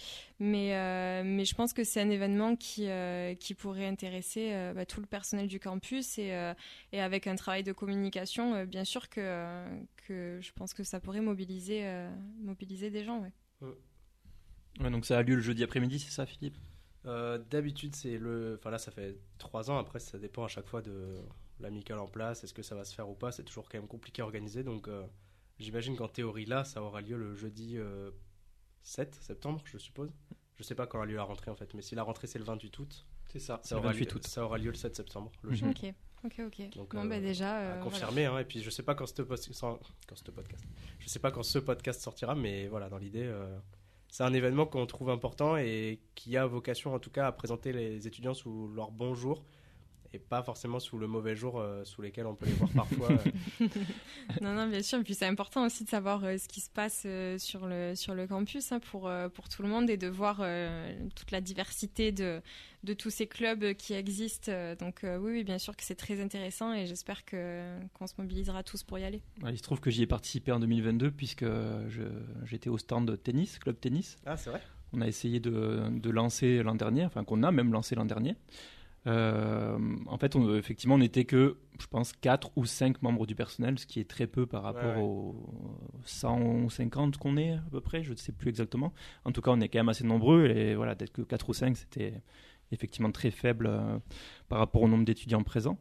Mais 0.42 0.74
euh, 0.74 1.22
mais 1.22 1.44
je 1.44 1.54
pense 1.54 1.74
que 1.74 1.84
c'est 1.84 2.00
un 2.00 2.08
événement 2.08 2.56
qui 2.56 2.88
euh, 2.88 3.34
qui 3.34 3.54
pourrait 3.54 3.86
intéresser 3.86 4.52
euh, 4.54 4.72
bah, 4.72 4.86
tout 4.86 5.00
le 5.00 5.06
personnel 5.06 5.48
du 5.48 5.60
campus 5.60 6.18
et 6.18 6.32
euh, 6.32 6.54
et 6.92 7.00
avec 7.02 7.26
un 7.26 7.36
travail 7.36 7.62
de 7.62 7.72
communication, 7.72 8.54
euh, 8.54 8.64
bien 8.64 8.84
sûr 8.84 9.10
que, 9.10 9.20
euh, 9.20 9.80
que 9.98 10.38
je 10.40 10.50
pense 10.52 10.72
que 10.72 10.82
ça 10.82 10.98
pourrait 10.98 11.20
mobiliser, 11.20 11.82
euh, 11.84 12.10
mobiliser 12.40 12.88
des 12.90 13.04
gens. 13.04 13.20
Ouais. 13.20 13.32
Ouais, 14.80 14.90
donc 14.90 15.04
ça 15.04 15.18
a 15.18 15.22
lieu 15.22 15.34
le 15.34 15.42
jeudi 15.42 15.62
après-midi, 15.62 15.98
c'est 15.98 16.10
ça, 16.10 16.24
Philippe? 16.24 16.56
Euh, 17.04 17.36
D'habitude 17.50 17.94
c'est 17.94 18.16
le, 18.16 18.56
enfin 18.58 18.70
là 18.70 18.78
ça 18.78 18.90
fait 18.90 19.18
trois 19.36 19.70
ans. 19.70 19.76
Après 19.78 19.98
ça 20.00 20.18
dépend 20.18 20.44
à 20.44 20.48
chaque 20.48 20.66
fois 20.66 20.80
de 20.80 21.18
l'amicale 21.58 21.98
en 21.98 22.08
place, 22.08 22.44
est-ce 22.44 22.54
que 22.54 22.62
ça 22.62 22.74
va 22.74 22.84
se 22.84 22.94
faire 22.94 23.10
ou 23.10 23.14
pas. 23.14 23.30
C'est 23.30 23.44
toujours 23.44 23.68
quand 23.68 23.78
même 23.78 23.88
compliqué 23.88 24.22
à 24.22 24.24
organiser. 24.24 24.62
Donc 24.64 24.88
euh, 24.88 25.04
j'imagine 25.58 25.96
qu'en 25.96 26.08
théorie 26.08 26.46
là 26.46 26.64
ça 26.64 26.82
aura 26.82 27.02
lieu 27.02 27.18
le 27.18 27.34
jeudi 27.34 27.76
euh, 27.76 28.10
7 28.82 29.14
septembre, 29.14 29.60
je 29.64 29.78
suppose. 29.78 30.10
Je 30.56 30.62
sais 30.62 30.74
pas 30.74 30.86
quand 30.86 31.00
a 31.00 31.06
lieu 31.06 31.16
la 31.16 31.22
rentrée 31.24 31.50
en 31.50 31.54
fait, 31.54 31.72
mais 31.74 31.82
si 31.82 31.94
la 31.94 32.02
rentrée 32.02 32.26
c'est 32.26 32.38
le 32.38 32.44
28 32.44 32.78
août, 32.78 33.06
C'est 33.32 33.38
ça, 33.38 33.60
ça 33.62 33.76
aura, 33.78 33.92
lieu, 33.92 34.06
ça 34.22 34.44
aura 34.44 34.58
lieu 34.58 34.70
le 34.70 34.76
7 34.76 34.94
septembre. 34.96 35.30
logique. 35.42 35.66
Ok, 35.84 35.94
ok, 36.24 36.40
ok. 36.46 36.70
Donc, 36.76 36.94
bon, 36.94 37.04
euh, 37.04 37.08
bah 37.08 37.20
déjà, 37.20 37.56
à 37.56 37.60
euh, 37.60 37.66
voilà. 37.68 37.82
confirmer 37.82 38.26
hein, 38.26 38.38
et 38.38 38.44
puis 38.44 38.60
je 38.62 38.68
sais 38.70 38.82
pas 38.82 38.94
quand 38.94 39.06
ce, 39.06 39.22
post- 39.22 39.52
sans- 39.54 39.78
quand 40.06 40.16
ce 40.16 40.30
podcast 40.30 40.64
je 40.98 41.08
sais 41.08 41.18
pas 41.18 41.30
quand 41.30 41.42
ce 41.42 41.58
podcast 41.58 42.02
sortira 42.02 42.34
mais 42.34 42.68
voilà 42.68 42.90
dans 42.90 42.98
l'idée 42.98 43.22
euh, 43.24 43.58
c'est 44.08 44.22
un 44.24 44.34
événement 44.34 44.66
qu'on 44.66 44.84
trouve 44.86 45.08
important 45.08 45.56
et 45.56 46.00
qui 46.14 46.36
a 46.36 46.44
vocation 46.46 46.92
en 46.92 46.98
tout 46.98 47.10
cas 47.10 47.26
à 47.26 47.32
présenter 47.32 47.72
les 47.72 48.06
étudiants 48.06 48.34
sous 48.34 48.68
leur 48.74 48.90
bon 48.90 49.14
jour 49.14 49.42
et 50.12 50.18
pas 50.18 50.42
forcément 50.42 50.80
sous 50.80 50.98
le 50.98 51.06
mauvais 51.06 51.36
jour 51.36 51.60
euh, 51.60 51.84
sous 51.84 52.02
lesquels 52.02 52.26
on 52.26 52.34
peut 52.34 52.46
les 52.46 52.52
voir 52.52 52.70
parfois 52.70 53.08
euh. 53.12 53.66
Non, 54.40 54.54
non, 54.54 54.66
bien 54.68 54.82
sûr. 54.82 54.98
Et 54.98 55.02
puis 55.04 55.14
c'est 55.14 55.26
important 55.26 55.64
aussi 55.66 55.84
de 55.84 55.88
savoir 55.88 56.24
euh, 56.24 56.36
ce 56.38 56.48
qui 56.48 56.60
se 56.60 56.70
passe 56.70 57.02
euh, 57.06 57.38
sur, 57.38 57.66
le, 57.66 57.94
sur 57.94 58.14
le 58.14 58.26
campus 58.26 58.72
hein, 58.72 58.80
pour, 58.80 59.08
euh, 59.08 59.28
pour 59.28 59.48
tout 59.48 59.62
le 59.62 59.68
monde 59.68 59.88
et 59.90 59.96
de 59.96 60.08
voir 60.08 60.38
euh, 60.40 60.92
toute 61.14 61.30
la 61.30 61.40
diversité 61.40 62.10
de, 62.12 62.40
de 62.84 62.92
tous 62.94 63.10
ces 63.10 63.26
clubs 63.26 63.74
qui 63.74 63.92
existent. 63.94 64.50
Donc 64.80 65.04
euh, 65.04 65.16
oui, 65.18 65.32
oui, 65.32 65.44
bien 65.44 65.58
sûr 65.58 65.76
que 65.76 65.84
c'est 65.84 65.94
très 65.94 66.20
intéressant 66.20 66.72
et 66.74 66.86
j'espère 66.86 67.24
que, 67.24 67.78
qu'on 67.94 68.06
se 68.06 68.14
mobilisera 68.18 68.62
tous 68.62 68.82
pour 68.82 68.98
y 68.98 69.04
aller. 69.04 69.22
Ouais, 69.42 69.52
il 69.52 69.58
se 69.58 69.62
trouve 69.62 69.80
que 69.80 69.90
j'y 69.90 70.02
ai 70.02 70.06
participé 70.06 70.50
en 70.52 70.58
2022 70.60 71.10
puisque 71.10 71.44
je- 71.44 72.02
j'étais 72.44 72.68
au 72.70 72.78
stand 72.78 73.06
de 73.06 73.16
tennis, 73.16 73.58
club 73.58 73.78
tennis. 73.78 74.16
ah 74.26 74.36
c'est 74.36 74.50
vrai 74.50 74.60
On 74.92 75.00
a 75.02 75.06
essayé 75.06 75.38
de, 75.40 75.84
de 75.88 76.10
lancer 76.10 76.62
l'an 76.64 76.74
dernier, 76.74 77.04
enfin 77.04 77.22
qu'on 77.22 77.42
a 77.44 77.52
même 77.52 77.72
lancé 77.72 77.94
l'an 77.94 78.04
dernier. 78.06 78.34
Euh, 79.06 79.78
en 80.06 80.18
fait, 80.18 80.36
on, 80.36 80.54
effectivement, 80.56 80.96
on 80.96 80.98
n'était 80.98 81.24
que, 81.24 81.56
je 81.80 81.86
pense, 81.86 82.12
4 82.12 82.50
ou 82.56 82.66
5 82.66 83.00
membres 83.02 83.26
du 83.26 83.34
personnel, 83.34 83.78
ce 83.78 83.86
qui 83.86 83.98
est 84.00 84.08
très 84.08 84.26
peu 84.26 84.46
par 84.46 84.62
rapport 84.62 84.96
Ouais, 84.96 84.96
ouais. 84.96 85.02
aux 85.02 85.36
150 86.04 87.16
qu'on 87.16 87.36
est 87.36 87.52
à 87.52 87.62
peu 87.70 87.80
près, 87.80 88.02
je 88.02 88.12
ne 88.12 88.16
sais 88.16 88.32
plus 88.32 88.48
exactement. 88.50 88.92
En 89.24 89.32
tout 89.32 89.40
cas, 89.40 89.50
on 89.52 89.60
est 89.60 89.68
quand 89.68 89.78
même 89.78 89.88
assez 89.88 90.04
nombreux 90.04 90.46
et 90.46 90.74
voilà, 90.74 90.94
d'être 90.94 91.12
que 91.12 91.22
4 91.22 91.48
ou 91.48 91.54
5, 91.54 91.76
c'était 91.76 92.14
effectivement 92.72 93.10
très 93.10 93.30
faible 93.30 93.66
euh, 93.68 93.98
par 94.48 94.58
rapport 94.58 94.82
au 94.82 94.88
nombre 94.88 95.04
d'étudiants 95.04 95.42
présents. 95.42 95.78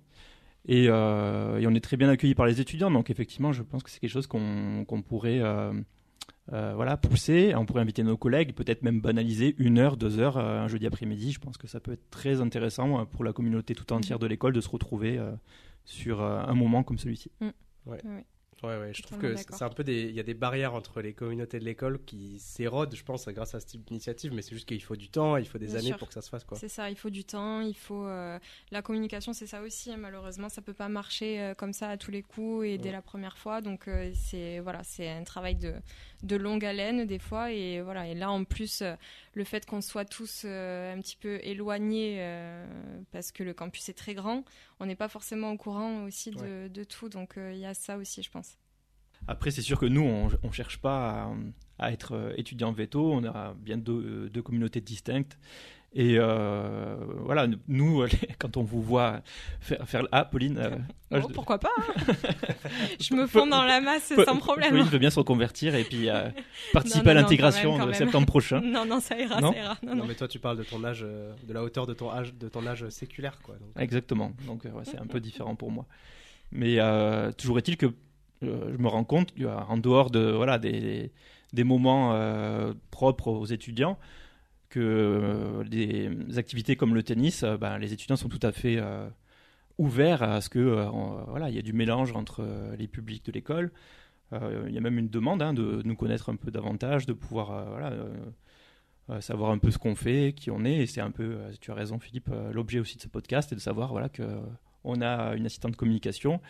Et, 0.66 0.86
euh, 0.90 1.60
et 1.60 1.68
on 1.68 1.74
est 1.74 1.84
très 1.84 1.98
bien 1.98 2.10
accueillis 2.10 2.36
par 2.36 2.46
les 2.46 2.62
étudiants, 2.62 2.92
donc 2.92 3.10
effectivement, 3.10 3.52
je 3.52 3.64
pense 3.64 3.82
que 3.84 3.90
c'est 3.90 4.00
quelque 4.00 4.10
chose 4.12 4.28
qu'on 4.28 4.86
qu'on 4.86 5.02
pourrait 5.02 5.40
euh, 6.54 6.74
voilà, 6.76 6.98
pousser. 6.98 7.54
On 7.56 7.66
pourrait 7.66 7.82
inviter 7.82 8.04
nos 8.04 8.18
collègues, 8.18 8.54
peut-être 8.54 8.82
même 8.82 9.02
banaliser 9.02 9.56
une 9.58 9.78
heure, 9.78 9.98
deux 9.98 10.20
heures 10.20 10.38
euh, 10.38 10.62
un 10.62 10.68
jeudi 10.68 10.88
après-midi. 10.88 11.32
Je 11.32 11.40
pense 11.40 11.58
que 11.58 11.68
ça 11.68 11.80
peut 11.80 11.92
être 11.92 12.10
très 12.10 12.42
intéressant 12.42 13.02
euh, 13.02 13.06
pour 13.06 13.24
la 13.24 13.34
communauté 13.34 13.76
tout 13.76 13.92
entière 13.94 14.20
de 14.20 14.28
l'école 14.28 14.54
de 14.54 14.62
se 14.62 14.70
retrouver 14.70 15.18
euh, 15.18 15.32
sur 15.86 16.22
euh, 16.22 16.42
un 16.42 16.56
moment 16.56 16.84
comme 16.84 16.98
celui-ci. 16.98 17.32
Ouais, 17.86 18.02
ouais, 18.68 18.92
je 18.94 19.02
trouve 19.04 19.18
que 19.20 19.36
c'est 19.36 19.62
un 19.64 19.70
peu 19.70 19.84
des. 19.84 20.04
Il 20.04 20.16
y 20.16 20.20
a 20.20 20.24
des 20.24 20.34
barrières 20.34 20.74
entre 20.74 21.02
les 21.02 21.14
communautés 21.14 21.60
de 21.60 21.66
l'école 21.66 22.04
qui 22.04 22.40
s'érodent, 22.40 22.94
je 22.96 23.04
pense, 23.04 23.28
grâce 23.30 23.56
à 23.56 23.60
ce 23.60 23.66
type 23.66 23.86
d'initiative, 23.86 24.34
mais 24.34 24.42
c'est 24.42 24.54
juste 24.56 24.68
qu'il 24.68 24.82
faut 24.82 24.96
du 24.96 25.10
temps, 25.10 25.38
il 25.38 25.48
faut 25.48 25.58
des 25.58 25.68
Bien 25.68 25.76
années 25.78 25.88
sûr. 25.88 25.98
pour 25.98 26.08
que 26.08 26.14
ça 26.14 26.22
se 26.22 26.30
fasse, 26.30 26.44
quoi. 26.44 26.58
C'est 26.58 26.68
ça, 26.70 26.90
il 26.90 26.96
faut 26.96 27.10
du 27.10 27.24
temps, 27.24 27.62
il 27.62 27.76
faut 27.76 28.06
euh, 28.06 28.38
la 28.72 28.82
communication, 28.82 29.34
c'est 29.34 29.48
ça 29.48 29.62
aussi. 29.62 29.92
hein, 29.92 29.98
malheureusement, 29.98 30.50
ça 30.50 30.62
peut 30.62 30.74
pas 30.74 30.90
marcher 30.90 31.40
euh, 31.42 31.54
comme 31.54 31.74
ça 31.74 31.90
à 31.90 31.98
tous 31.98 32.12
les 32.12 32.22
coups 32.24 32.66
et 32.66 32.78
dès 32.78 32.90
Ouais. 32.90 32.92
la 32.94 33.02
première 33.02 33.38
fois. 33.38 33.62
Donc 33.62 33.88
euh, 33.88 34.12
c'est 34.14 34.60
voilà, 34.60 34.84
c'est 34.84 35.10
un 35.10 35.24
travail 35.24 35.56
de, 35.56 35.74
de 36.24 36.36
longue 36.36 36.66
haleine 36.66 37.06
des 37.06 37.20
fois 37.20 37.52
et 37.52 37.82
voilà. 37.82 38.08
Et 38.08 38.16
là 38.16 38.32
en 38.32 38.44
plus, 38.44 38.84
le 39.34 39.44
fait 39.44 39.66
qu'on 39.66 39.82
soit 39.82 40.06
tous 40.06 40.46
un 40.46 41.00
petit 41.02 41.16
peu 41.16 41.40
éloignés 41.44 42.20
parce 43.12 43.32
que 43.32 43.44
le 43.44 43.54
campus 43.54 43.90
est 43.90 43.94
très 43.94 44.14
grand, 44.14 44.44
on 44.80 44.86
n'est 44.86 44.96
pas 44.96 45.08
forcément 45.10 45.52
au 45.52 45.58
courant 45.58 46.04
aussi 46.06 46.32
de, 46.32 46.68
de 46.68 46.84
tout. 46.84 47.10
Donc 47.10 47.34
il 47.38 47.58
y 47.58 47.66
a 47.66 47.74
ça 47.74 47.98
aussi, 47.98 48.24
je 48.24 48.30
pense. 48.32 48.49
Après, 49.30 49.52
c'est 49.52 49.62
sûr 49.62 49.80
que 49.80 49.86
nous, 49.86 50.02
on 50.02 50.48
ne 50.48 50.52
cherche 50.52 50.80
pas 50.80 51.32
à 51.78 51.92
être 51.92 52.34
étudiant 52.36 52.72
veto. 52.72 53.14
On 53.14 53.24
a 53.26 53.54
bien 53.54 53.78
deux, 53.78 54.28
deux 54.30 54.42
communautés 54.42 54.82
distinctes. 54.82 55.38
Et 55.94 56.16
euh, 56.20 56.98
voilà, 57.26 57.48
nous, 57.68 58.06
quand 58.40 58.58
on 58.58 58.64
vous 58.64 58.82
voit 58.82 59.22
faire, 59.60 59.88
faire 59.88 60.08
ah, 60.12 60.26
Pauline, 60.26 60.58
euh, 61.12 61.22
pourquoi 61.34 61.60
pas 61.60 61.70
hein. 61.80 62.14
Je 63.00 63.14
me 63.16 63.26
fonds 63.26 63.48
dans 63.48 63.64
la 63.64 63.82
masse 63.82 64.14
sans 64.26 64.38
problème. 64.38 64.70
Pauline 64.70 64.86
veut 64.86 65.00
bien 65.00 65.10
se 65.10 65.20
reconvertir 65.20 65.74
et 65.74 65.84
puis 65.84 66.10
euh, 66.10 66.30
participer 66.74 67.12
à 67.12 67.14
l'intégration 67.16 67.86
de 67.86 67.94
septembre 67.94 68.28
prochain. 68.28 68.62
Non, 68.62 68.86
non, 68.86 69.00
ça 69.00 69.18
ira, 69.18 69.40
ça 69.40 69.58
ira. 69.58 69.78
Non, 69.84 70.06
mais 70.06 70.16
toi, 70.16 70.28
tu 70.28 70.40
parles 70.40 70.58
de 70.58 70.64
ton 70.64 70.84
âge, 70.84 71.02
de 71.02 71.54
la 71.54 71.64
hauteur 71.64 71.88
de 71.88 71.94
ton 71.94 72.12
âge, 72.12 72.34
de 72.34 72.48
ton 72.50 72.66
âge 72.68 72.88
séculaire, 72.90 73.40
quoi. 73.42 73.56
Exactement. 73.78 74.34
Donc, 74.46 74.64
c'est 74.84 75.00
un 75.00 75.08
peu 75.08 75.20
différent 75.20 75.56
pour 75.56 75.72
moi. 75.72 75.86
Mais 76.52 76.78
toujours 77.38 77.58
est-il 77.58 77.78
que 77.78 77.88
je 78.42 78.78
me 78.78 78.88
rends 78.88 79.04
compte 79.04 79.34
qu'en 79.38 79.78
dehors 79.78 80.12
de 80.12 80.32
voilà 80.32 80.60
des, 80.60 81.12
des 81.54 81.64
moments 81.64 82.14
propres 82.92 83.30
aux 83.30 83.46
étudiants 83.46 83.98
que 84.70 84.80
euh, 84.80 85.64
des 85.64 86.38
activités 86.38 86.76
comme 86.76 86.94
le 86.94 87.04
tennis, 87.04 87.44
euh, 87.44 87.58
ben, 87.58 87.78
les 87.78 87.94
étudiants 87.94 88.16
sont 88.16 88.30
tout 88.30 88.40
à 88.44 88.52
fait 88.52 88.78
euh, 88.78 89.10
ouverts 89.78 90.24
à 90.24 90.42
ce 90.42 90.50
que 90.50 90.88
voilà, 91.28 91.50
il 91.50 91.56
y 91.56 91.60
a 91.60 91.62
du 91.62 91.74
mélange 91.74 92.12
entre 92.14 92.46
les 92.78 92.88
publics 92.88 93.26
de 93.26 93.32
l'école. 93.32 93.72
Il 94.32 94.72
y 94.72 94.78
a 94.78 94.82
même 94.82 95.00
une 95.00 95.10
demande 95.10 95.42
hein, 95.42 95.54
de, 95.54 95.82
nous 95.86 95.96
connaître 95.96 96.30
un 96.30 96.36
peu 96.36 96.52
davantage, 96.52 97.06
de 97.06 97.14
pouvoir 97.14 97.66
voilà, 97.70 99.22
savoir 99.22 99.52
un 99.52 99.58
peu 99.58 99.72
ce 99.72 99.78
qu'on 99.78 99.96
fait, 99.96 100.34
qui 100.36 100.52
on 100.52 100.66
est. 100.66 100.80
Et 100.80 100.86
c'est 100.86 101.02
un 101.02 101.12
peu, 101.12 101.38
tu 101.62 101.72
as 101.72 101.74
raison 101.74 101.98
Philippe, 101.98 102.30
l'objet 102.52 102.80
aussi 102.80 102.98
de 102.98 103.02
ce 103.02 103.08
podcast 103.08 103.54
est 103.54 103.56
de 103.56 103.62
savoir 103.62 103.92
voilà, 103.92 104.10
qu'on 104.10 105.02
a 105.02 105.34
une 105.36 105.46
assistante 105.46 105.72
de 105.72 105.78
communication 105.78 106.42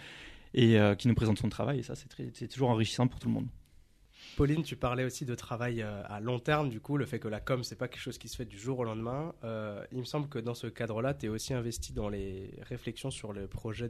et 0.54 0.80
qui 0.98 1.08
nous 1.08 1.16
présente 1.16 1.38
son 1.38 1.50
travail. 1.50 1.80
Et 1.80 1.84
ça, 1.84 1.94
c'est 1.96 2.48
toujours 2.48 2.70
enrichissant 2.70 3.08
pour 3.08 3.20
tout 3.20 3.28
le 3.28 3.34
monde. 3.34 3.48
Pauline, 4.40 4.64
tu 4.64 4.76
parlais 4.76 5.04
aussi 5.04 5.26
de 5.26 5.36
travail 5.36 5.82
euh, 5.82 6.02
à 6.06 6.20
long 6.20 6.40
terme, 6.40 6.70
du 6.70 6.80
coup, 6.80 6.96
le 6.96 7.06
fait 7.06 7.20
que 7.20 7.28
la 7.28 7.40
com, 7.40 7.64
c'est 7.64 7.76
pas 7.76 7.88
quelque 7.88 8.02
chose 8.02 8.18
qui 8.18 8.30
se 8.30 8.38
fait 8.38 8.46
du 8.46 8.58
jour 8.58 8.80
au 8.80 8.84
lendemain. 8.84 9.34
Euh, 9.44 9.84
il 9.92 10.00
me 10.00 10.06
semble 10.06 10.30
que 10.30 10.40
dans 10.40 10.54
ce 10.54 10.68
cadre-là, 10.68 11.14
tu 11.14 11.26
es 11.26 11.30
aussi 11.30 11.54
investi 11.54 11.94
dans 11.94 12.10
les 12.10 12.58
réflexions 12.62 13.12
sur 13.12 13.34
le 13.34 13.48
projet 13.48 13.90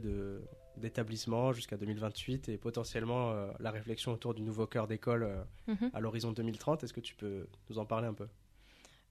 d'établissement 0.76 1.52
jusqu'à 1.52 1.76
2028 1.76 2.48
et 2.48 2.58
potentiellement 2.58 3.30
euh, 3.30 3.50
la 3.60 3.70
réflexion 3.70 4.12
autour 4.12 4.34
du 4.34 4.42
nouveau 4.42 4.66
cœur 4.66 4.86
d'école 4.86 5.46
mhm. 5.68 5.90
à 5.94 6.00
l'horizon 6.00 6.32
2030. 6.32 6.84
Est-ce 6.84 6.92
que 6.92 7.00
tu 7.00 7.14
peux 7.14 7.46
nous 7.68 7.78
en 7.78 7.84
parler 7.84 8.08
un 8.08 8.14
peu? 8.14 8.26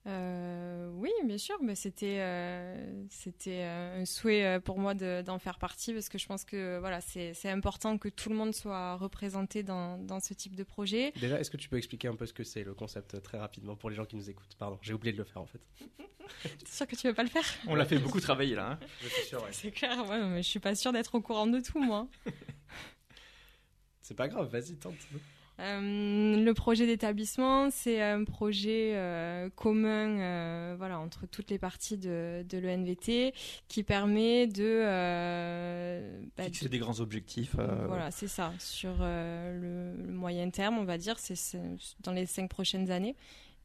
Euh, 0.09 0.89
oui, 0.95 1.11
bien 1.23 1.37
sûr, 1.37 1.57
mais 1.61 1.75
c'était 1.75 2.17
euh, 2.19 3.05
c'était 3.09 3.61
euh, 3.61 4.01
un 4.01 4.05
souhait 4.05 4.59
pour 4.59 4.79
moi 4.79 4.93
d'en 4.93 5.39
faire 5.39 5.59
partie 5.59 5.93
parce 5.93 6.09
que 6.09 6.17
je 6.17 6.25
pense 6.25 6.43
que 6.45 6.79
voilà 6.79 6.99
c'est 7.01 7.49
important 7.49 7.97
que 7.97 8.09
tout 8.09 8.29
le 8.29 8.35
monde 8.35 8.53
soit 8.53 8.95
représenté 8.95 9.63
dans, 9.63 9.97
dans 9.97 10.19
ce 10.19 10.33
type 10.33 10.55
de 10.55 10.63
projet. 10.63 11.11
Déjà, 11.19 11.39
est-ce 11.39 11.51
que 11.51 11.57
tu 11.57 11.69
peux 11.69 11.77
expliquer 11.77 12.07
un 12.07 12.15
peu 12.15 12.25
ce 12.25 12.33
que 12.33 12.43
c'est 12.43 12.63
le 12.63 12.73
concept 12.73 13.21
très 13.21 13.37
rapidement 13.37 13.75
pour 13.75 13.89
les 13.89 13.95
gens 13.95 14.05
qui 14.05 14.15
nous 14.15 14.29
écoutent? 14.29 14.55
Pardon, 14.57 14.79
j'ai 14.81 14.93
oublié 14.93 15.13
de 15.13 15.17
le 15.17 15.23
faire 15.23 15.41
en 15.41 15.47
fait. 15.47 15.61
T'es 16.43 16.71
sûr 16.71 16.87
que 16.87 16.95
tu 16.95 17.07
veux 17.07 17.13
pas 17.13 17.23
le 17.23 17.29
faire? 17.29 17.45
On 17.67 17.75
l'a 17.75 17.85
fait 17.85 17.97
beaucoup 17.99 18.19
travailler 18.19 18.55
là. 18.55 18.79
Hein. 18.81 19.39
C'est 19.51 19.71
clair, 19.71 20.07
ouais, 20.09 20.23
mais 20.23 20.43
je 20.43 20.49
suis 20.49 20.59
pas 20.59 20.75
sûr 20.75 20.91
d'être 20.91 21.15
au 21.15 21.21
courant 21.21 21.47
de 21.47 21.59
tout 21.59 21.79
moi. 21.81 22.07
c'est 24.01 24.15
pas 24.15 24.27
grave, 24.27 24.49
vas-y 24.49 24.75
tente. 24.75 24.95
Euh, 25.59 26.43
le 26.43 26.53
projet 26.53 26.85
d'établissement, 26.85 27.69
c'est 27.69 28.01
un 28.01 28.23
projet 28.23 28.93
euh, 28.95 29.49
commun 29.55 30.19
euh, 30.19 30.75
voilà, 30.77 30.99
entre 30.99 31.25
toutes 31.27 31.49
les 31.49 31.59
parties 31.59 31.97
de, 31.97 32.45
de 32.47 32.57
l'ENVT 32.57 33.33
qui 33.67 33.83
permet 33.83 34.47
de... 34.47 34.83
Bah, 36.37 36.45
Fixer 36.45 36.69
des 36.69 36.79
grands 36.79 36.99
objectifs. 37.01 37.55
Voilà, 37.55 38.09
c'est 38.11 38.27
ça. 38.27 38.53
Sur 38.59 38.99
le, 38.99 39.93
moyen 40.07 40.49
terme, 40.49 40.77
on 40.77 40.85
va 40.85 40.97
dire, 40.97 41.19
c'est 41.19 41.59
dans 42.01 42.13
les 42.13 42.25
cinq 42.25 42.49
prochaines 42.49 42.89
années. 42.91 43.15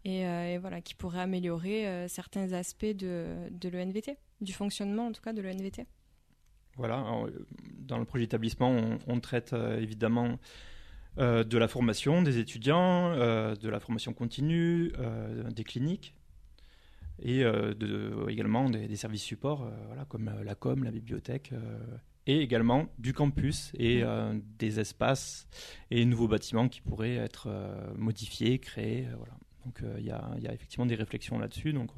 Et, 0.04 0.58
voilà, 0.58 0.80
qui 0.80 0.94
pourrait 0.94 1.20
améliorer 1.20 2.06
certains 2.08 2.52
aspects 2.52 2.84
de, 2.84 3.26
de 3.50 3.68
l'ENVT, 3.68 4.16
du 4.40 4.52
fonctionnement 4.52 5.06
en 5.06 5.12
tout 5.12 5.22
cas 5.22 5.32
de 5.32 5.40
l'ENVT. 5.40 5.86
Voilà, 6.76 7.06
dans 7.78 7.98
le 7.98 8.04
projet 8.04 8.24
d'établissement, 8.24 8.68
on, 8.68 8.98
on, 9.06 9.20
traite 9.20 9.54
évidemment 9.78 10.38
euh, 11.18 11.44
de 11.44 11.58
la 11.58 11.68
formation 11.68 12.22
des 12.22 12.38
étudiants, 12.38 13.12
euh, 13.12 13.54
de 13.54 13.68
la 13.68 13.78
formation 13.78 14.12
continue, 14.12 14.92
euh, 14.98 15.48
des 15.50 15.62
cliniques 15.62 16.14
et 17.22 17.44
également 18.28 18.68
des, 18.68 18.96
services 18.96 19.22
supports 19.22 19.70
voilà, 19.86 20.04
comme 20.04 20.32
la 20.44 20.56
com, 20.56 20.82
la 20.82 20.90
bibliothèque 20.90 21.52
et 22.26 22.40
également 22.40 22.88
du 22.98 23.12
campus 23.12 23.70
et 23.78 24.02
des 24.58 24.80
espaces 24.80 25.46
et 25.92 26.04
nouveaux 26.06 26.26
bâtiments 26.26 26.68
qui 26.68 26.80
pourraient 26.80 27.14
être 27.14 27.48
modifiés, 27.96 28.58
créés. 28.58 29.06
voilà. 29.16 29.34
Donc 29.64 29.80
il 29.96 30.04
y, 30.04 30.10
a 30.10 30.52
effectivement 30.52 30.86
des 30.86 30.96
réflexions 30.96 31.38
là-dessus. 31.38 31.72
Donc 31.72 31.90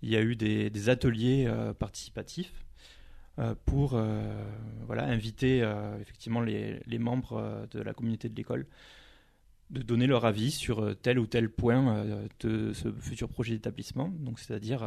il 0.00 0.10
y 0.10 0.16
a 0.16 0.22
eu 0.22 0.36
des 0.36 0.88
ateliers 0.88 1.52
participatifs 1.80 2.63
pour 3.64 3.94
euh, 3.94 4.22
voilà, 4.86 5.04
inviter 5.04 5.62
euh, 5.62 5.98
effectivement 6.00 6.40
les, 6.40 6.98
membres 6.98 7.66
de 7.70 7.80
la 7.80 7.92
communauté 7.92 8.28
de 8.28 8.36
l'école 8.36 8.66
de 9.70 9.82
donner 9.82 10.06
leur 10.06 10.24
avis 10.24 10.52
sur 10.52 10.94
tel 11.00 11.18
ou 11.18 11.26
tel 11.26 11.48
point 11.50 12.04
de 12.40 12.72
ce 12.72 12.92
futur 12.92 13.28
projet 13.28 13.54
d'établissement. 13.54 14.08
Donc, 14.08 14.38
c'est-à-dire 14.38 14.86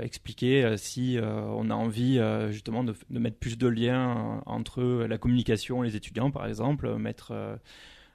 expliquer 0.00 0.76
si 0.78 1.18
on 1.22 1.70
a 1.70 1.74
envie 1.74 2.18
justement 2.50 2.82
de, 2.82 2.94
de, 3.10 3.18
mettre 3.18 3.36
plus 3.36 3.58
de 3.58 3.68
liens 3.68 4.42
entre 4.46 5.04
la 5.04 5.18
communication 5.18 5.84
et 5.84 5.88
les 5.88 5.96
étudiants, 5.96 6.30
par 6.30 6.46
exemple, 6.46 6.96
mettre 6.96 7.58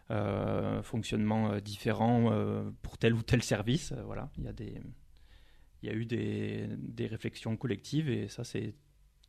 un 0.10 0.82
fonctionnement 0.82 1.60
différent 1.60 2.34
pour 2.82 2.98
tel 2.98 3.14
ou 3.14 3.22
tel 3.22 3.44
service. 3.44 3.94
voilà, 4.06 4.30
il 4.40 4.44
y 4.44 4.48
a 4.48 4.54
des 4.54 4.82
il 5.82 5.90
y 5.90 5.92
a 5.92 5.96
eu 5.96 6.06
des, 6.06 6.68
des 6.78 7.08
réflexions 7.08 7.56
collectives 7.58 8.10
et 8.10 8.28
ça, 8.28 8.44
c'est 8.44 8.76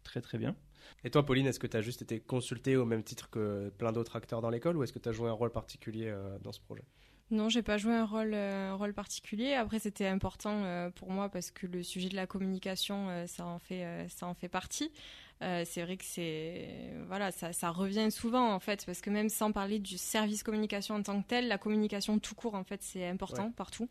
très 0.02 0.20
très 0.20 0.38
bien. 0.38 0.56
Et 1.04 1.10
toi, 1.10 1.24
Pauline, 1.24 1.46
est-ce 1.46 1.58
que 1.58 1.66
tu 1.66 1.76
as 1.76 1.82
juste 1.82 2.02
été 2.02 2.20
consultée 2.20 2.76
au 2.76 2.84
même 2.84 3.02
titre 3.02 3.30
que 3.30 3.70
plein 3.78 3.92
d'autres 3.92 4.16
acteurs 4.16 4.40
dans 4.40 4.50
l'école 4.50 4.76
ou 4.76 4.82
est-ce 4.82 4.92
que 4.92 4.98
tu 4.98 5.08
as 5.08 5.12
joué 5.12 5.28
un 5.28 5.34
rôle 5.34 5.50
particulier 5.50 6.08
euh, 6.08 6.38
dans 6.42 6.52
ce 6.52 6.60
projet? 6.60 6.84
Non, 7.30 7.48
j'ai 7.48 7.62
pas 7.62 7.78
joué 7.78 7.94
un 7.94 8.04
rôle, 8.04 8.34
euh, 8.34 8.74
rôle 8.74 8.92
particulier. 8.92 9.54
Après, 9.54 9.78
c'était 9.78 10.06
important 10.06 10.64
euh, 10.64 10.90
pour 10.90 11.10
moi 11.10 11.28
parce 11.28 11.52
que 11.52 11.66
le 11.66 11.82
sujet 11.84 12.08
de 12.08 12.16
la 12.16 12.26
communication, 12.26 13.26
ça 13.26 13.46
en 13.46 13.60
fait, 13.60 14.08
ça 14.08 14.26
en 14.26 14.34
fait 14.34 14.48
partie. 14.48 14.90
c'est 15.40 15.82
vrai 15.82 15.96
que 15.96 16.04
c'est, 16.04 16.92
voilà, 17.06 17.30
ça, 17.30 17.52
ça, 17.52 17.70
revient 17.70 18.10
souvent 18.10 18.52
en 18.52 18.58
fait 18.58 18.84
parce 18.84 19.00
que 19.00 19.10
même 19.10 19.28
sans 19.28 19.52
parler 19.52 19.78
du 19.78 19.96
service 19.96 20.42
communication 20.42 20.96
en 20.96 21.02
tant 21.02 21.22
que 21.22 21.28
tel, 21.28 21.46
la 21.46 21.56
communication 21.56 22.18
tout 22.18 22.34
court 22.34 22.56
en 22.56 22.64
fait, 22.64 22.82
c'est 22.82 23.06
important 23.06 23.52
partout. 23.52 23.88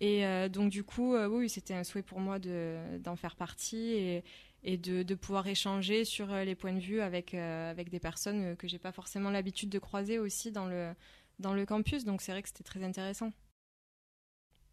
Et 0.00 0.24
euh, 0.24 0.48
donc 0.48 0.70
du 0.70 0.84
coup, 0.84 1.14
euh, 1.14 1.26
oui, 1.26 1.48
c'était 1.48 1.74
un 1.74 1.84
souhait 1.84 2.02
pour 2.02 2.20
moi 2.20 2.38
d'en 2.38 3.16
faire 3.16 3.34
partie 3.34 3.92
et, 3.94 4.24
et 4.62 4.76
de, 4.76 5.02
de, 5.02 5.14
pouvoir 5.14 5.46
échanger 5.46 6.04
sur 6.04 6.32
euh, 6.32 6.44
les 6.44 6.54
points 6.54 6.72
de 6.72 6.78
vue 6.78 7.00
avec, 7.00 7.34
avec 7.34 7.90
des 7.90 7.98
personnes 7.98 8.56
que 8.56 8.68
j'ai 8.68 8.78
pas 8.78 8.92
forcément 8.92 9.30
l'habitude 9.30 9.70
de 9.70 9.78
croiser 9.78 10.18
aussi 10.18 10.52
dans 10.52 10.66
le, 10.66 10.94
dans 11.40 11.52
le 11.52 11.66
campus. 11.66 12.04
Donc 12.04 12.22
c'est 12.22 12.32
vrai 12.32 12.42
que 12.42 12.48
c'était 12.48 12.64
très 12.64 12.84
intéressant. 12.84 13.32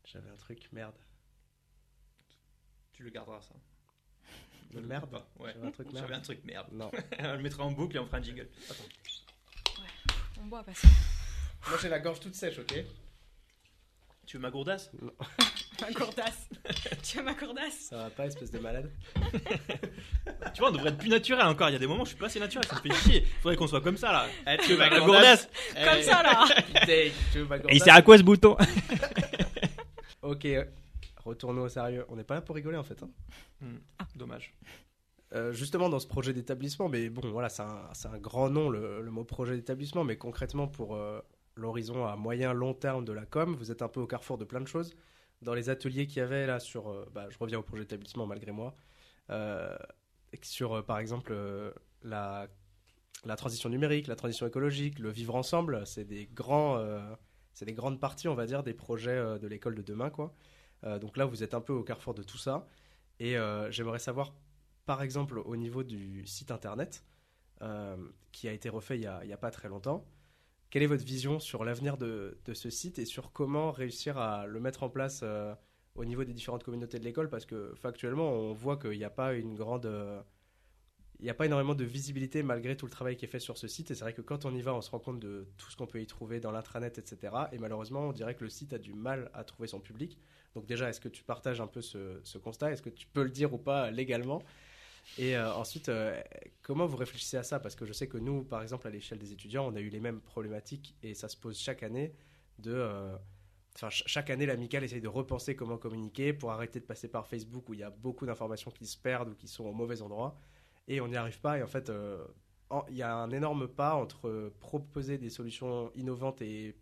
J'avais 0.06 0.30
un 0.30 0.38
truc, 0.38 0.70
merde. 0.72 0.96
Tu 2.94 3.04
le 3.04 3.10
garderas 3.10 3.42
ça. 3.42 3.56
De 4.74 4.80
merde 4.82 5.24
Ouais. 5.40 5.52
J'avais 5.54 5.68
un 5.68 5.72
truc 5.72 5.88
merde. 5.88 5.98
J'avais 6.06 6.16
un 6.16 6.22
truc 6.22 6.44
merde. 6.46 6.68
Non. 6.72 6.92
on 7.20 7.36
le 7.36 7.42
mettra 7.42 7.64
en 7.64 7.72
boucle 7.72 7.96
et 7.96 8.00
on 8.00 8.06
fera 8.06 8.18
un 8.18 8.24
jingle. 8.24 8.48
Attends. 8.70 8.84
Ouais, 9.82 10.14
on 10.40 10.46
boit 10.46 10.64
parce 10.64 10.82
que... 10.82 10.88
Moi 11.68 11.80
j'ai 11.82 11.90
la 11.90 12.00
gorge 12.00 12.20
toute 12.20 12.36
sèche, 12.36 12.60
ok? 12.60 12.86
Tu 14.26 14.38
veux 14.38 14.42
ma 14.42 14.50
gourdasse 14.50 14.92
Ma 15.82 15.92
gourdasse 15.92 16.50
Tu 17.04 17.18
veux 17.18 17.24
ma 17.24 17.34
gourdasse 17.34 17.88
Ça 17.90 17.98
va 17.98 18.10
pas, 18.10 18.26
espèce 18.26 18.50
de 18.50 18.60
malade 18.60 18.90
Tu 20.54 20.60
vois, 20.60 20.70
on 20.70 20.72
devrait 20.72 20.90
être 20.90 20.98
plus 20.98 21.10
naturel 21.10 21.46
encore. 21.46 21.70
Il 21.70 21.74
y 21.74 21.76
a 21.76 21.80
des 21.80 21.88
moments 21.88 22.04
où 22.04 22.06
je 22.06 22.12
suis 22.12 22.20
pas 22.20 22.28
assez 22.28 22.40
naturel, 22.40 22.66
ça 22.66 22.76
me 22.76 22.82
fait 22.82 22.94
chier. 23.02 23.26
Faudrait 23.42 23.58
qu'on 23.58 23.68
soit 23.68 23.82
comme 23.82 23.98
ça 23.98 24.12
là. 24.12 24.26
Eh, 24.48 24.58
tu 24.64 24.72
veux 24.72 24.78
ma 24.78 25.00
gourdasse 25.00 25.50
Comme 25.74 26.02
ça 26.02 26.24
là 26.24 26.46
Et 26.88 27.12
il 27.72 27.84
sert 27.84 27.96
à 27.96 28.02
quoi 28.02 28.18
ce 28.18 28.24
bouton 28.24 28.56
Ok, 30.22 30.48
retournons 31.24 31.64
au 31.64 31.70
sérieux. 31.70 32.06
On 32.10 32.16
n'est 32.16 32.24
pas 32.24 32.36
là 32.36 32.42
pour 32.42 32.56
rigoler 32.56 32.78
en 32.78 32.84
fait. 32.84 33.04
Hein. 33.04 33.10
Hmm. 33.62 33.78
Ah. 34.00 34.08
Dommage. 34.16 34.54
Euh, 35.34 35.52
justement 35.52 35.90
dans 35.90 36.00
ce 36.00 36.08
projet 36.08 36.34
d'établissement, 36.34 36.88
mais 36.88 37.10
bon 37.10 37.30
voilà, 37.32 37.50
c'est 37.50 37.64
un, 37.64 37.90
un, 38.06 38.18
grand 38.20 38.50
nom 38.50 38.70
le, 38.70 39.02
le 39.02 39.12
mot 39.12 39.24
projet 39.24 39.56
d'établissement, 39.56 40.04
mais 40.04 40.18
concrètement 40.18 40.68
pour 40.68 40.96
euh, 40.96 41.20
l'horizon 41.56 42.06
à 42.06 42.16
moyen 42.16 42.54
long 42.54 42.74
terme 42.74 43.06
de 43.06 43.14
la 43.14 43.26
com. 43.26 43.56
Vous 43.56 43.72
êtes 43.72 43.82
un 43.82 43.88
peu 43.88 44.00
au 44.00 44.08
carrefour 44.08 44.38
de 44.38 44.46
plein 44.46 44.62
de 44.62 44.68
choses. 44.68 44.96
Dans 45.42 45.54
les 45.54 45.70
ateliers 45.70 46.08
qu'il 46.08 46.18
y 46.18 46.22
avait 46.22 46.48
là 46.48 46.60
sur, 46.60 46.90
euh, 46.90 47.10
bah, 47.14 47.28
je 47.30 47.38
reviens 47.38 47.60
au 47.60 47.64
projet 47.64 47.84
d'établissement 47.84 48.26
malgré 48.26 48.52
moi, 48.52 48.74
euh, 49.30 49.76
sur 50.42 50.74
euh, 50.74 50.82
par 50.82 51.00
exemple 51.00 51.36
la, 52.04 52.48
la 53.26 53.36
transition 53.36 53.70
numérique, 53.70 54.08
la 54.08 54.16
transition 54.16 54.48
écologique, 54.48 55.00
le 55.00 55.10
vivre 55.10 55.36
ensemble, 55.36 55.86
c'est 55.86 56.06
des 56.06 56.28
grands, 56.28 56.84
c'est 57.54 57.66
des 57.66 57.74
grandes 57.74 58.00
parties, 58.00 58.28
on 58.28 58.36
va 58.36 58.46
dire, 58.46 58.64
des 58.64 58.74
projets 58.74 59.40
de 59.40 59.48
l'école 59.48 59.76
de 59.76 59.82
demain, 59.82 60.10
quoi. 60.10 60.34
donc 61.00 61.18
là, 61.18 61.26
vous 61.26 61.42
êtes 61.42 61.54
un 61.54 61.62
peu 61.62 61.74
au 61.74 61.84
carrefour 61.84 62.14
de 62.14 62.22
tout 62.22 62.38
ça. 62.38 62.68
Et 63.20 63.36
j'aimerais 63.70 64.00
savoir, 64.00 64.36
par 64.86 65.02
exemple, 65.02 65.40
au 65.40 65.56
niveau 65.56 65.84
du 65.84 66.28
site 66.28 66.52
internet, 66.52 67.04
qui 68.32 68.48
a 68.48 68.52
été 68.52 68.70
refait 68.70 68.98
il 68.98 69.02
n'y 69.02 69.08
a, 69.08 69.22
a, 69.34 69.38
pas 69.38 69.52
très 69.52 69.70
longtemps, 69.70 70.06
quelle 70.76 70.84
est 70.84 70.88
votre 70.88 71.06
vision 71.06 71.40
sur 71.40 71.64
l'avenir 71.64 71.96
de, 71.96 72.38
ce 72.52 72.70
site 72.70 73.00
et 73.00 73.06
sur 73.06 73.32
comment 73.32 73.72
réussir 73.72 74.18
à 74.18 74.46
le 74.46 74.60
mettre 74.60 74.84
en 74.84 74.90
place 74.90 75.24
au 75.96 76.04
niveau 76.04 76.26
des 76.26 76.34
différentes 76.34 76.66
communautés 76.66 77.00
de 77.00 77.06
l'école? 77.06 77.30
Parce 77.30 77.46
que 77.46 77.74
factuellement, 77.76 78.30
on 78.30 78.52
voit 78.52 78.76
qu'il 78.76 78.98
n'y 78.98 79.06
a 79.06 79.10
pas 79.10 79.36
une 79.36 79.56
grande 79.56 79.90
il 81.22 81.24
n'y 81.24 81.30
a 81.30 81.34
pas 81.34 81.46
énormément 81.46 81.76
de 81.76 81.86
visibilité 81.86 82.44
malgré 82.44 82.76
tout 82.76 82.86
le 82.86 82.92
travail 82.92 83.16
qui 83.16 83.24
est 83.24 83.30
fait 83.30 83.40
sur 83.40 83.58
ce 83.58 83.70
site. 83.70 83.92
Et 83.92 83.96
c'est 83.96 84.04
vrai 84.04 84.12
que 84.12 84.22
quand 84.22 84.44
on 84.44 84.54
y 84.54 84.62
va, 84.62 84.76
on 84.76 84.82
se 84.82 84.92
rend 84.92 85.00
compte 85.00 85.22
de 85.22 85.48
tout 85.56 85.72
ce 85.72 85.78
qu'on 85.78 85.88
peut 85.88 86.02
y 86.02 86.08
trouver 86.08 86.42
dans 86.42 86.52
l'intranet, 86.52 86.98
etc. 86.98 87.34
Et 87.54 87.58
malheureusement, 87.58 88.10
on 88.10 88.12
dirait 88.12 88.36
que 88.36 88.44
le 88.44 88.50
site 88.50 88.74
a 88.74 88.78
du 88.78 88.94
mal 88.94 89.32
à 89.34 89.46
trouver 89.46 89.70
son 89.70 89.80
public. 89.80 90.20
Donc 90.56 90.66
déjà, 90.66 90.90
est-ce 90.90 91.00
que 91.00 91.08
tu 91.08 91.24
partages 91.24 91.62
un 91.62 91.68
peu 91.68 91.82
ce, 91.82 92.38
constat? 92.38 92.72
Est-ce 92.72 92.82
que 92.82 92.90
tu 92.90 93.08
peux 93.08 93.24
le 93.24 93.30
dire 93.30 93.54
ou 93.54 93.58
pas 93.58 93.92
légalement? 93.92 94.42
Et 95.18 95.36
euh, 95.36 95.54
ensuite, 95.54 95.90
euh, 95.90 96.22
comment 96.62 96.86
vous 96.86 96.98
réfléchissez 96.98 97.38
à 97.38 97.44
ça? 97.44 97.60
Parce 97.60 97.76
que 97.76 97.86
je 97.86 97.94
sais 97.94 98.08
que 98.08 98.18
nous, 98.18 98.44
par 98.44 98.62
exemple, 98.62 98.88
à 98.88 98.90
l'échelle 98.90 99.20
des 99.20 99.32
étudiants, 99.32 99.66
on 99.68 99.76
a 99.76 99.80
eu 99.80 99.90
les 99.90 100.00
mêmes 100.00 100.22
problématiques 100.22 100.96
et 101.04 101.14
ça 101.14 101.30
se 101.30 101.38
pose 101.38 101.58
chaque 101.58 101.84
année 101.84 102.14
de... 102.60 102.74
Euh, 102.74 103.16
enfin, 103.76 103.90
chaque 103.90 104.30
année, 104.30 104.46
l'amicale 104.46 104.84
essaye 104.84 105.02
de 105.02 105.08
repenser 105.08 105.56
comment 105.56 105.78
communiquer 105.78 106.34
pour 106.34 106.52
arrêter 106.52 106.80
de 106.80 106.86
passer 106.86 107.08
par 107.08 107.28
Facebook 107.28 107.70
où 107.70 107.74
il 107.74 107.80
y 107.80 107.84
a 107.84 107.90
beaucoup 107.90 108.26
d'informations 108.26 108.72
qui 108.72 108.86
se 108.88 108.98
perdent 108.98 109.30
ou 109.30 109.36
qui 109.36 109.48
sont 109.48 109.66
au 109.66 109.74
mauvais 109.74 110.02
endroit 110.02 110.38
et 110.88 111.02
on 111.02 111.08
n'y 111.08 111.16
arrive 111.16 111.40
pas. 111.40 111.58
Et 111.60 111.64
en 111.64 111.68
fait, 111.68 111.92
il 112.90 112.96
y 112.96 113.02
a 113.02 113.16
un 113.16 113.32
énorme 113.32 113.68
pas 113.68 113.96
entre 113.96 114.54
proposer 114.60 115.18
des 115.18 115.30
solutions 115.30 115.92
innovantes 115.96 116.42
et, 116.42 116.76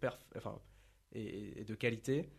de 1.14 1.76
qualité 1.76 2.30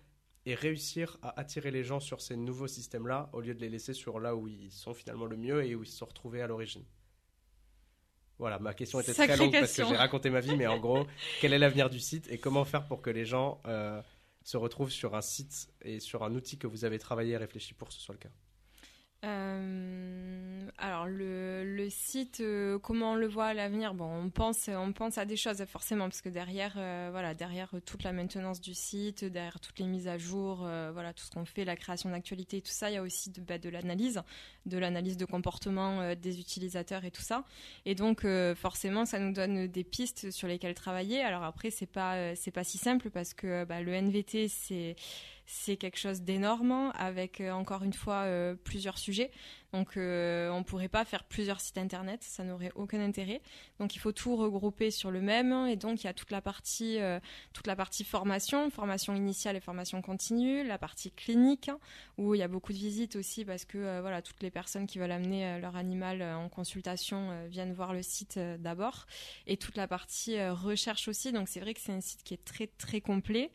et 0.47 0.55
réussir 0.55 1.19
à 1.23 1.39
attirer 1.41 1.71
les 1.71 1.85
gens 1.85 2.01
sur 2.01 2.21
ces 2.21 2.37
nouveaux 2.37 2.67
systèmes-là 2.67 3.31
au 3.33 3.41
lieu 3.41 3.55
de 3.55 3.61
les 3.61 3.71
laisser 3.71 3.95
sur 3.95 4.21
là 4.21 4.37
où 4.37 4.49
ils 4.49 4.71
sont 4.71 4.95
finalement 4.95 5.27
le 5.27 5.37
mieux 5.37 5.65
et 5.65 5.75
où 5.75 5.83
ils 5.83 5.89
se 5.89 5.97
sont 5.97 6.07
retrouvés 6.07 6.43
à 6.43 6.47
l'origine. 6.47 6.85
Voilà, 8.39 8.59
ma 8.59 8.75
question 8.75 9.01
était 9.01 9.15
très 9.15 9.37
longue 9.37 9.53
parce 9.53 9.75
que 9.75 9.87
j'ai 9.87 9.97
raconté 9.97 10.29
ma 10.29 10.41
vie, 10.41 10.57
mais 10.57 10.67
en 10.67 10.79
gros, 10.79 11.07
quel 11.41 11.53
est 11.53 11.59
l'avenir 11.59 11.89
du 11.89 12.01
site 12.01 12.29
et 12.31 12.39
comment 12.39 12.65
faire 12.65 12.87
pour 12.87 13.01
que 13.01 13.11
les 13.11 13.25
gens 13.25 13.63
euh, 13.67 14.03
se 14.43 14.57
retrouvent 14.57 14.91
sur 14.91 15.15
un 15.15 15.21
site 15.21 15.69
et 15.83 16.01
sur 16.01 16.25
un 16.25 16.35
outil 16.35 16.59
que 16.59 16.67
vous 16.67 16.85
avez 16.85 16.99
travaillé 16.99 17.35
et 17.35 17.37
réfléchi 17.37 17.75
pour 17.75 17.89
que 17.89 17.95
ce 17.95 18.01
soit 18.01 18.15
le 18.15 18.19
cas? 18.19 18.31
Euh, 19.25 20.69
alors 20.79 21.07
le, 21.07 21.89
site, 21.89 22.41
euh, 22.41 22.79
comment 22.79 23.13
on 23.13 23.15
le 23.15 23.27
voit 23.27 23.47
à 23.47 23.55
l'avenir 23.55 23.95
Bon, 23.95 24.05
on 24.05 24.31
pense, 24.31 24.69
on 24.69 24.93
pense 24.93 25.19
à 25.19 25.25
des 25.25 25.37
choses 25.37 25.65
forcément 25.67 26.05
parce 26.05 26.21
que 26.21 26.29
derrière, 26.29 26.75
euh, 26.77 27.09
voilà, 27.11 27.35
derrière 27.35 27.71
toute 27.87 28.03
la 28.03 28.13
maintenance 28.13 28.61
du 28.61 28.75
site, 28.75 29.25
derrière 29.25 29.61
toutes 29.61 29.79
les 29.79 29.87
mises 29.87 30.09
à 30.09 30.19
jour, 30.19 30.69
voilà, 30.93 31.13
tout 31.13 31.25
ce 31.25 31.31
qu'on 31.31 31.45
fait, 31.45 31.65
la 31.65 31.77
création 31.77 32.11
d'actualités, 32.11 32.61
tout 32.61 32.71
ça, 32.71 32.91
il 32.91 32.95
y 32.95 32.97
a 32.97 33.03
aussi 33.03 33.31
de, 33.31 33.41
bah, 33.41 33.59
de 33.59 33.69
l'analyse, 33.69 34.21
de 34.67 34.79
l'analyse 34.79 35.17
de 35.17 35.25
comportement 35.25 36.15
des 36.15 36.41
utilisateurs 36.41 37.05
et 37.05 37.11
tout 37.11 37.23
ça. 37.23 37.45
Et 37.87 37.95
donc 37.95 38.27
forcément, 38.57 39.05
ça 39.05 39.19
nous 39.19 39.33
donne 39.33 39.67
des 39.67 39.85
pistes 39.85 40.31
sur 40.31 40.49
lesquelles 40.49 40.75
travailler. 40.75 41.23
Alors 41.23 41.45
après, 41.45 41.71
c'est 41.71 41.87
pas, 41.87 42.35
c'est 42.37 42.51
pas 42.51 42.65
si 42.65 42.79
simple 42.79 43.11
parce 43.11 43.33
que 43.35 43.65
bah, 43.65 43.81
le 43.81 43.93
NVT, 43.93 44.49
c'est 44.49 44.97
c'est 45.47 45.77
quelque 45.77 45.99
chose 45.99 46.23
d'énorme 46.23 46.93
avec 46.95 47.41
euh, 47.41 47.53
encore 47.53 47.83
une 47.83 47.93
fois 47.93 48.23
euh, 48.23 48.55
plusieurs 48.55 48.99
sujets. 48.99 49.31
Donc 49.75 49.97
euh, 49.97 50.51
on 50.51 50.61
ne 50.61 50.63
pourrait 50.63 50.87
pas 50.89 51.05
faire 51.05 51.25
plusieurs 51.25 51.61
sites 51.61 51.79
internet, 51.79 52.23
ça 52.23 52.45
n'aurait 52.45 52.71
aucun 52.77 53.01
intérêt. 53.01 53.43
Donc 53.81 53.97
il 53.97 53.99
faut 53.99 54.13
tout 54.13 54.37
regrouper 54.37 54.93
sur 54.93 55.11
le 55.11 55.21
même 55.21 55.67
et 55.67 55.75
donc 55.75 56.05
il 56.05 56.07
y 56.07 56.09
a 56.09 56.15
toute 56.15 56.31
la 56.31 56.41
partie 56.41 56.99
toute 57.53 57.67
la 57.67 57.75
partie 57.75 58.05
formation, 58.05 58.71
formation 58.71 59.17
initiale 59.17 59.57
et 59.57 59.61
formation 59.61 60.01
continue, 60.01 60.65
la 60.65 60.79
partie 60.79 61.11
clinique 61.11 61.71
où 62.19 62.37
il 62.37 62.39
y 62.39 62.43
a 62.43 62.49
beaucoup 62.49 62.73
de 62.73 62.79
visites 62.79 63.17
aussi 63.17 63.45
parce 63.45 63.65
que 63.65 64.01
voilà 64.01 64.23
toutes 64.23 64.43
les 64.43 64.51
personnes 64.53 64.87
qui 64.87 64.99
veulent 64.99 65.11
amener 65.11 65.59
leur 65.61 65.75
animal 65.75 66.23
en 66.23 66.49
consultation 66.49 67.47
viennent 67.49 67.73
voir 67.73 67.93
le 67.93 68.03
site 68.03 68.39
d'abord 68.39 69.07
et 69.49 69.57
toute 69.57 69.77
la 69.77 69.89
partie 69.89 70.41
recherche 70.49 71.09
aussi. 71.09 71.33
Donc 71.33 71.49
c'est 71.49 71.61
vrai 71.61 71.75
que 71.75 71.81
c'est 71.81 71.93
un 71.93 72.01
site 72.01 72.23
qui 72.23 72.35
est 72.35 72.45
très 72.45 72.69
très 72.69 73.01
complet 73.01 73.51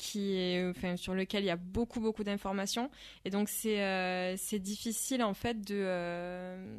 qui 0.00 0.34
est, 0.34 0.66
enfin, 0.66 0.96
sur 0.96 1.14
lequel 1.14 1.44
il 1.44 1.46
y 1.46 1.50
a 1.50 1.56
beaucoup 1.56 2.00
beaucoup 2.00 2.24
d'informations 2.24 2.90
et 3.24 3.30
donc 3.30 3.48
c'est 3.48 3.82
euh, 3.82 4.34
c'est 4.38 4.58
difficile 4.58 5.22
en 5.22 5.34
fait 5.34 5.59
de 5.60 5.76
euh, 5.78 6.78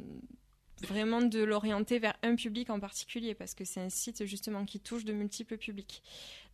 vraiment 0.82 1.22
de 1.22 1.42
l'orienter 1.42 1.98
vers 1.98 2.16
un 2.22 2.34
public 2.34 2.70
en 2.70 2.80
particulier 2.80 3.34
parce 3.34 3.54
que 3.54 3.64
c'est 3.64 3.80
un 3.80 3.88
site 3.88 4.24
justement 4.24 4.64
qui 4.64 4.80
touche 4.80 5.04
de 5.04 5.12
multiples 5.12 5.56
publics. 5.56 6.02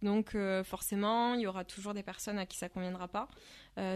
Donc 0.03 0.35
euh, 0.35 0.63
forcément, 0.63 1.35
il 1.35 1.41
y 1.41 1.47
aura 1.47 1.65
toujours 1.65 1.95
des 1.95 2.03
personnes 2.03 2.39
à 2.39 2.47
qui 2.47 2.57
ça 2.57 2.69
conviendra 2.69 3.09
pas, 3.09 3.29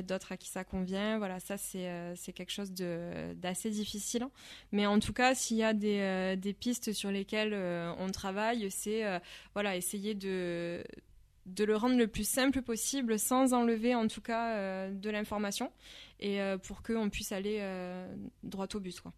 d'autres 0.03 0.33
à 0.33 0.37
qui 0.37 0.49
ça 0.49 0.64
convient. 0.64 1.18
Voilà, 1.18 1.39
ça 1.39 1.57
c'est 1.57 2.14
c'est 2.16 2.33
quelque 2.33 2.53
chose 2.53 2.72
d'assez 2.72 3.70
difficile. 3.70 4.26
Mais 4.72 4.87
en 4.87 4.99
tout 4.99 5.12
cas, 5.12 5.35
s'il 5.35 5.59
y 5.59 5.64
a 5.64 5.74
des, 5.74 6.37
des 6.37 6.53
pistes 6.55 6.93
sur 6.93 7.11
lesquelles 7.11 7.55
on 7.99 8.11
travaille, 8.11 8.70
c'est 8.70 9.05
voilà 9.55 9.76
essayer 9.76 10.14
de 10.14 10.83
de 11.47 11.64
le 11.64 11.76
rendre 11.76 11.97
le 11.97 12.07
plus 12.07 12.28
simple 12.28 12.62
possible 12.62 13.18
sans 13.18 13.53
enlever 13.53 13.95
en 13.95 14.07
tout 14.07 14.20
cas 14.20 14.57
euh, 14.57 14.93
de 14.93 15.11
l'information 15.11 15.72
et 16.20 16.40
euh, 16.40 16.59
pour 16.59 16.82
qu'on 16.82 17.11
puisse 17.11 17.32
aller 17.32 17.59
euh, 17.61 18.14
droit 18.43 18.68
au 18.74 18.80
but. 18.80 19.01
Quoi. 19.01 19.12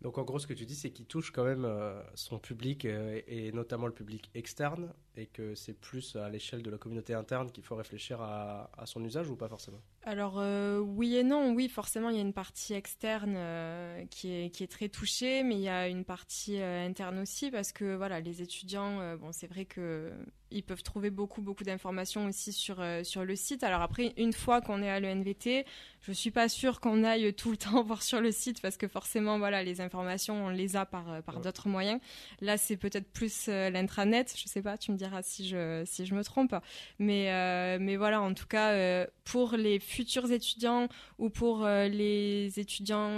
Donc 0.00 0.18
en 0.18 0.22
gros, 0.22 0.38
ce 0.38 0.46
que 0.46 0.54
tu 0.54 0.64
dis, 0.64 0.76
c'est 0.76 0.90
qu'il 0.90 1.06
touche 1.06 1.32
quand 1.32 1.44
même 1.44 1.68
son 2.14 2.38
public 2.38 2.84
et 2.84 3.50
notamment 3.52 3.88
le 3.88 3.92
public 3.92 4.30
externe 4.32 4.92
et 5.16 5.26
que 5.26 5.56
c'est 5.56 5.72
plus 5.72 6.14
à 6.14 6.28
l'échelle 6.28 6.62
de 6.62 6.70
la 6.70 6.78
communauté 6.78 7.14
interne 7.14 7.50
qu'il 7.50 7.64
faut 7.64 7.74
réfléchir 7.74 8.20
à, 8.20 8.70
son 8.84 9.04
usage 9.04 9.28
ou 9.28 9.34
pas 9.34 9.48
forcément? 9.48 9.82
Alors 10.04 10.38
euh, 10.38 10.78
oui 10.78 11.16
et 11.16 11.24
non, 11.24 11.52
oui 11.52 11.68
forcément 11.68 12.08
il 12.08 12.16
y 12.16 12.18
a 12.18 12.22
une 12.22 12.32
partie 12.32 12.72
externe 12.72 13.34
euh, 13.36 14.04
qui, 14.06 14.32
est, 14.32 14.50
qui 14.50 14.62
est 14.62 14.68
très 14.68 14.88
touchée, 14.88 15.42
mais 15.42 15.56
il 15.56 15.60
y 15.60 15.68
a 15.68 15.88
une 15.88 16.04
partie 16.04 16.60
euh, 16.60 16.86
interne 16.86 17.18
aussi 17.18 17.50
parce 17.50 17.72
que 17.72 17.96
voilà 17.96 18.20
les 18.20 18.40
étudiants, 18.40 19.16
bon 19.16 19.32
c'est 19.32 19.48
vrai 19.48 19.64
que 19.64 20.12
ils 20.50 20.62
peuvent 20.62 20.82
trouver 20.82 21.10
beaucoup 21.10 21.42
beaucoup 21.42 21.64
d'informations 21.64 22.24
aussi 22.26 22.52
sur 22.54 22.82
sur 23.02 23.24
le 23.24 23.36
site. 23.36 23.64
Alors 23.64 23.82
après 23.82 24.14
une 24.16 24.32
fois 24.32 24.60
qu'on 24.62 24.82
est 24.82 24.88
à 24.88 25.00
l'ENVT, 25.00 25.66
je 26.00 26.12
suis 26.12 26.30
pas 26.30 26.48
sûre 26.48 26.80
qu'on 26.80 27.04
aille 27.04 27.34
tout 27.36 27.50
le 27.50 27.56
temps 27.58 27.82
voir 27.82 28.02
sur 28.02 28.20
le 28.20 28.30
site 28.30 28.62
parce 28.62 28.76
que 28.78 28.88
forcément 28.88 29.38
voilà 29.38 29.62
les 29.62 29.80
informations 29.82 30.46
on 30.46 30.48
les 30.48 30.76
a 30.76 30.86
par 30.86 31.22
par 31.24 31.40
d'autres 31.40 31.68
moyens. 31.68 32.00
Là 32.40 32.56
c'est 32.56 32.76
peut-être 32.76 33.12
plus 33.12 33.48
l'intranet, 33.48 34.32
je 34.34 34.48
sais 34.48 34.62
pas, 34.62 34.78
tu 34.78 34.92
me 34.92 34.96
diras 34.96 35.22
si 35.22 35.46
je, 35.46 35.82
si 35.84 36.06
je 36.06 36.14
me 36.14 36.22
trompe. 36.24 36.54
Mais, 36.98 37.78
mais 37.78 37.96
voilà, 37.96 38.22
en 38.22 38.32
tout 38.32 38.46
cas, 38.46 39.06
pour 39.24 39.56
les 39.56 39.78
futurs 39.88 40.30
étudiants 40.30 40.88
ou 41.18 41.30
pour 41.30 41.64
euh, 41.64 41.88
les 41.88 42.58
étudiants, 42.58 43.16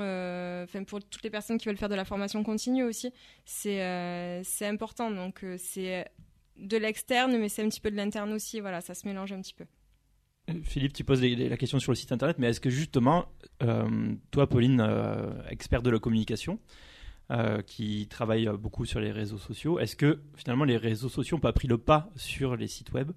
enfin 0.63 0.85
pour 0.85 1.01
toutes 1.03 1.23
les 1.23 1.31
personnes 1.31 1.59
qui 1.59 1.67
veulent 1.67 1.77
faire 1.77 1.89
de 1.89 1.95
la 1.95 2.05
formation 2.05 2.43
continue 2.43 2.85
aussi, 2.85 3.13
c'est 3.45 4.43
c'est 4.45 4.67
important. 4.67 5.11
Donc 5.11 5.45
c'est 5.59 6.07
de 6.57 6.77
l'externe, 6.77 7.37
mais 7.39 7.49
c'est 7.49 7.63
un 7.63 7.69
petit 7.69 7.81
peu 7.81 7.91
de 7.91 7.97
l'interne 7.97 8.33
aussi. 8.33 8.61
Voilà, 8.61 8.81
ça 8.81 8.95
se 8.95 9.07
mélange 9.07 9.33
un 9.33 9.41
petit 9.41 9.55
peu. 9.55 9.65
Philippe, 10.65 10.93
tu 10.93 11.05
poses 11.05 11.23
la 11.23 11.57
question 11.57 11.79
sur 11.79 11.93
le 11.93 11.97
site 11.97 12.13
internet, 12.13 12.37
mais 12.39 12.49
est-ce 12.49 12.61
que 12.61 12.71
justement, 12.71 13.27
toi, 14.31 14.49
Pauline, 14.49 14.85
expert 15.49 15.83
de 15.83 15.91
la 15.91 15.99
communication, 15.99 16.59
euh, 17.33 17.63
qui 17.63 18.09
travaillent 18.09 18.51
beaucoup 18.59 18.85
sur 18.85 18.99
les 18.99 19.13
réseaux 19.13 19.39
sociaux. 19.39 19.79
Est-ce 19.79 19.95
que 19.95 20.21
finalement 20.35 20.65
les 20.65 20.77
réseaux 20.77 21.09
sociaux 21.09 21.37
n'ont 21.37 21.41
pas 21.41 21.53
pris 21.53 21.69
le 21.69 21.79
pas 21.79 22.11
sur 22.17 22.57
les 22.57 22.67
sites 22.67 22.91
web 22.91 23.13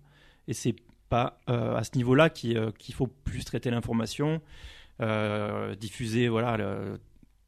et 0.48 0.54
c'est 0.54 0.76
euh, 1.14 1.76
à 1.76 1.84
ce 1.84 1.92
niveau-là 1.96 2.30
euh, 2.46 2.72
qu'il 2.72 2.94
faut 2.96 3.08
plus 3.08 3.46
traiter 3.46 3.70
l'information, 3.70 4.42
diffuser 5.80 6.30
voilà 6.30 6.58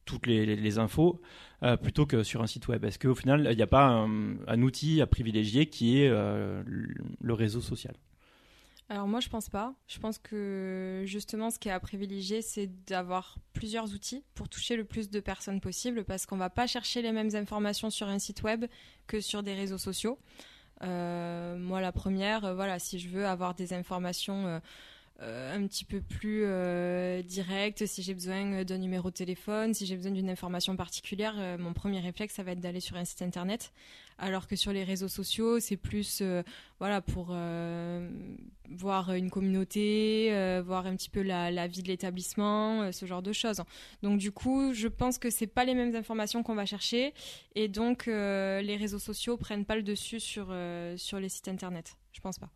toutes 0.05 0.27
les, 0.27 0.77
infos 0.77 1.21
plutôt 1.81 2.05
que 2.05 2.23
sur 2.23 2.41
un 2.41 2.47
site 2.47 2.67
web 2.67 2.83
Est-ce 2.83 2.99
qu'au 2.99 3.15
final 3.15 3.47
il 3.49 3.55
n'y 3.55 3.63
a 3.63 3.67
pas 3.67 3.87
un, 3.87 4.61
outil 4.61 5.01
à 5.01 5.07
privilégier 5.07 5.67
qui 5.67 6.01
est 6.01 6.09
le 6.09 7.33
réseau 7.33 7.61
social? 7.61 7.95
Alors 8.87 9.07
moi 9.07 9.19
je 9.19 9.29
pense 9.29 9.49
pas. 9.49 9.73
Je 9.87 9.97
pense 9.99 10.19
que 10.19 11.03
justement 11.05 11.49
ce 11.49 11.57
qui 11.57 11.69
est 11.69 11.71
à 11.71 11.79
privilégier 11.79 12.41
c'est 12.41 12.69
d'avoir 12.85 13.37
plusieurs 13.53 13.93
outils 13.93 14.23
pour 14.35 14.49
toucher 14.49 14.75
le 14.75 14.83
plus 14.83 15.09
de 15.09 15.19
personnes 15.19 15.61
possible 15.61 16.03
parce 16.03 16.25
qu'on 16.25 16.37
va 16.37 16.49
pas 16.49 16.67
chercher 16.67 17.01
les 17.01 17.11
mêmes 17.11 17.35
informations 17.35 17.89
sur 17.89 18.07
un 18.07 18.19
site 18.19 18.43
web 18.43 18.65
que 19.07 19.21
sur 19.21 19.43
des 19.43 19.53
réseaux 19.53 19.79
sociaux. 19.79 20.19
Euh, 20.85 21.57
moi 21.57 21.81
la 21.81 21.91
première, 21.91 22.45
euh, 22.45 22.55
voilà, 22.55 22.79
si 22.79 22.99
je 22.99 23.09
veux 23.09 23.25
avoir 23.25 23.55
des 23.55 23.73
informations 23.73 24.61
euh, 25.21 25.55
un 25.55 25.65
petit 25.65 25.85
peu 25.85 26.01
plus 26.01 26.43
euh, 26.43 27.21
direct, 27.21 27.85
si 27.85 28.03
j'ai 28.03 28.13
besoin 28.13 28.65
d'un 28.65 28.77
numéro 28.77 29.09
de 29.09 29.15
téléphone, 29.15 29.73
si 29.73 29.85
j'ai 29.85 29.95
besoin 29.95 30.11
d'une 30.11 30.29
information 30.29 30.75
particulière, 30.75 31.35
euh, 31.37 31.57
mon 31.57 31.71
premier 31.71 32.01
réflexe, 32.01 32.33
ça 32.33 32.43
va 32.43 32.51
être 32.51 32.59
d'aller 32.59 32.81
sur 32.81 32.97
un 32.97 33.05
site 33.05 33.21
internet. 33.21 33.71
Alors 34.17 34.45
que 34.47 34.57
sur 34.57 34.73
les 34.73 34.83
réseaux 34.83 35.07
sociaux, 35.07 35.59
c'est 35.59 35.77
plus 35.77 36.23
voilà 36.79 37.01
pour 37.01 37.35
voir 38.69 39.13
une 39.13 39.29
communauté, 39.29 40.29
voir 40.65 40.85
un 40.85 40.95
petit 40.95 41.09
peu 41.09 41.21
la, 41.21 41.51
la 41.51 41.67
vie 41.67 41.83
de 41.83 41.89
l'établissement, 41.89 42.93
ce 42.93 43.05
genre 43.05 43.21
de 43.21 43.33
choses. 43.33 43.61
Donc 44.03 44.17
du 44.17 44.31
coup, 44.31 44.73
je 44.73 44.87
pense 44.87 45.17
que 45.17 45.29
c'est 45.29 45.47
pas 45.47 45.65
les 45.65 45.75
mêmes 45.75 45.97
informations 45.97 46.43
qu'on 46.43 46.55
va 46.55 46.65
chercher, 46.65 47.13
et 47.55 47.67
donc 47.67 48.05
les 48.05 48.77
réseaux 48.77 48.99
sociaux 48.99 49.35
prennent 49.35 49.65
pas 49.65 49.75
le 49.75 49.83
dessus 49.83 50.21
sur 50.21 50.55
sur 50.95 51.19
les 51.19 51.27
sites 51.27 51.49
internet. 51.49 51.97
Je 52.13 52.21
pense 52.21 52.39
pas. 52.39 52.49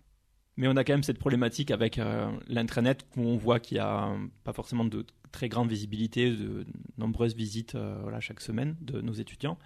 Mais 0.59 0.67
on 0.67 0.75
a 0.75 0.83
quand 0.83 0.91
même 0.91 1.03
cette 1.03 1.19
problématique 1.19 1.71
avec 1.71 1.99
euh, 1.99 2.29
l'intranet 2.49 3.05
où 3.15 3.21
on 3.21 3.37
voit 3.37 3.61
qu'il 3.61 3.77
n'y 3.77 3.81
a 3.81 4.13
pas 4.43 4.51
forcément 4.51 4.83
de 4.83 5.05
très 5.31 5.47
grande 5.47 5.69
visibilité, 5.69 6.31
de 6.31 6.65
nombreuses 6.97 7.33
visites 7.33 7.75
euh, 7.75 8.19
chaque 8.19 8.41
semaine 8.41 8.75
de 8.81 8.99
nos 8.99 9.13
étudiants. 9.13 9.57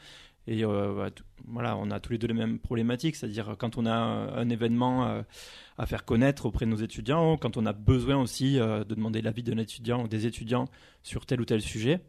Et 0.46 0.64
bah, 0.64 1.10
voilà, 1.48 1.78
on 1.78 1.90
a 1.90 2.00
tous 2.00 2.12
les 2.12 2.20
deux 2.20 2.28
les 2.28 2.36
mêmes 2.36 2.60
problématiques, 2.60 3.16
c'est-à-dire 3.16 3.56
quand 3.58 3.78
on 3.78 3.88
a 3.88 3.94
un 3.94 4.50
événement 4.50 5.24
à 5.78 5.86
faire 5.86 6.04
connaître 6.04 6.46
auprès 6.46 6.66
de 6.66 6.72
nos 6.72 6.78
étudiants, 6.78 7.38
quand 7.38 7.56
on 7.56 7.66
a 7.66 7.72
besoin 7.72 8.18
aussi 8.18 8.56
de 8.56 8.84
demander 8.84 9.22
l'avis 9.22 9.42
d'un 9.42 9.58
étudiant 9.58 10.04
ou 10.04 10.10
des 10.10 10.28
étudiants 10.28 10.66
sur 11.02 11.26
tel 11.26 11.40
ou 11.40 11.46
tel 11.46 11.62
sujet, 11.62 12.02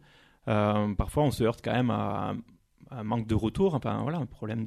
parfois 0.47 1.23
on 1.23 1.31
se 1.31 1.45
heurte 1.45 1.61
quand 1.63 1.75
même 1.75 1.91
à, 1.91 2.35
un 2.91 3.05
manque 3.05 3.29
de 3.29 3.37
retour, 3.37 3.77
enfin 3.77 4.03
voilà, 4.03 4.19
un 4.19 4.27
problème 4.27 4.65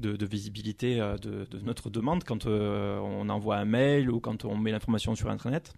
de, 0.00 0.26
visibilité 0.26 0.96
de, 0.96 1.44
de, 1.44 1.58
notre 1.60 1.90
demande 1.90 2.24
quand 2.24 2.46
on 2.46 3.28
envoie 3.28 3.56
un 3.56 3.64
mail 3.64 4.10
ou 4.10 4.20
quand 4.20 4.44
on 4.44 4.56
met 4.56 4.70
l'information 4.72 5.14
sur 5.14 5.30
Internet. 5.30 5.74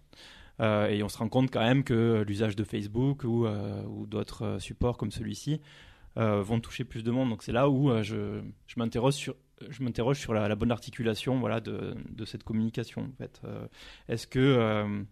Euh, 0.59 0.87
et 0.87 1.01
on 1.03 1.09
se 1.09 1.17
rend 1.17 1.29
compte 1.29 1.51
quand 1.51 1.61
même 1.61 1.83
que 1.83 2.23
l'usage 2.27 2.55
de 2.55 2.63
Facebook 2.63 3.23
ou, 3.23 3.45
euh, 3.45 3.83
ou 3.85 4.05
d'autres 4.05 4.45
euh, 4.45 4.59
supports 4.59 4.97
comme 4.97 5.11
celui-ci 5.11 5.61
vont 6.15 6.59
toucher 6.59 6.83
plus 6.83 7.03
de 7.03 7.09
monde. 7.09 7.29
Donc 7.29 7.41
c'est 7.41 7.51
là 7.51 7.67
où 7.67 7.89
je, 8.03 8.39
je 8.67 8.75
m'interroge 8.77 9.15
sur, 9.15 9.33
je 9.67 9.81
m'interroge 9.81 10.19
sur 10.19 10.35
la, 10.35 10.55
bonne 10.55 10.71
articulation 10.71 11.39
voilà, 11.39 11.59
de, 11.59 11.95
de 12.07 12.25
cette 12.25 12.43
communication. 12.43 13.09
En 13.11 13.17
fait. 13.17 13.41
Est-ce 14.07 14.27
que 14.27 15.03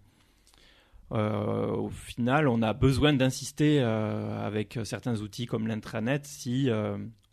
au 1.12 1.90
final, 1.90 2.48
on 2.48 2.62
a 2.62 2.74
besoin 2.74 3.14
d'insister 3.14 3.82
avec 3.82 4.80
certains 4.84 5.20
outils 5.22 5.46
comme 5.46 5.68
l'intranet 5.68 6.26
si 6.26 6.70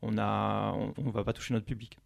on 0.02 0.10
ne 0.12 1.00
on 1.00 1.10
va 1.10 1.24
pas 1.24 1.32
toucher 1.32 1.54
notre 1.54 1.66
public 1.66 1.98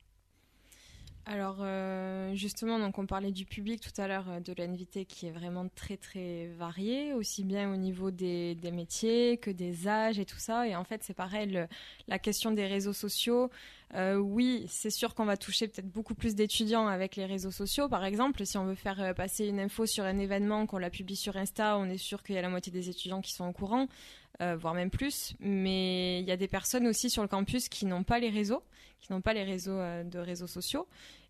alors 1.25 1.59
euh, 1.61 2.35
justement, 2.35 2.81
donc 2.81 2.99
on 2.99 3.07
parlait 3.07 3.31
du 3.31 3.45
public 3.45 3.81
tout 3.81 4.01
à 4.01 4.09
l'heure, 4.09 4.29
euh, 4.29 4.41
de 4.41 4.53
l'invité 4.59 5.05
qui 5.05 5.27
est 5.27 5.31
vraiment 5.31 5.69
très 5.77 5.97
très 5.97 6.49
varié, 6.59 7.15
aussi 7.15 7.45
bien 7.45 7.73
au 7.73 7.77
niveau 7.77 8.11
des, 8.11 8.57
métiers 8.73 9.37
que 9.39 9.51
des 9.51 9.87
âges 9.87 10.19
et 10.19 10.25
tout 10.25 10.39
ça. 10.39 10.67
Et 10.67 10.75
en 10.75 10.83
fait, 10.83 11.05
c'est 11.05 11.15
pareil, 11.15 11.65
la 12.09 12.19
question 12.19 12.51
des 12.51 12.67
réseaux 12.67 12.93
sociaux. 12.93 13.51
Euh, 13.95 14.17
oui, 14.17 14.65
c'est 14.69 14.91
sûr 14.91 15.15
qu'on 15.15 15.27
va 15.27 15.37
toucher 15.37 15.69
peut-être 15.69 15.91
beaucoup 15.91 16.15
plus 16.15 16.35
d'étudiants 16.35 16.89
avec 16.89 17.15
les 17.15 17.27
réseaux 17.27 17.51
sociaux. 17.51 17.89
Par 17.89 18.05
exemple, 18.05 18.45
si 18.45 18.59
on 18.59 18.65
veut 18.65 18.75
faire 18.75 19.15
passer 19.15 19.47
une 19.47 19.61
info 19.61 19.87
sur 19.87 20.05
un 20.05 20.19
événement, 20.19 20.67
qu'on 20.67 20.79
la 20.79 20.91
publie 20.91 21.17
sur 21.17 21.37
Insta, 21.37 21.79
on 21.79 21.85
est 21.89 21.99
sûr 21.99 22.25
qu'il 22.25 22.35
y 22.35 22.39
a 22.39 22.43
la 22.43 22.49
moitié 22.49 22.73
des 22.73 22.89
étudiants 22.89 23.21
qui 23.21 23.33
sont 23.33 23.47
au 23.47 23.53
courant. 23.53 23.87
Voire 24.41 24.75
même 24.75 24.91
plus. 24.91 25.35
Mais 25.41 26.21
il 26.21 26.27
y 26.27 26.33
a 26.33 26.37
des 26.37 26.49
personnes 26.49 26.87
aussi 26.87 27.11
sur 27.11 27.23
le 27.23 27.29
campus 27.29 27.69
qui 27.69 27.87
n'ont 27.87 28.03
pas 28.03 28.19
les 28.19 28.31
réseaux, 28.31 28.63
qui 29.01 29.13
n'ont 29.13 29.21
pas 29.21 29.33
les 29.35 29.45
réseaux 29.45 29.79
de 30.05 30.19
réseaux 30.19 30.47
sociaux. 30.47 30.87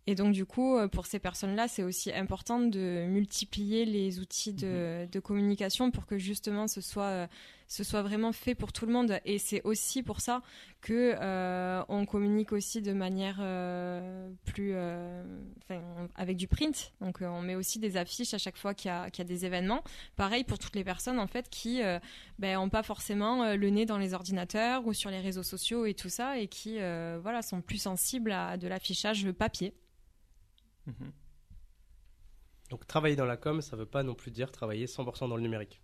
Et 0.06 0.14
donc, 0.14 0.32
du 0.32 0.44
coup, 0.44 0.76
euh, 0.76 0.88
pour 0.88 1.06
ces 1.06 1.18
personnes-là, 1.18 1.68
c'est 1.68 1.84
aussi 1.84 2.12
important 2.12 2.58
de 2.58 3.06
multiplier 3.06 3.84
les 3.84 4.18
outils 4.18 4.52
de, 4.52 5.06
mhm. 5.14 5.20
communication 5.20 5.90
pour 5.90 6.06
que 6.06 6.18
justement 6.18 6.66
ce 6.66 6.80
soit, 6.80 7.04
euh, 7.04 7.26
ce 7.72 7.84
soit 7.84 8.02
vraiment 8.02 8.32
fait 8.32 8.54
pour 8.54 8.70
tout 8.70 8.84
le 8.84 8.92
monde. 8.92 9.18
Et 9.24 9.38
c'est 9.38 9.62
aussi 9.62 10.02
pour 10.02 10.20
ça 10.20 10.42
que 10.82 11.14
euh, 11.18 11.82
on 11.88 12.04
communique 12.04 12.52
aussi 12.52 12.82
de 12.82 12.92
manière 12.92 13.36
plus, 14.44 14.74
avec 16.14 16.36
du 16.36 16.48
print. 16.48 16.92
Donc, 17.00 17.22
on 17.22 17.40
met 17.40 17.54
aussi 17.54 17.78
des 17.78 17.96
affiches 17.96 18.34
à 18.34 18.38
chaque 18.38 18.58
fois 18.58 18.74
qu'il 18.74 18.90
y, 18.90 18.92
a, 18.92 19.24
des 19.24 19.46
événements. 19.46 19.82
Pareil 20.16 20.44
pour 20.44 20.58
toutes 20.58 20.76
les 20.76 20.84
personnes 20.84 21.18
en 21.18 21.26
fait 21.26 21.48
qui 21.48 21.80
n'ont 21.80 22.00
ben, 22.38 22.68
pas 22.68 22.82
forcément 22.82 23.54
le 23.54 23.70
nez 23.70 23.86
dans 23.86 23.98
les 23.98 24.12
ordinateurs 24.12 24.86
ou 24.86 24.92
sur 24.92 25.08
les 25.08 25.20
réseaux 25.20 25.42
sociaux 25.42 25.86
et 25.86 25.94
tout 25.94 26.10
ça, 26.10 26.38
et 26.38 26.48
qui 26.48 26.76
voilà 26.76 27.40
sont 27.40 27.62
plus 27.62 27.78
sensibles 27.78 28.32
à 28.32 28.58
de 28.58 28.68
l'affichage 28.68 29.30
papier. 29.32 29.74
Mhm. 30.86 31.12
Donc 32.68 32.86
travailler 32.86 33.16
dans 33.16 33.24
la 33.24 33.38
com, 33.38 33.62
ça 33.62 33.76
ne 33.76 33.82
veut 33.82 33.88
pas 33.88 34.02
non 34.02 34.14
plus 34.14 34.30
dire 34.30 34.52
travailler 34.52 34.84
100% 34.84 35.28
dans 35.28 35.36
le 35.36 35.42
numérique? 35.42 35.80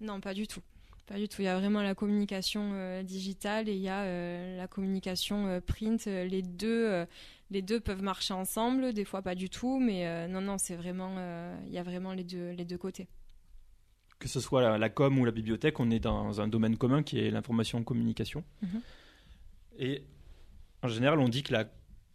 Non, 0.00 0.20
pas 0.20 0.34
du 0.34 0.46
tout. 0.46 0.62
Pas 1.08 1.16
du 1.16 1.26
tout. 1.26 1.40
Il 1.40 1.46
y 1.46 1.48
a 1.48 1.58
vraiment 1.58 1.80
la 1.80 1.94
communication 1.94 2.72
euh, 2.74 3.02
digitale 3.02 3.70
et 3.70 3.72
il 3.72 3.80
y 3.80 3.88
a 3.88 4.02
euh, 4.02 4.58
la 4.58 4.68
communication 4.68 5.46
euh, 5.46 5.60
print. 5.60 6.04
Les 6.04 6.42
deux, 6.42 7.06
les 7.50 7.62
deux 7.62 7.80
peuvent 7.80 8.02
marcher 8.02 8.34
ensemble. 8.34 8.92
Des 8.92 9.06
fois, 9.06 9.22
pas 9.22 9.34
du 9.34 9.48
tout. 9.48 9.78
Mais 9.80 10.28
non, 10.28 10.42
non, 10.42 10.58
c'est 10.58 10.76
vraiment. 10.76 11.16
Il 11.66 11.72
y 11.72 11.78
a 11.78 11.82
vraiment 11.82 12.12
les 12.12 12.24
deux, 12.24 12.50
les 12.50 12.66
deux 12.66 12.76
côtés. 12.76 13.08
Que 14.18 14.28
ce 14.28 14.40
soit 14.40 14.76
la, 14.76 14.88
com 14.90 15.18
ou 15.18 15.24
la 15.24 15.30
bibliothèque, 15.30 15.80
on 15.80 15.90
est 15.90 16.00
dans 16.00 16.40
un 16.40 16.48
domaine 16.48 16.76
commun 16.76 17.02
qui 17.02 17.20
est 17.20 17.30
l'information 17.30 17.82
communication. 17.84 18.44
Mhm. 18.62 18.80
Et 19.78 20.02
en 20.82 20.88
général, 20.88 21.20
on 21.20 21.28
dit 21.28 21.42
que 21.42 21.52
la 21.52 21.64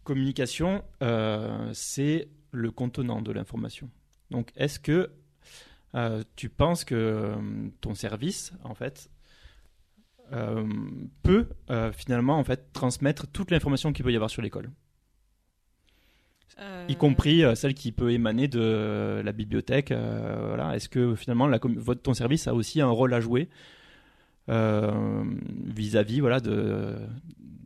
communication, 0.03 0.83
c'est 1.73 2.27
le 2.51 2.69
contenant 2.69 3.21
de 3.23 3.31
l'information. 3.31 3.89
Donc, 4.29 4.51
est-ce 4.55 4.79
que 4.79 5.09
euh, 5.95 6.23
tu 6.35 6.49
penses 6.49 6.83
que 6.83 6.95
euh, 6.95 7.35
ton 7.81 7.93
service, 7.93 8.53
en 8.63 8.73
fait, 8.73 9.09
peut 11.21 11.47
finalement 11.93 12.39
en 12.39 12.43
fait 12.43 12.73
transmettre 12.73 13.27
toute 13.27 13.51
l'information 13.51 13.93
qu'il 13.93 14.03
peut 14.03 14.11
y 14.11 14.15
avoir 14.15 14.31
sur 14.31 14.41
l'école, 14.41 14.71
y 16.87 16.95
compris 16.95 17.43
celle 17.55 17.75
qui 17.75 17.91
peut 17.91 18.11
émaner 18.11 18.47
de 18.47 19.21
la 19.23 19.31
bibliothèque. 19.31 19.91
voilà. 19.91 20.75
Est-ce 20.75 20.89
que 20.89 21.13
finalement 21.13 21.45
la, 21.45 21.59
votre, 21.61 22.01
ton 22.01 22.15
service 22.15 22.47
a 22.47 22.55
aussi 22.55 22.81
un 22.81 22.89
rôle 22.89 23.13
à 23.13 23.19
jouer 23.19 23.47
vis-à-vis 24.47 26.17
-vis, 26.17 26.21
voilà 26.21 26.39
de 26.39 26.95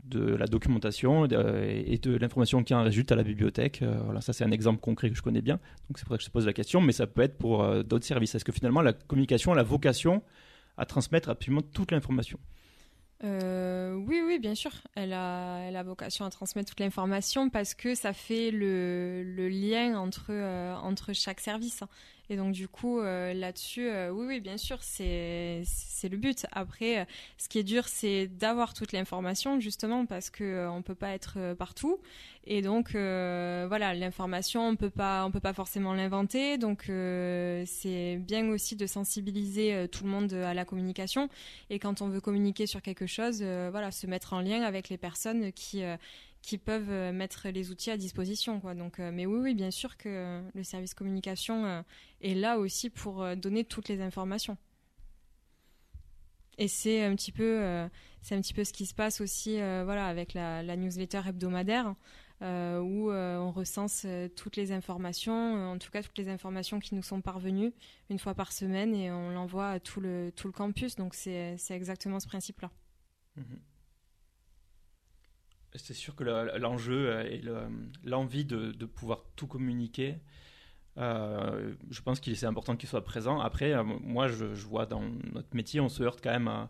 de 0.08 0.36
la 0.36 0.46
documentation 0.46 1.26
et 1.26 1.98
de 1.98 2.18
l'information 2.18 2.64
qui 2.64 2.74
en 2.74 2.84
résulte 2.84 3.12
à 3.12 3.16
la 3.16 3.24
bibliothèque. 3.24 3.82
Euh, 3.82 4.00
voilà, 4.04 4.22
ça 4.22 4.34
c'est 4.34 4.44
un 4.44 4.52
exemple 4.52 4.80
concret 4.80 5.10
que 5.10 5.16
je 5.16 5.22
connais 5.22 5.42
bien, 5.42 5.60
donc 5.90 5.98
c'est 5.98 6.06
pour 6.06 6.14
ça 6.14 6.18
que 6.18 6.24
je 6.24 6.30
pose 6.30 6.46
la 6.46 6.54
question, 6.54 6.82
mais 6.82 6.94
ça 6.94 7.08
peut 7.08 7.22
être 7.22 7.38
pour 7.38 7.64
euh, 7.64 7.84
d'autres 7.84 8.06
services. 8.06 8.36
Est-ce 8.36 8.46
que 8.46 8.52
finalement 8.52 8.82
la 8.82 8.94
communication 8.94 9.52
a 9.52 9.56
la 9.56 9.64
vocation 9.64 10.24
à 10.78 10.86
transmettre 10.86 11.30
absolument 11.30 11.62
toute 11.62 11.92
l'information? 11.92 12.40
Euh, 13.24 13.96
oui, 13.96 14.22
oui, 14.24 14.38
bien 14.38 14.54
sûr. 14.54 14.72
Elle 14.96 15.14
a, 15.14 15.60
elle 15.62 15.76
a 15.76 15.82
vocation 15.82 16.24
à 16.24 16.30
transmettre 16.30 16.70
toute 16.70 16.80
l'information 16.80 17.50
parce 17.50 17.74
que 17.74 17.96
ça 17.96 18.14
fait 18.14 18.52
le, 18.52 19.24
le 19.24 19.50
lien 19.50 19.98
entre, 19.98 20.32
entre 20.84 21.14
chaque 21.14 21.40
service. 21.40 21.84
Et 22.30 22.36
donc 22.36 22.52
du 22.52 22.68
coup 22.68 23.00
euh, 23.00 23.34
là-dessus, 23.34 23.88
euh, 23.88 24.10
oui, 24.12 24.26
oui, 24.28 24.40
bien 24.42 24.58
sûr, 24.58 24.80
c'est 24.82 25.64
le 26.04 26.18
but. 26.18 26.46
Après, 26.52 27.00
euh, 27.00 27.06
ce 27.38 27.48
qui 27.48 27.60
est 27.60 27.64
dur, 27.64 27.88
c'est 27.88 28.28
d'avoir 28.28 28.74
toute 28.74 28.92
l'information 28.92 29.60
justement 29.60 30.06
parce 30.06 30.30
que 30.30 30.68
on 30.68 30.82
peut 30.82 30.96
pas 30.96 31.12
être 31.12 31.54
partout. 31.58 32.00
Et 32.50 32.62
donc 32.62 32.92
voilà, 32.92 33.94
l'information, 33.94 34.68
on 34.68 34.76
peut 34.76 34.90
pas, 34.90 35.26
on 35.26 35.32
peut 35.32 35.40
pas 35.40 35.54
forcément 35.54 35.94
l'inventer. 35.94 36.58
Donc 36.58 36.84
c'est 36.86 38.18
bien 38.18 38.50
aussi 38.50 38.76
de 38.76 38.88
sensibiliser 38.88 39.88
tout 39.92 40.04
le 40.06 40.10
monde 40.10 40.34
à 40.34 40.54
la 40.54 40.66
communication. 40.66 41.30
Et 41.70 41.80
quand 41.80 42.02
on 42.02 42.08
veut 42.08 42.22
communiquer 42.22 42.66
sur 42.66 42.82
quelque 42.82 43.06
chose, 43.06 43.44
voilà, 43.44 43.92
se 43.92 44.08
mettre 44.08 44.34
en 44.34 44.40
lien 44.40 44.62
avec 44.62 44.88
les 44.90 44.98
personnes 44.98 45.52
qui 45.52 45.84
qui 46.48 46.58
peuvent 46.58 46.90
euh, 46.90 47.12
mettre 47.12 47.50
les 47.50 47.72
outils 47.72 47.92
à 47.92 47.98
disposition. 47.98 48.62
Quoi. 48.62 48.74
Donc, 48.74 49.02
euh, 49.02 49.12
mais 49.14 49.26
oui, 49.26 49.38
oui, 49.42 49.54
bien 49.54 49.70
sûr 49.70 49.98
que 49.98 50.42
le 50.54 50.64
service 50.64 50.94
communication 50.94 51.66
euh, 51.66 51.82
est 52.22 52.36
là 52.36 52.58
aussi 52.58 52.90
pour 52.90 53.36
donner 53.36 53.66
toutes 53.66 53.90
les 53.90 54.00
informations. 54.00 54.58
Et 56.58 56.70
c'est 56.70 57.04
un 57.04 57.14
petit 57.18 57.34
peu, 57.34 57.88
c'est 58.24 58.34
un 58.34 58.42
petit 58.42 58.54
peu 58.54 58.64
ce 58.64 58.74
qui 58.74 58.88
se 58.88 58.96
passe 58.96 59.22
aussi, 59.22 59.58
voilà, 59.58 60.08
avec 60.08 60.34
la, 60.34 60.76
newsletter 60.76 61.22
hebdomadaire. 61.28 61.94
où 62.42 63.12
on 63.12 63.52
recense 63.52 64.08
toutes 64.36 64.56
les 64.56 64.72
informations, 64.72 65.72
en 65.72 65.78
tout 65.78 65.92
cas 65.92 66.02
toutes 66.02 66.18
les 66.18 66.30
informations 66.30 66.80
qui 66.80 66.96
nous 66.96 67.04
sont 67.04 67.22
parvenues 67.22 67.74
une 68.10 68.18
fois 68.18 68.34
par 68.34 68.52
semaine 68.52 68.96
et 68.96 69.12
on 69.12 69.30
l'envoie 69.30 69.70
à 69.70 69.80
tout 69.80 70.02
le, 70.02 70.32
tout 70.36 70.48
le 70.48 70.54
campus. 70.54 70.96
Donc 70.96 71.14
c'est 71.14 71.60
exactement 71.70 72.20
ce 72.20 72.26
principe-là. 72.28 72.72
Mmh 73.36 73.44
c'est 75.76 75.94
sûr 75.94 76.16
que 76.16 76.24
l'enjeu 76.58 77.10
euh, 77.10 77.24
et 77.24 77.42
l'envie 78.04 78.46
de, 78.46 78.86
pouvoir 78.86 79.24
tout 79.36 79.48
communiquer, 79.48 80.16
euh, 80.98 81.74
je 81.90 82.02
pense 82.02 82.20
qu'il 82.20 82.34
est 82.34 82.44
important 82.44 82.76
qu'il 82.76 82.90
soit 82.90 83.04
présent. 83.04 83.40
Après, 83.40 83.74
euh, 83.74 83.84
moi, 83.84 84.28
je, 84.28 84.46
vois 84.46 84.86
dans 84.86 85.04
notre 85.34 85.54
métier, 85.56 85.80
on 85.80 85.90
se 85.90 86.04
heurte 86.04 86.20
quand 86.24 86.32
même 86.32 86.48
à, 86.48 86.70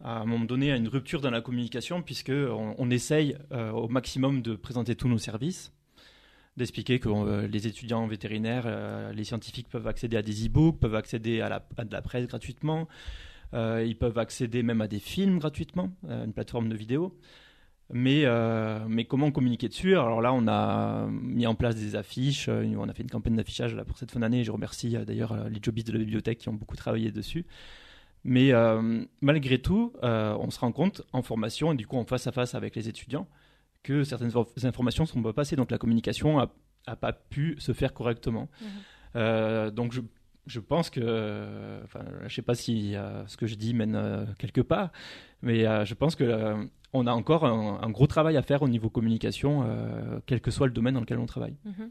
un 0.00 0.24
moment 0.24 0.44
donné 0.44 0.72
à 0.72 0.76
une 0.76 0.88
rupture 0.88 1.20
dans 1.20 1.30
la 1.30 1.40
communication, 1.40 2.02
puisque 2.02 2.32
on, 2.32 2.90
essaye 2.90 3.36
au 3.50 3.88
maximum 3.88 4.42
de 4.42 4.54
présenter 4.54 4.96
tous 4.96 5.08
nos 5.08 5.18
services, 5.18 5.72
d'expliquer 6.56 6.98
que 6.98 7.46
les 7.46 7.66
étudiants 7.66 8.06
vétérinaires, 8.06 9.12
les 9.12 9.24
scientifiques 9.24 9.68
peuvent 9.68 9.86
accéder 9.86 10.16
à 10.16 10.22
des 10.22 10.46
e-books, 10.46 10.78
peuvent 10.78 10.96
accéder 10.96 11.40
à, 11.40 11.48
la, 11.48 11.84
de 11.84 11.92
la 11.92 12.02
presse 12.02 12.26
gratuitement, 12.26 12.88
ils 13.54 13.96
peuvent 13.98 14.18
accéder 14.18 14.62
même 14.62 14.80
à 14.82 14.88
des 14.88 14.98
films 14.98 15.38
gratuitement, 15.38 15.96
à 16.08 16.24
une 16.24 16.32
plateforme 16.34 16.68
de 16.68 16.76
vidéo. 16.76 17.16
Mais, 17.92 18.22
euh, 18.24 18.80
mais 18.88 19.04
comment 19.04 19.30
communiquer 19.30 19.68
dessus? 19.68 19.92
Alors 19.92 20.22
là, 20.22 20.32
on 20.32 20.48
a 20.48 21.06
mis 21.10 21.46
en 21.46 21.54
place 21.54 21.76
des 21.76 21.96
affiches, 21.96 22.48
euh, 22.48 22.64
on 22.78 22.88
a 22.88 22.94
fait 22.94 23.02
une 23.02 23.10
campagne 23.10 23.36
d'affichage 23.36 23.76
pour 23.86 23.98
cette 23.98 24.10
fin 24.10 24.20
d'année. 24.20 24.42
Je 24.42 24.50
remercie 24.50 24.96
euh, 24.96 25.04
d'ailleurs 25.04 25.48
les 25.48 25.60
jobbies 25.62 25.84
de 25.84 25.92
la 25.92 25.98
bibliothèque 25.98 26.38
qui 26.38 26.48
ont 26.48 26.54
beaucoup 26.54 26.76
travaillé 26.76 27.12
dessus. 27.12 27.46
Mais 28.26 28.52
malgré 29.20 29.58
tout, 29.58 29.92
on 30.02 30.50
se 30.50 30.58
rend 30.58 30.72
compte 30.72 31.02
en 31.12 31.20
formation 31.20 31.72
et 31.72 31.76
du 31.76 31.86
coup 31.86 31.98
en 31.98 32.06
face 32.06 32.26
à 32.26 32.32
face 32.32 32.54
avec 32.54 32.74
les 32.74 32.88
étudiants 32.88 33.28
que 33.82 34.02
certaines 34.02 34.32
informations 34.62 35.04
ne 35.04 35.08
sont 35.08 35.22
pas 35.22 35.34
passées. 35.34 35.56
Donc 35.56 35.70
la 35.70 35.76
communication 35.76 36.38
n'a 36.38 36.96
pas 36.96 37.12
pu 37.12 37.54
se 37.58 37.74
faire 37.74 37.92
correctement. 37.92 38.48
Mmh. 39.14 39.70
donc 39.72 39.92
je, 39.92 40.00
je 40.46 40.60
pense 40.60 40.90
que, 40.90 41.80
enfin, 41.84 42.00
je 42.26 42.34
sais 42.34 42.42
pas 42.42 42.54
si 42.54 42.94
ce 43.26 43.36
que 43.36 43.46
je 43.46 43.54
dis 43.54 43.74
mène 43.74 44.26
quelque 44.38 44.60
part, 44.60 44.90
mais 45.42 45.64
je 45.84 45.94
pense 45.94 46.16
que 46.16 46.68
on 46.92 47.06
a 47.06 47.12
encore 47.12 47.44
un, 47.44 47.90
gros 47.90 48.06
travail 48.06 48.36
à 48.36 48.42
faire 48.42 48.62
au 48.62 48.68
niveau 48.68 48.88
communication, 48.88 49.66
quel 50.26 50.40
que 50.40 50.50
soit 50.50 50.66
le 50.66 50.72
domaine 50.72 50.94
dans 50.94 51.00
lequel 51.00 51.18
on 51.18 51.26
travaille. 51.26 51.56
Mhm. 51.64 51.90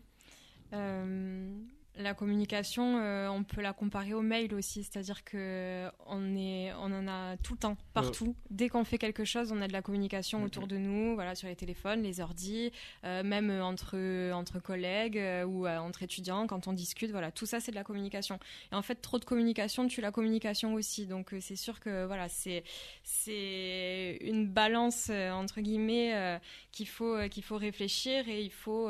La 2.00 2.16
communication, 2.16 2.98
euh, 2.98 3.28
on 3.28 3.44
peut 3.44 3.62
la 3.62 3.72
comparer 3.72 4.16
au 4.16 4.22
mail 4.22 4.56
aussi, 4.56 4.84
c'est-à-dire 4.84 5.24
que 5.24 5.88
on 6.08 6.36
est, 6.36 6.74
on 6.74 6.86
en 6.86 7.08
a 7.08 7.38
tout 7.38 7.54
le 7.54 7.60
temps, 7.60 7.78
partout. 7.94 8.36
Dès 8.50 8.68
qu'on 8.68 8.84
fait 8.84 8.98
quelque 8.98 9.26
chose, 9.26 9.52
on 9.52 9.62
a 9.62 9.68
de 9.68 9.74
la 9.74 9.84
communication 9.84 10.44
autour 10.44 10.66
de 10.66 10.78
nous, 10.78 11.14
voilà, 11.14 11.36
sur 11.36 11.48
les 11.48 11.56
téléphones, 11.56 12.02
les 12.02 12.20
ordis, 12.20 12.72
euh, 13.04 13.22
même 13.22 13.52
entre 13.62 14.32
entre 14.34 14.58
collègues 14.58 15.20
euh, 15.20 15.44
ou 15.44 15.68
entre 15.68 16.02
étudiants 16.02 16.48
quand 16.48 16.68
on 16.68 16.74
discute, 16.74 17.12
voilà, 17.12 17.32
tout 17.32 17.46
ça 17.46 17.60
c'est 17.60 17.70
de 17.70 17.76
la 17.76 17.84
communication. 17.84 18.40
Et 18.72 18.76
en 18.76 18.82
fait, 18.82 18.96
trop 18.96 19.20
de 19.20 19.26
communication 19.26 19.88
tue 19.88 20.02
la 20.02 20.12
communication 20.12 20.74
aussi. 20.74 21.06
Donc 21.06 21.36
c'est 21.42 21.56
sûr 21.56 21.80
que 21.80 22.06
voilà, 22.06 22.28
c'est 22.28 22.64
c'est 23.04 24.18
une 24.22 24.48
balance 24.48 25.12
entre 25.12 25.62
guillemets 25.62 26.40
qu'il 26.72 26.88
faut 26.88 27.30
qu'il 27.30 27.44
faut 27.44 27.58
réfléchir 27.58 28.28
et 28.28 28.42
il 28.42 28.52
faut 28.52 28.90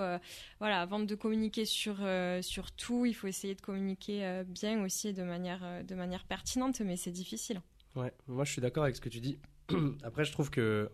voilà, 0.60 0.82
avant 0.82 1.02
de 1.02 1.16
communiquer 1.16 1.66
sur 1.66 1.98
sur 2.42 2.72
tout 2.72 2.93
il 3.06 3.14
faut 3.14 3.28
essayer 3.28 3.56
de 3.56 3.62
communiquer 3.62 4.26
euh, 4.26 4.44
bien 4.44 4.84
aussi 4.84 5.14
de 5.14 5.24
manière, 5.24 5.62
euh, 5.64 5.84
de 5.84 5.96
manière 5.96 6.26
pertinente, 6.26 6.82
mais 6.82 6.98
c'est 6.98 7.12
difficile. 7.12 7.62
Ouais, 7.96 8.14
moi 8.28 8.44
je 8.44 8.52
suis 8.52 8.62
d'accord 8.62 8.84
avec 8.84 8.96
ce 8.96 9.02
que 9.02 9.10
tu 9.10 9.20
dis. 9.20 9.38
Après, 10.04 10.26
je 10.26 10.32
trouve 10.32 10.50
que 10.50 10.90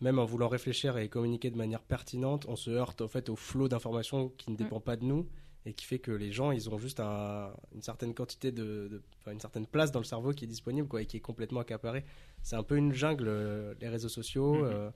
même 0.00 0.18
en 0.18 0.24
voulant 0.24 0.48
réfléchir 0.48 0.96
et 0.98 1.08
communiquer 1.08 1.50
de 1.50 1.56
manière 1.56 1.82
pertinente, 1.82 2.46
on 2.48 2.56
se 2.56 2.70
heurte 2.70 3.00
en 3.00 3.08
fait 3.08 3.28
au 3.28 3.36
flot 3.36 3.68
d'informations 3.68 4.28
qui 4.30 4.50
ne 4.50 4.54
mm. 4.54 4.58
dépend 4.58 4.80
pas 4.80 4.96
de 4.96 5.04
nous 5.04 5.28
et 5.66 5.74
qui 5.74 5.84
fait 5.84 5.98
que 5.98 6.12
les 6.12 6.32
gens, 6.32 6.50
ils 6.50 6.70
ont 6.70 6.78
juste 6.78 7.00
une 7.00 7.82
certaine 7.82 8.14
quantité 8.14 8.52
de, 8.52 9.02
une 9.26 9.40
certaine 9.40 9.66
place 9.66 9.92
dans 9.92 9.98
le 9.98 10.04
cerveau 10.04 10.32
qui 10.32 10.44
est 10.44 10.48
disponible 10.48 10.88
quoi, 10.88 11.02
et 11.02 11.06
qui 11.06 11.16
est 11.18 11.20
complètement 11.20 11.60
accaparée. 11.60 12.04
C'est 12.42 12.56
un 12.56 12.62
peu 12.62 12.76
une 12.76 12.92
jungle, 12.92 13.26
euh, 13.28 13.74
les 13.80 13.88
réseaux 13.88 14.08
sociaux, 14.08 14.64
mm-hmm. 14.64 14.92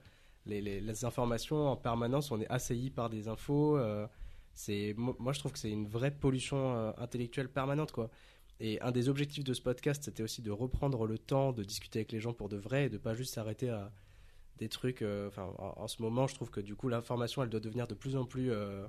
les, 0.47 0.61
les, 0.61 1.05
informations 1.05 1.67
en 1.67 1.75
permanence, 1.75 2.31
on 2.31 2.39
est 2.41 2.49
assailli 2.49 2.89
par 2.89 3.09
des 3.09 3.27
infos 3.27 3.77
c'est 4.53 4.93
moi 4.97 5.33
je 5.33 5.39
trouve 5.39 5.51
que 5.51 5.59
c'est 5.59 5.71
une 5.71 5.87
vraie 5.87 6.11
pollution 6.11 6.75
euh, 6.75 6.91
intellectuelle 6.97 7.49
permanente 7.49 7.91
quoi. 7.91 8.09
Et 8.59 8.79
un 8.81 8.91
des 8.91 9.09
objectifs 9.09 9.43
de 9.43 9.53
ce 9.53 9.61
podcast, 9.61 10.03
c'était 10.03 10.23
aussi 10.23 10.41
de 10.41 10.51
reprendre 10.51 11.05
le 11.07 11.17
temps 11.17 11.51
de 11.51 11.63
discuter 11.63 11.99
avec 11.99 12.11
les 12.11 12.19
gens 12.19 12.33
pour 12.33 12.49
de 12.49 12.57
vrai 12.57 12.85
et 12.85 12.89
de 12.89 12.97
pas 12.97 13.15
juste 13.15 13.33
s'arrêter 13.33 13.69
à 13.69 13.91
des 14.57 14.69
trucs. 14.69 15.01
Euh, 15.01 15.27
enfin, 15.27 15.51
en, 15.57 15.87
ce 15.87 16.01
moment, 16.01 16.27
je 16.27 16.35
trouve 16.35 16.51
que 16.51 16.61
du 16.61 16.75
coup, 16.75 16.87
l'information, 16.87 17.41
elle 17.41 17.49
doit 17.49 17.59
devenir 17.59 17.87
de 17.87 17.95
plus 17.95 18.15
en 18.15 18.25
plus. 18.25 18.51
Euh, 18.51 18.83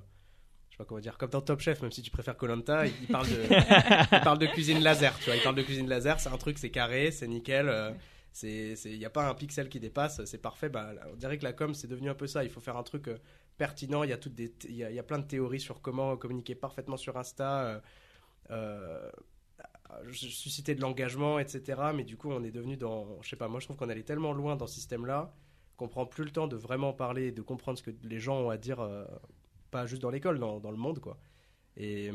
je 0.69 0.75
sais 0.75 0.77
pas 0.77 0.85
comment 0.85 1.01
dire, 1.01 1.17
comme 1.17 1.31
dans 1.31 1.41
Top 1.41 1.59
Chef, 1.59 1.81
même 1.81 1.91
si 1.91 2.03
tu 2.03 2.11
préfères 2.11 2.37
Colanta, 2.37 2.85
il, 2.85 2.93
il 3.01 3.07
parle 3.07 3.27
de 3.27 4.45
cuisine 4.45 4.79
laser, 4.79 5.17
tu 5.17 5.25
vois. 5.25 5.35
Il 5.35 5.41
parle 5.41 5.55
de 5.55 5.63
cuisine 5.63 5.89
laser, 5.89 6.19
c'est 6.19 6.29
un 6.29 6.37
truc, 6.37 6.59
c'est 6.59 6.69
carré, 6.69 7.11
c'est 7.11 7.27
nickel. 7.27 7.95
c'est 8.31 8.75
il 8.85 8.99
n'y 8.99 9.05
a 9.05 9.09
pas 9.09 9.27
un 9.27 9.33
pixel 9.33 9.67
qui 9.67 9.79
dépasse, 9.79 10.23
c'est 10.25 10.41
parfait. 10.41 10.69
Bah, 10.69 10.91
on 11.11 11.15
dirait 11.15 11.37
que 11.39 11.43
la 11.43 11.53
com, 11.53 11.73
c'est 11.73 11.87
devenu 11.87 12.09
un 12.09 12.15
peu 12.15 12.27
ça. 12.27 12.43
Il 12.43 12.51
faut 12.51 12.61
faire 12.61 12.77
un 12.77 12.83
truc 12.83 13.09
pertinent. 13.57 14.03
Il 14.03 14.09
y 14.09 14.13
a, 14.13 14.17
toutes 14.17 14.35
des 14.35 14.53
il, 14.67 14.75
y 14.75 14.99
a, 14.99 15.03
plein 15.03 15.19
de 15.19 15.27
théories 15.27 15.59
sur 15.59 15.81
comment 15.81 16.17
communiquer 16.17 16.55
parfaitement 16.55 16.97
sur 16.97 17.17
Insta, 17.17 17.65
euh, 17.65 17.79
euh, 18.51 19.11
susciter 20.11 20.75
de 20.75 20.81
l'engagement, 20.81 21.39
etc. 21.39 21.81
Mais 21.93 22.03
du 22.03 22.17
coup, 22.17 22.31
on 22.31 22.43
est 22.43 22.51
devenu 22.51 22.77
dans. 22.77 23.21
Je 23.21 23.29
sais 23.29 23.35
pas, 23.35 23.47
moi 23.47 23.59
je 23.59 23.65
trouve 23.65 23.77
qu'on 23.77 23.89
allait 23.89 24.03
tellement 24.03 24.33
loin 24.33 24.55
dans 24.55 24.67
ce 24.67 24.75
système-là 24.75 25.33
qu'on 25.77 25.87
prend 25.87 26.05
plus 26.05 26.23
le 26.23 26.31
temps 26.31 26.47
de 26.47 26.55
vraiment 26.55 26.93
parler, 26.93 27.31
de 27.31 27.41
comprendre 27.41 27.77
ce 27.77 27.83
que 27.83 27.91
les 28.03 28.19
gens 28.19 28.37
ont 28.37 28.49
à 28.49 28.57
dire, 28.57 28.79
euh, 28.79 29.05
pas 29.71 29.85
juste 29.85 30.01
dans 30.01 30.09
l'école, 30.09 30.39
dans, 30.39 30.59
dans, 30.59 30.71
le 30.71 30.77
monde, 30.77 30.99
quoi. 30.99 31.17
Et, 31.77 32.11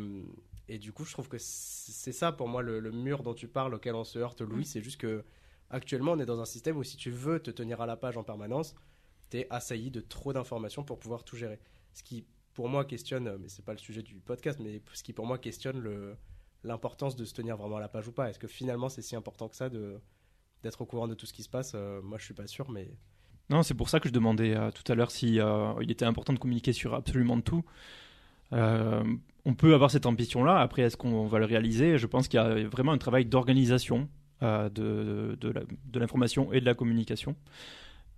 et, 0.69 0.79
du 0.79 0.93
coup, 0.93 1.05
je 1.05 1.13
trouve 1.13 1.29
que 1.29 1.37
c'est 1.39 2.13
ça 2.13 2.33
pour 2.33 2.49
moi 2.49 2.63
le, 2.63 2.91
mur 2.91 3.23
dont 3.23 3.35
tu 3.35 3.49
parles, 3.49 3.75
auquel 3.75 3.95
on 3.95 4.05
se 4.05 4.19
heurte, 4.19 4.41
Louis. 4.41 4.63
Mm. 4.63 4.65
C'est 4.65 4.83
juste 4.83 5.01
que 5.01 5.25
actuellement, 5.69 6.13
on 6.13 6.19
est 6.19 6.27
dans 6.27 6.41
un 6.41 6.47
système 6.47 6.77
où 6.79 6.85
si 6.85 6.97
tu 6.97 7.11
veux 7.11 7.41
te 7.41 7.51
tenir 7.51 7.81
à 7.81 7.87
la 7.87 7.97
page 7.97 8.17
en 8.17 8.25
permanence, 8.25 8.75
assailli 9.51 9.91
de 9.91 10.01
trop 10.01 10.33
d'informations 10.33 10.85
pour 10.85 10.99
pouvoir 10.99 11.25
tout 11.25 11.37
gérer. 11.37 11.59
Ce 11.95 12.03
qui, 12.03 12.25
pour 12.55 12.69
moi, 12.69 12.85
questionne, 12.85 13.37
mais 13.39 13.49
c'est 13.49 13.65
pas 13.65 13.73
le 13.73 13.79
sujet 13.79 14.03
du 14.03 14.17
podcast, 14.21 14.59
mais 14.63 14.83
ce 14.93 15.03
qui, 15.03 15.13
pour 15.13 15.27
moi, 15.27 15.39
questionne 15.39 16.17
l'importance 16.65 17.17
de 17.17 17.25
se 17.25 17.35
tenir 17.35 17.57
vraiment 17.57 17.77
à 17.77 17.81
la 17.81 17.89
page 17.89 18.09
ou 18.09 18.13
pas. 18.13 18.31
Est-ce 18.31 18.39
que 18.39 18.49
finalement, 18.49 18.89
c'est 18.89 19.03
si 19.03 19.17
important 19.17 19.49
que 19.49 19.57
ça 19.57 19.69
d'être 19.69 20.81
au 20.81 20.87
courant 20.87 21.09
de 21.09 21.15
tout 21.15 21.27
ce 21.27 21.33
qui 21.33 21.43
se 21.43 21.49
passe? 21.49 21.73
Euh, 21.75 22.03
Moi, 22.03 22.19
je 22.19 22.25
suis 22.25 22.35
pas 22.35 22.47
sûr, 22.47 22.71
mais. 22.71 22.91
Non, 23.49 23.63
c'est 23.63 23.75
pour 23.75 23.89
ça 23.89 23.99
que 23.99 24.09
je 24.09 24.13
demandais 24.13 24.55
euh, 24.55 24.71
tout 24.71 24.91
à 24.93 24.95
l'heure 24.95 25.11
si 25.11 25.41
euh, 25.41 25.73
il 25.81 25.91
était 25.91 26.05
important 26.05 26.33
de 26.33 26.39
communiquer 26.39 26.73
sur 26.73 26.95
absolument 26.95 27.41
tout. 27.41 27.65
on 28.53 29.55
peut 29.57 29.75
avoir 29.75 29.91
cette 29.91 30.07
ambition-là. 30.07 30.61
Après, 30.61 30.83
est-ce 30.83 30.97
qu'on 30.97 31.27
va 31.27 31.39
le 31.39 31.47
réaliser? 31.47 31.99
Je 31.99 32.07
pense 32.07 32.29
qu'il 32.29 32.39
y 32.39 32.43
a 32.43 32.69
vraiment 32.69 32.93
un 32.93 32.99
travail 32.99 33.25
d'organisation 33.25 34.09
de, 34.43 35.37
de 35.39 35.99
l'information 35.99 36.53
et 36.53 36.61
de 36.61 36.65
la 36.65 36.75
communication. 36.75 37.37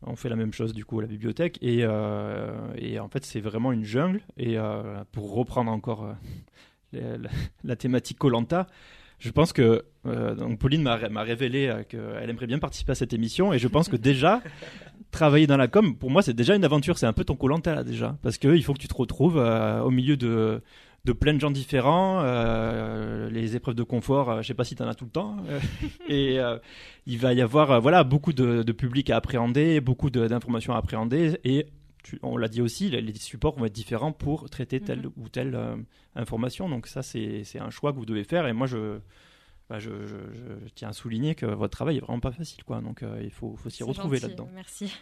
On 0.07 0.17
fait 0.17 0.29
la 0.29 0.37
même 0.37 0.53
chose 0.53 0.73
du 0.73 0.85
coup 0.85 0.99
à 0.99 1.03
la 1.03 1.09
bibliothèque. 1.09 1.59
Et, 1.63 1.81
euh, 1.83 2.51
et 2.77 2.99
en 2.99 3.09
fait 3.09 3.25
c'est 3.25 3.41
vraiment 3.41 3.73
une 3.73 3.85
jungle. 3.85 4.21
Et 4.37 4.59
euh, 4.59 5.05
pour 5.13 5.35
reprendre 5.35 5.71
encore 5.71 6.15
euh, 6.95 7.19
la, 7.65 7.77
thématique 7.77 8.19
Colanta, 8.19 8.67
je 9.19 9.31
pense 9.31 9.53
que 9.53 9.85
donc 10.05 10.59
Pauline 10.59 10.83
m'a 10.83 11.23
révélé 11.23 11.73
qu'elle 11.89 12.29
aimerait 12.29 12.49
bien 12.49 12.59
participer 12.59 12.93
à 12.93 12.97
cette 12.97 13.13
émission. 13.13 13.53
Et 13.53 13.59
je 13.59 13.69
pense 13.69 13.89
que 13.89 13.97
déjà 13.97 14.43
travailler 15.13 15.47
dans 15.47 15.57
la 15.57 15.69
com 15.69 15.97
pour 15.97 16.11
moi 16.11 16.23
c'est 16.23 16.33
déjà 16.33 16.57
une 16.57 16.65
aventure, 16.65 16.99
c'est 16.99 17.07
un 17.07 17.13
peu 17.13 17.25
ton 17.25 17.37
Colanta 17.37 17.75
là 17.75 17.85
déjà. 17.85 18.19
Parce 18.23 18.39
qu'il 18.39 18.65
faut 18.65 18.75
que 18.75 18.81
tu 18.81 18.89
te 18.89 18.95
retrouves 18.95 19.37
au 19.37 19.91
milieu 19.91 20.17
de 20.17 20.61
de 21.05 21.13
plein 21.13 21.35
de 21.35 21.41
gens 21.41 21.51
différents. 21.51 22.21
Euh, 22.23 23.29
les 23.31 23.57
épreuves 23.57 23.75
de 23.75 23.83
confort, 23.83 24.31
euh, 24.31 24.43
je 24.43 24.47
sais 24.47 24.55
pas 24.55 24.65
si 24.65 24.77
tu 24.77 24.83
en 24.83 24.89
as 24.89 24.95
tout 24.95 25.05
le 25.05 25.11
temps. 25.11 25.37
Euh, 26.11 26.59
et 26.59 26.61
il 27.07 27.19
va 27.19 27.33
y 27.33 27.41
avoir 27.41 27.81
voilà 27.81 28.05
beaucoup 28.05 28.33
de, 28.33 28.63
de 28.63 28.73
public 28.73 29.09
à 29.11 29.17
appréhender, 29.17 29.81
beaucoup 29.81 30.11
d'informations 30.11 30.75
à 30.75 30.77
appréhender. 30.77 31.39
Et 31.45 31.67
on 32.23 32.37
l'a 32.37 32.49
dit 32.49 32.61
aussi, 32.61 32.91
les, 32.91 33.15
supports 33.15 33.57
vont 33.57 33.65
être 33.65 33.73
différents 33.73 34.13
pour 34.13 34.51
traiter 34.51 34.81
telle 34.81 35.03
mhm. 35.03 35.13
ou 35.17 35.29
telle 35.29 35.59
information. 36.15 36.69
Donc 36.69 36.87
ça, 36.87 37.03
c'est 37.03 37.45
un 37.59 37.71
choix 37.71 37.93
que 37.93 37.99
vous 37.99 38.07
devez 38.07 38.25
faire. 38.25 38.47
Et 38.47 38.53
moi, 38.53 38.67
je, 38.67 38.99
bah, 39.71 39.79
je, 39.79 39.91
je, 40.07 40.69
tiens 40.75 40.91
à 40.91 40.93
souligner 40.93 41.35
que 41.35 41.47
votre 41.47 41.73
travail 41.73 41.97
est 41.97 42.01
vraiment 42.01 42.21
pas 42.21 42.33
facile. 42.33 42.63
Quoi. 42.65 42.81
Donc 42.81 43.05
il 43.23 43.31
faut, 43.31 43.57
faut 43.57 43.71
s'y 43.71 43.83
retrouver 43.83 44.21
là-dedans. 44.21 44.49
Merci. 44.55 44.93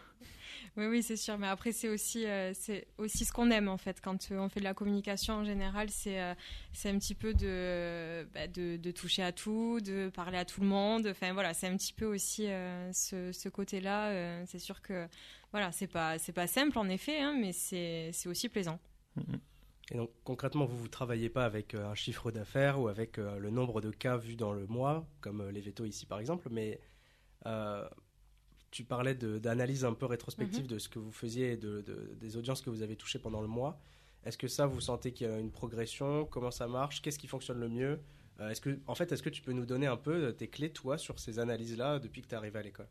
Oui, 0.81 0.87
oui, 0.87 1.03
c'est 1.03 1.17
sûr. 1.17 1.37
Mais 1.37 1.47
après, 1.47 1.73
c'est 1.73 1.91
aussi, 1.91 2.25
euh, 2.25 2.53
c'est 2.55 2.87
aussi 2.97 3.27
ce 3.27 3.33
qu'on 3.35 3.51
aime 3.51 3.69
en 3.69 3.77
fait. 3.77 4.01
Quand 4.01 4.33
euh, 4.33 4.39
on 4.39 4.49
fait 4.49 4.61
de 4.61 4.65
la 4.65 4.73
communication 4.73 5.35
en 5.35 5.45
général, 5.45 5.91
c'est, 5.91 6.19
euh, 6.19 6.33
c'est 6.73 6.89
un 6.89 6.99
petit 6.99 7.15
peu 7.15 7.35
de, 7.35 8.27
bah, 8.33 8.47
de, 8.47 8.79
de, 8.79 8.91
toucher 8.91 9.23
à 9.23 9.31
tout, 9.31 9.81
de 9.83 10.09
parler 10.09 10.39
à 10.39 10.47
tout 10.47 10.63
le 10.63 10.67
monde. 10.67 11.07
Enfin 11.09 11.35
voilà, 11.35 11.53
c'est 11.53 11.67
un 11.67 11.77
petit 11.77 11.93
peu 11.93 12.07
aussi 12.07 12.47
ce, 12.93 13.31
ce, 13.31 13.49
côté-là. 13.51 14.47
c'est 14.47 14.59
sûr 14.59 14.81
que 14.81 15.07
voilà, 15.53 15.71
c'est 15.71 15.87
pas, 15.87 16.19
c'est 16.19 16.33
pas 16.33 16.47
simple 16.47 16.79
en 16.79 16.89
effet, 16.89 17.21
hein, 17.21 17.37
mais 17.39 17.53
c'est, 17.53 18.11
c'est 18.15 18.31
aussi 18.31 18.49
plaisant. 18.49 18.79
Et 19.93 19.99
donc 19.99 20.11
concrètement, 20.25 20.65
vous 20.65 20.79
vous 20.79 20.89
travaillez 20.89 21.29
pas 21.29 21.45
avec 21.45 21.75
un 21.75 21.95
chiffre 21.95 22.31
d'affaires 22.31 22.81
ou 22.81 22.89
avec 22.89 23.19
le 23.19 23.51
nombre 23.51 23.83
de 23.83 23.91
cas 23.91 24.17
vus 24.17 24.37
dans 24.37 24.55
le 24.55 24.67
mois, 24.67 25.07
comme 25.21 25.47
les 25.51 25.61
vétos 25.61 25.85
ici 25.85 26.07
par 26.07 26.21
exemple, 26.21 26.49
mais 26.51 26.81
tu 28.71 28.85
parlais 28.85 29.15
d'analyse 29.15 29.85
un 29.85 29.95
peu 29.95 30.07
rétrospective 30.07 30.63
mhm. 30.63 30.69
de 30.69 30.79
ce 30.79 30.89
que 30.89 30.99
vous 30.99 31.13
faisiez 31.13 31.53
et 31.53 31.57
de, 31.57 31.83
des 32.21 32.37
audiences 32.37 32.63
que 32.63 32.71
vous 32.71 32.83
avez 32.83 32.97
touchées 32.97 33.19
pendant 33.19 33.41
le 33.41 33.49
mois. 33.49 33.81
Est-ce 34.25 34.39
que 34.39 34.49
ça, 34.49 34.67
vous 34.67 34.81
sentez 34.81 35.13
qu'il 35.13 35.27
y 35.27 35.31
a 35.31 35.39
une 35.39 35.51
progression? 35.51 36.27
Comment 36.27 36.51
ça 36.51 36.69
marche? 36.69 37.01
Qu'est-ce 37.03 37.19
qui 37.19 37.27
fonctionne 37.27 37.59
le 37.59 37.69
mieux? 37.69 37.99
Euh, 38.41 38.51
est-ce 38.51 38.61
que, 38.61 38.79
En 38.87 38.95
fait, 38.95 39.11
est-ce 39.13 39.23
que 39.23 39.31
tu 39.31 39.43
peux 39.43 39.53
nous 39.53 39.67
donner 39.67 39.87
un 39.87 39.97
peu 39.97 40.33
tes 40.33 40.49
clés, 40.49 40.71
toi, 40.71 40.99
sur 40.99 41.19
ces 41.19 41.39
analyses-là 41.39 41.99
depuis 41.99 42.23
que 42.23 42.29
tu 42.29 42.35
es 42.35 42.39
arrivé 42.39 42.59
à 42.59 42.63
l'école? 42.63 42.89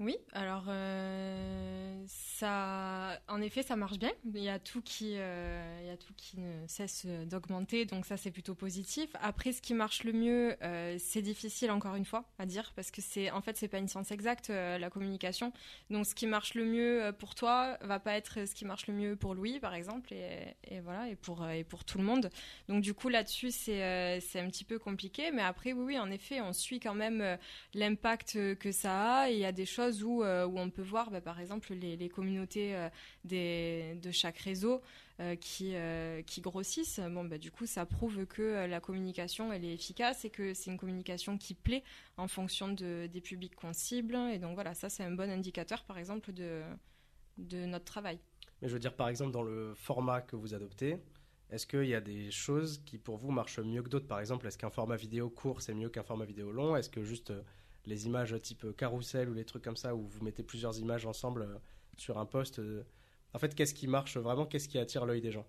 Oui, 0.00 0.16
alors 0.32 0.66
euh, 0.68 2.04
ça, 2.06 3.20
en 3.26 3.42
effet, 3.42 3.64
ça 3.64 3.74
marche 3.74 3.98
bien. 3.98 4.12
Il 4.32 4.40
y 4.40 4.48
a 4.48 4.60
tout 4.60 4.80
qui, 4.80 5.14
euh, 5.16 5.78
il 5.80 5.88
y 5.88 5.90
a 5.90 5.96
tout 5.96 6.12
qui 6.16 6.38
ne 6.38 6.66
cesse 6.68 7.04
d'augmenter, 7.26 7.84
donc 7.84 8.06
ça 8.06 8.16
c'est 8.16 8.30
plutôt 8.30 8.54
positif. 8.54 9.10
Après, 9.20 9.50
ce 9.50 9.60
qui 9.60 9.74
marche 9.74 10.04
le 10.04 10.12
mieux, 10.12 10.56
euh, 10.62 10.96
c'est 11.00 11.22
difficile 11.22 11.72
encore 11.72 11.96
une 11.96 12.04
fois 12.04 12.24
à 12.38 12.46
dire 12.46 12.72
parce 12.76 12.92
que 12.92 13.02
c'est, 13.02 13.32
en 13.32 13.40
fait, 13.40 13.56
c'est 13.56 13.66
pas 13.66 13.78
une 13.78 13.88
science 13.88 14.12
exacte 14.12 14.50
la 14.50 14.88
communication. 14.88 15.52
Donc, 15.90 16.06
ce 16.06 16.14
qui 16.14 16.28
marche 16.28 16.54
le 16.54 16.64
mieux 16.64 17.12
pour 17.18 17.34
toi 17.34 17.76
va 17.80 17.98
pas 17.98 18.14
être 18.14 18.46
ce 18.46 18.54
qui 18.54 18.64
marche 18.64 18.86
le 18.86 18.94
mieux 18.94 19.16
pour 19.16 19.34
Louis, 19.34 19.58
par 19.58 19.74
exemple, 19.74 20.12
et, 20.12 20.80
voilà, 20.80 21.08
et 21.08 21.16
pour 21.16 21.48
et 21.48 21.64
pour 21.64 21.84
tout 21.84 21.98
le 21.98 22.04
monde. 22.04 22.30
Donc, 22.68 22.82
du 22.82 22.94
coup, 22.94 23.08
là-dessus, 23.08 23.50
c'est 23.50 24.20
c'est 24.20 24.38
un 24.38 24.46
petit 24.46 24.64
peu 24.64 24.78
compliqué, 24.78 25.32
mais 25.32 25.42
après, 25.42 25.72
oui, 25.72 25.84
oui, 25.84 25.98
en 25.98 26.10
effet, 26.10 26.40
on 26.40 26.52
suit 26.52 26.78
quand 26.78 26.94
même 26.94 27.38
l'impact 27.74 28.54
que 28.58 28.70
ça 28.70 29.22
a. 29.22 29.30
Il 29.30 29.38
y 29.38 29.44
a 29.44 29.52
des 29.52 29.66
choses 29.66 29.87
euh, 29.88 30.46
où, 30.46 30.58
on 30.58 30.70
peut 30.70 30.82
voir, 30.82 31.10
bah, 31.10 31.20
par 31.20 31.40
exemple, 31.40 31.72
les, 31.74 32.08
communautés 32.08 32.74
euh, 32.74 33.94
de 33.94 34.10
chaque 34.10 34.38
réseau 34.38 34.80
euh, 35.20 35.36
qui, 35.36 36.40
grossissent. 36.40 37.00
Bon, 37.10 37.24
bah, 37.24 37.38
du 37.38 37.50
coup, 37.50 37.66
ça 37.66 37.86
prouve 37.86 38.26
que 38.26 38.66
la 38.66 38.80
communication, 38.80 39.52
elle 39.52 39.64
est 39.64 39.74
efficace 39.74 40.24
et 40.24 40.30
que 40.30 40.54
c'est 40.54 40.70
une 40.70 40.78
communication 40.78 41.38
qui 41.38 41.54
plaît 41.54 41.82
en 42.16 42.28
fonction 42.28 42.68
des 42.68 43.20
publics 43.22 43.54
qu'on 43.54 43.72
cible. 43.72 44.16
Et 44.32 44.38
donc, 44.38 44.54
voilà, 44.54 44.74
ça, 44.74 44.88
c'est 44.88 45.04
un 45.04 45.12
bon 45.12 45.30
indicateur, 45.30 45.84
par 45.84 45.98
exemple, 45.98 46.32
de, 46.32 46.62
notre 47.66 47.84
travail. 47.84 48.18
Mais 48.62 48.68
je 48.68 48.72
veux 48.72 48.80
dire, 48.80 48.94
par 48.94 49.08
exemple, 49.08 49.32
dans 49.32 49.42
le 49.42 49.74
format 49.74 50.20
que 50.20 50.36
vous 50.36 50.54
adoptez, 50.54 50.98
Est-ce 51.50 51.66
qu'il 51.66 51.86
y 51.86 51.94
a 51.94 52.02
des 52.02 52.30
choses 52.30 52.82
qui 52.84 52.98
pour 52.98 53.16
vous 53.16 53.30
marchent 53.30 53.60
mieux 53.60 53.82
que 53.82 53.88
d'autres? 53.88 54.06
Par 54.06 54.20
exemple, 54.20 54.46
est-ce 54.46 54.58
qu'un 54.58 54.68
format 54.68 54.96
vidéo 54.96 55.30
court 55.30 55.62
c'est 55.62 55.72
mieux 55.72 55.88
qu'un 55.88 56.02
format 56.02 56.26
vidéo 56.26 56.52
long? 56.52 56.76
Est-ce 56.76 56.90
que 56.90 57.02
juste 57.02 57.32
les 57.86 58.06
images 58.06 58.34
type 58.42 58.76
carrousel 58.76 59.28
ou 59.30 59.34
les 59.34 59.44
trucs 59.44 59.62
comme 59.64 59.76
ça 59.76 59.94
où 59.94 60.06
vous 60.06 60.22
mettez 60.24 60.42
plusieurs 60.42 60.78
images 60.78 61.06
ensemble 61.06 61.42
euh, 61.42 61.58
sur 61.96 62.18
un 62.18 62.26
post 62.26 62.58
euh, 62.58 62.82
En 63.34 63.38
fait, 63.38 63.54
qu'est-ce 63.54 63.74
qui 63.74 63.86
marche 63.86 64.16
vraiment 64.16 64.46
Qu'est-ce 64.46 64.68
qui 64.68 64.78
attire 64.78 65.06
l'œil 65.06 65.20
des 65.20 65.30
gens? 65.32 65.46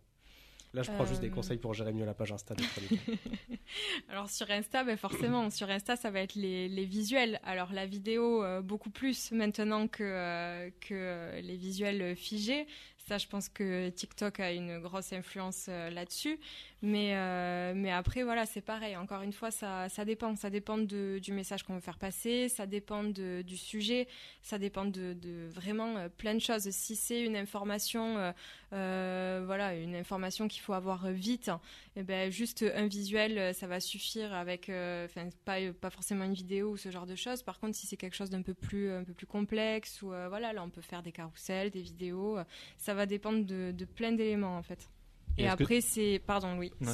Là, 0.73 0.83
je 0.83 0.91
prends 0.91 1.05
juste 1.05 1.21
des 1.21 1.29
Euh. 1.29 1.33
conseils 1.33 1.57
pour 1.57 1.73
gérer 1.73 1.93
mieux 1.93 2.05
la 2.05 2.13
page 2.13 2.31
Insta. 2.31 2.53
Alors 4.09 4.29
sur 4.29 4.49
Insta, 4.51 4.83
ben 4.83 4.97
forcément, 4.97 5.49
sur 5.49 5.69
Insta, 5.69 5.95
ça 5.95 6.11
va 6.11 6.19
être 6.21 6.35
les, 6.35 6.67
les 6.69 6.85
visuels. 6.85 7.39
Alors 7.43 7.73
la 7.73 7.85
vidéo, 7.87 8.43
euh, 8.43 8.61
beaucoup 8.61 8.91
plus 8.91 9.31
maintenant 9.31 9.87
que, 9.87 10.03
euh, 10.03 10.69
que 10.81 11.39
les 11.41 11.57
visuels 11.57 12.15
figés. 12.15 12.67
Ça, 13.09 13.17
je 13.17 13.25
pense 13.25 13.49
que 13.49 13.89
TikTok 13.89 14.39
a 14.39 14.51
une 14.51 14.77
grosse 14.77 15.13
influence 15.13 15.65
euh, 15.67 15.89
là-dessus. 15.89 16.39
Mais, 16.83 17.15
euh, 17.15 17.73
mais 17.75 17.91
après, 17.91 18.21
voilà, 18.21 18.45
c'est 18.45 18.61
pareil. 18.61 18.95
Encore 18.95 19.23
une 19.23 19.33
fois, 19.33 19.49
ça, 19.49 19.89
ça 19.89 20.05
dépend. 20.05 20.35
Ça 20.35 20.51
dépend 20.51 20.77
de, 20.77 21.17
du 21.19 21.33
message 21.33 21.63
qu'on 21.63 21.73
veut 21.73 21.81
faire 21.81 21.97
passer. 21.97 22.49
Ça 22.49 22.67
dépend 22.67 23.03
de, 23.03 23.41
du 23.41 23.57
sujet. 23.57 24.07
Ça 24.43 24.59
dépend 24.59 24.85
de, 24.85 25.13
de 25.13 25.49
vraiment 25.51 25.97
euh, 25.97 26.07
plein 26.07 26.35
de 26.35 26.39
choses. 26.39 26.69
Si 26.69 26.95
c'est 26.95 27.23
une 27.23 27.35
information, 27.35 28.31
voilà, 28.71 29.73
une 29.73 29.95
information 29.95 30.47
qu'il 30.47 30.61
faut 30.61 30.73
avoir 30.73 31.09
vite, 31.09 31.49
eh 31.95 32.03
ben, 32.03 32.31
juste 32.31 32.63
un 32.75 32.85
visuel, 32.85 33.55
ça 33.55 33.65
va 33.65 33.79
suffire 33.79 34.35
avec, 34.35 34.65
enfin, 34.69 35.29
pas, 35.45 35.57
pas 35.81 35.89
forcément 35.89 36.25
une 36.25 36.35
vidéo 36.35 36.73
ou 36.73 36.77
ce 36.77 36.91
genre 36.91 37.07
de 37.07 37.15
choses. 37.15 37.41
Par 37.41 37.59
contre, 37.59 37.75
si 37.75 37.87
c'est 37.87 37.97
quelque 37.97 38.15
chose 38.15 38.29
d'un 38.29 38.43
peu 38.43 38.53
plus, 38.53 38.91
un 38.91 39.03
peu 39.03 39.13
plus 39.13 39.25
complexe, 39.25 40.03
ou 40.03 40.09
voilà, 40.09 40.53
là, 40.53 40.63
on 40.63 40.69
peut 40.69 40.81
faire 40.81 41.01
des 41.01 41.11
carousels, 41.11 41.71
des 41.71 41.81
vidéos. 41.81 42.37
Ça 42.77 42.93
va 42.93 42.98
dépendre 43.05 43.45
de, 43.45 43.71
de 43.71 43.85
plein 43.85 44.11
d'éléments, 44.11 44.57
en 44.57 44.63
fait. 44.63 44.89
Et 45.37 45.43
Et, 45.43 45.45
est-ce 45.45 45.55
que- 45.55 45.63
après, 45.63 45.79
c'est, 45.79 46.19
pardon, 46.25 46.57
oui, 46.57 46.73
Non, 46.81 46.91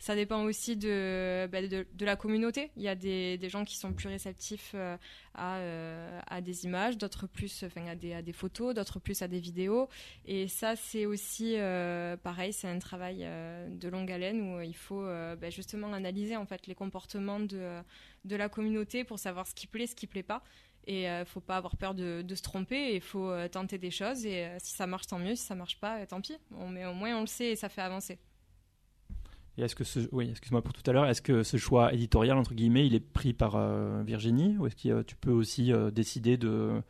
ça, 0.00 0.14
dépend 0.16 0.42
aussi 0.42 0.76
de, 0.76 1.46
bah, 1.52 1.62
de, 1.64 1.86
de 1.92 2.04
la 2.04 2.16
communauté. 2.16 2.70
Il 2.76 2.82
y 2.82 2.88
a 2.88 2.96
des, 2.96 3.38
des 3.38 3.48
gens 3.48 3.64
qui 3.64 3.76
sont 3.76 3.92
plus 3.92 4.08
réceptifs 4.08 4.72
euh, 4.74 4.96
à, 5.34 5.58
euh, 5.58 6.20
à 6.26 6.40
des 6.40 6.64
images, 6.64 6.98
d'autres 6.98 7.28
plus 7.28 7.62
enfin, 7.62 7.86
à, 7.86 7.94
des, 7.94 8.14
à 8.14 8.22
des 8.22 8.32
photos, 8.32 8.74
d'autres 8.74 8.98
plus 8.98 9.22
à 9.22 9.28
des 9.28 9.38
vidéos. 9.38 9.88
Et 10.26 10.48
ça, 10.48 10.74
c'est 10.74 11.06
aussi 11.06 11.54
euh, 11.56 12.16
pareil, 12.16 12.52
c'est 12.52 12.68
un 12.68 12.78
travail 12.80 13.18
de 13.18 13.88
longue 13.88 14.10
haleine 14.10 14.40
où 14.56 14.60
il 14.60 14.74
faut 14.74 15.04
bah, 15.04 15.50
justement 15.50 15.92
analyser 15.92 16.36
en 16.36 16.46
fait 16.46 16.66
les 16.66 16.74
comportements 16.74 17.38
de, 17.38 17.80
de 18.24 18.34
la 18.36 18.48
communauté 18.48 19.04
pour 19.04 19.20
savoir 19.20 19.46
ce 19.46 19.54
qui 19.54 19.68
plaît, 19.68 19.86
ce 19.86 19.94
qui 19.94 20.08
plaît 20.08 20.24
pas. 20.24 20.42
Et 20.86 21.04
il 21.04 21.24
faut 21.26 21.40
pas 21.40 21.56
avoir 21.56 21.76
peur 21.76 21.94
de, 21.94 22.22
de 22.22 22.34
se 22.34 22.42
tromper. 22.42 22.94
Il 22.94 23.02
faut 23.02 23.28
euh, 23.28 23.46
tenter 23.48 23.76
des 23.76 23.90
choses. 23.90 24.24
Et 24.24 24.44
euh, 24.44 24.56
si 24.58 24.74
ça 24.74 24.86
marche, 24.86 25.06
tant 25.06 25.18
mieux. 25.18 25.34
Si 25.34 25.44
ça 25.44 25.54
marche 25.54 25.78
pas, 25.78 25.98
euh, 25.98 26.06
tant 26.06 26.20
pis. 26.20 26.36
On, 26.58 26.68
mais 26.68 26.86
au 26.86 26.94
moins, 26.94 27.14
on 27.16 27.20
le 27.22 27.26
sait 27.26 27.50
et 27.50 27.56
ça 27.56 27.68
fait 27.68 27.82
avancer. 27.82 28.18
Et 29.58 29.62
est-ce 29.62 29.74
que 29.74 29.84
ce, 29.84 30.00
oui, 30.12 30.30
excuse-moi 30.30 30.62
pour 30.62 30.72
tout 30.72 30.88
à 30.88 30.92
l'heure, 30.92 31.06
est-ce 31.06 31.20
que 31.20 31.42
ce 31.42 31.56
choix 31.56 31.92
éditorial 31.92 32.38
entre 32.38 32.54
guillemets, 32.54 32.86
il 32.86 32.94
est 32.94 33.00
pris 33.00 33.32
par 33.32 33.56
euh, 33.56 34.02
Virginie 34.04 34.56
ou 34.56 34.66
est-ce 34.66 34.76
que 34.76 34.88
euh, 34.88 35.02
tu 35.02 35.16
peux 35.16 35.32
aussi 35.32 35.72
euh, 35.72 35.90
décider 35.90 36.36
de 36.36 36.80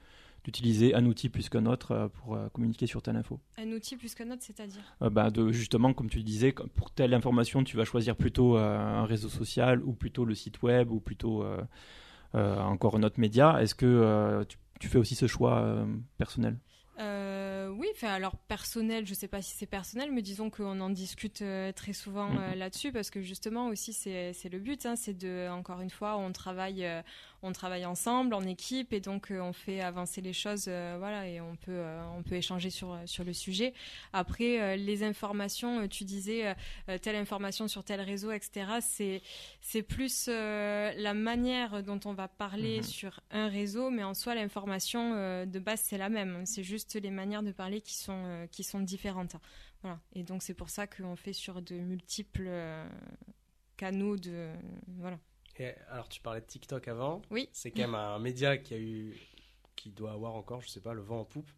d'utiliser 0.45 0.95
un 0.95 1.05
outil 1.05 1.29
plus 1.29 1.49
qu'un 1.49 1.67
autre 1.67 1.93
euh, 1.93 2.09
pour 2.09 2.35
euh, 2.35 2.49
communiquer 2.51 2.87
sur 2.87 3.03
telle 3.03 3.17
info 3.17 3.41
Un 3.59 3.71
outil 3.73 3.97
plus 3.97 4.15
qu'un 4.15 4.31
autre, 4.31 4.43
c'est-à-dire? 4.43 4.81
Euh, 5.03 5.11
bah, 5.11 5.31
de 5.31 5.51
justement 5.51 5.93
comme 5.93 6.09
tu 6.09 6.23
disais, 6.23 6.53
pour 6.53 6.91
telle 6.91 7.13
information, 7.15 7.65
tu 7.65 7.77
vas 7.77 7.85
choisir 7.85 8.17
plutôt 8.17 8.57
euh, 8.57 8.79
un 8.79 9.05
réseau 9.05 9.29
social 9.29 9.83
ou 9.83 9.95
plutôt 9.95 10.25
le 10.25 10.35
site 10.35 10.63
web 10.63 10.91
ou 10.91 11.01
plutôt 11.01 11.43
euh, 11.43 11.59
euh, 11.59 11.65
encore 12.35 12.97
un 12.97 13.03
autre 13.03 13.19
média. 13.21 13.61
Est-ce 13.63 13.75
que 13.75 13.87
euh, 13.87 14.45
tu, 14.45 14.59
tu 14.81 14.89
fais 14.89 14.99
aussi 14.99 15.15
ce 15.15 15.27
choix 15.27 15.61
euh, 15.61 15.87
personnel? 16.19 16.59
Euh, 17.01 17.69
oui, 17.69 17.87
enfin 17.95 18.09
alors 18.13 18.35
personnel, 18.37 19.07
je 19.07 19.15
sais 19.15 19.29
pas 19.29 19.41
si 19.41 19.55
c'est 19.57 19.67
personnel, 19.67 20.11
mais 20.13 20.21
disons 20.21 20.51
qu'on 20.51 20.81
en 20.81 20.91
discute 20.91 21.43
euh, 21.43 21.71
très 21.71 21.93
souvent 21.93 22.39
euh, 22.39 22.55
Mhm. 22.55 22.59
là-dessus 22.59 22.91
parce 22.91 23.11
que 23.11 23.23
justement 23.23 23.69
aussi 23.69 23.93
c'est 23.93 24.33
c'est 24.33 24.49
le 24.49 24.59
but, 24.59 24.85
hein, 24.85 24.97
c'est 24.97 25.17
de 25.17 25.49
encore 25.49 25.81
une 25.81 25.91
fois 25.91 26.17
on 26.17 26.33
travaille 26.33 26.85
euh, 26.85 27.01
on 27.43 27.53
travaille 27.53 27.87
ensemble 27.87 28.35
en 28.35 28.43
équipe 28.43 28.93
et 28.93 29.01
donc 29.01 29.31
euh, 29.31 29.41
on 29.41 29.53
fait 29.53 29.81
avancer 29.81 30.21
les 30.21 30.33
choses, 30.33 30.67
euh, 30.69 30.97
voilà 30.99 31.29
et 31.29 31.41
on 31.41 31.55
peut 31.57 31.71
euh, 31.73 32.05
on 32.17 32.23
peut 32.23 32.35
échanger 32.35 32.71
sur 32.71 32.99
sur 33.07 33.25
le 33.25 33.33
sujet. 33.33 33.73
Après 34.13 34.77
les 34.77 35.03
informations, 35.03 35.87
tu 35.89 36.05
disais 36.05 36.55
telle 37.03 37.17
information 37.17 37.69
sur 37.69 37.85
tel 37.85 38.01
réseau, 38.01 38.31
etc. 38.33 38.79
C'est 38.81 39.23
c'est 39.61 39.83
plus 39.83 40.29
la 40.29 41.15
manière 41.15 41.83
dont 41.83 42.01
on 42.05 42.13
va 42.13 42.29
parler 42.29 42.79
Mhm. 42.79 42.83
sur 42.83 43.21
un 43.31 43.49
réseau, 43.49 43.91
mais 43.91 44.03
en 44.03 44.15
soi 44.15 44.35
l'information 44.35 45.13
de 45.47 45.59
base 45.59 45.81
c'est 45.85 45.99
la 45.99 46.09
même. 46.09 46.45
C'est 46.47 46.65
juste 46.65 46.95
les 47.01 47.11
manières 47.11 47.43
de 47.43 47.53
parler 47.53 47.81
qui 47.81 47.95
sont 47.97 48.47
qui 48.51 48.65
sont 48.65 48.81
différentes. 48.81 49.37
Voilà. 49.83 50.01
Et 50.15 50.25
donc 50.25 50.43
c'est 50.43 50.55
pour 50.55 50.71
ça 50.71 50.87
qu'on 50.87 51.15
fait 51.17 51.33
sur 51.33 51.63
de 51.63 51.77
multiples 51.77 52.47
euh, 52.49 52.89
canaux 53.77 54.17
de 54.17 54.51
voilà. 54.99 55.19
Et 55.59 55.73
alors, 55.91 56.09
tu 56.09 56.21
parlais 56.21 56.41
de 56.41 56.47
TikTok 56.47 56.89
avant. 56.89 57.23
Oui. 57.31 57.49
C'est 57.53 57.71
quand 57.71 57.83
même 57.83 57.95
un 57.95 58.19
média 58.19 58.57
qui 58.59 58.75
a 58.75 58.79
eu, 58.79 59.17
qui 59.77 59.91
doit 59.91 60.13
avoir 60.13 60.35
encore, 60.35 60.61
je 60.61 60.69
sais 60.69 60.81
pas, 60.81 60.95
le 60.95 61.03
vent 61.03 61.21
en 61.21 61.25
poupe. 61.25 61.51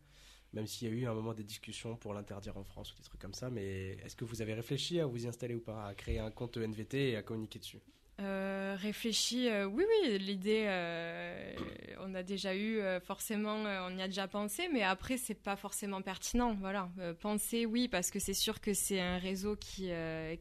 Même 0.52 0.66
s'il 0.66 0.88
y 0.88 0.90
a 0.90 0.94
eu 0.94 1.06
un 1.06 1.14
moment 1.14 1.32
des 1.32 1.44
discussions 1.44 1.96
pour 1.96 2.12
l'interdire 2.12 2.56
en 2.56 2.64
France 2.64 2.92
ou 2.92 2.96
des 2.96 3.04
trucs 3.04 3.20
comme 3.20 3.34
ça. 3.34 3.50
Mais 3.50 3.98
est-ce 4.04 4.16
que 4.16 4.24
vous 4.24 4.42
avez 4.42 4.54
réfléchi 4.54 4.98
à 4.98 5.06
vous 5.06 5.24
y 5.24 5.28
installer 5.28 5.54
ou 5.54 5.60
pas, 5.60 5.86
à 5.86 5.94
créer 5.94 6.18
un 6.18 6.30
compte 6.30 6.56
NVT 6.56 7.10
et 7.10 7.16
à 7.16 7.22
communiquer 7.22 7.60
dessus? 7.60 7.80
Euh, 8.20 8.76
réfléchi, 8.78 9.48
euh, 9.48 9.64
oui, 9.64 9.84
oui, 9.88 10.18
l'idée, 10.18 10.64
euh, 10.66 11.54
on 12.00 12.14
a 12.14 12.22
déjà 12.22 12.54
eu, 12.54 12.78
euh, 12.78 13.00
forcément, 13.00 13.54
on 13.54 13.96
y 13.96 14.02
a 14.02 14.08
déjà 14.08 14.28
pensé, 14.28 14.68
mais 14.70 14.82
après, 14.82 15.16
c'est 15.16 15.34
pas 15.34 15.56
forcément 15.56 16.02
pertinent. 16.02 16.54
Voilà, 16.60 16.90
penser, 17.20 17.64
oui, 17.64 17.88
parce 17.88 18.10
que 18.10 18.18
c'est 18.18 18.34
sûr 18.34 18.60
que 18.60 18.74
c'est 18.74 19.00
un 19.00 19.16
réseau 19.16 19.56
qui, 19.56 19.90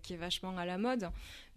qui 0.03 0.13
est 0.13 0.17
vachement 0.17 0.57
à 0.57 0.65
la 0.65 0.77
mode, 0.77 1.09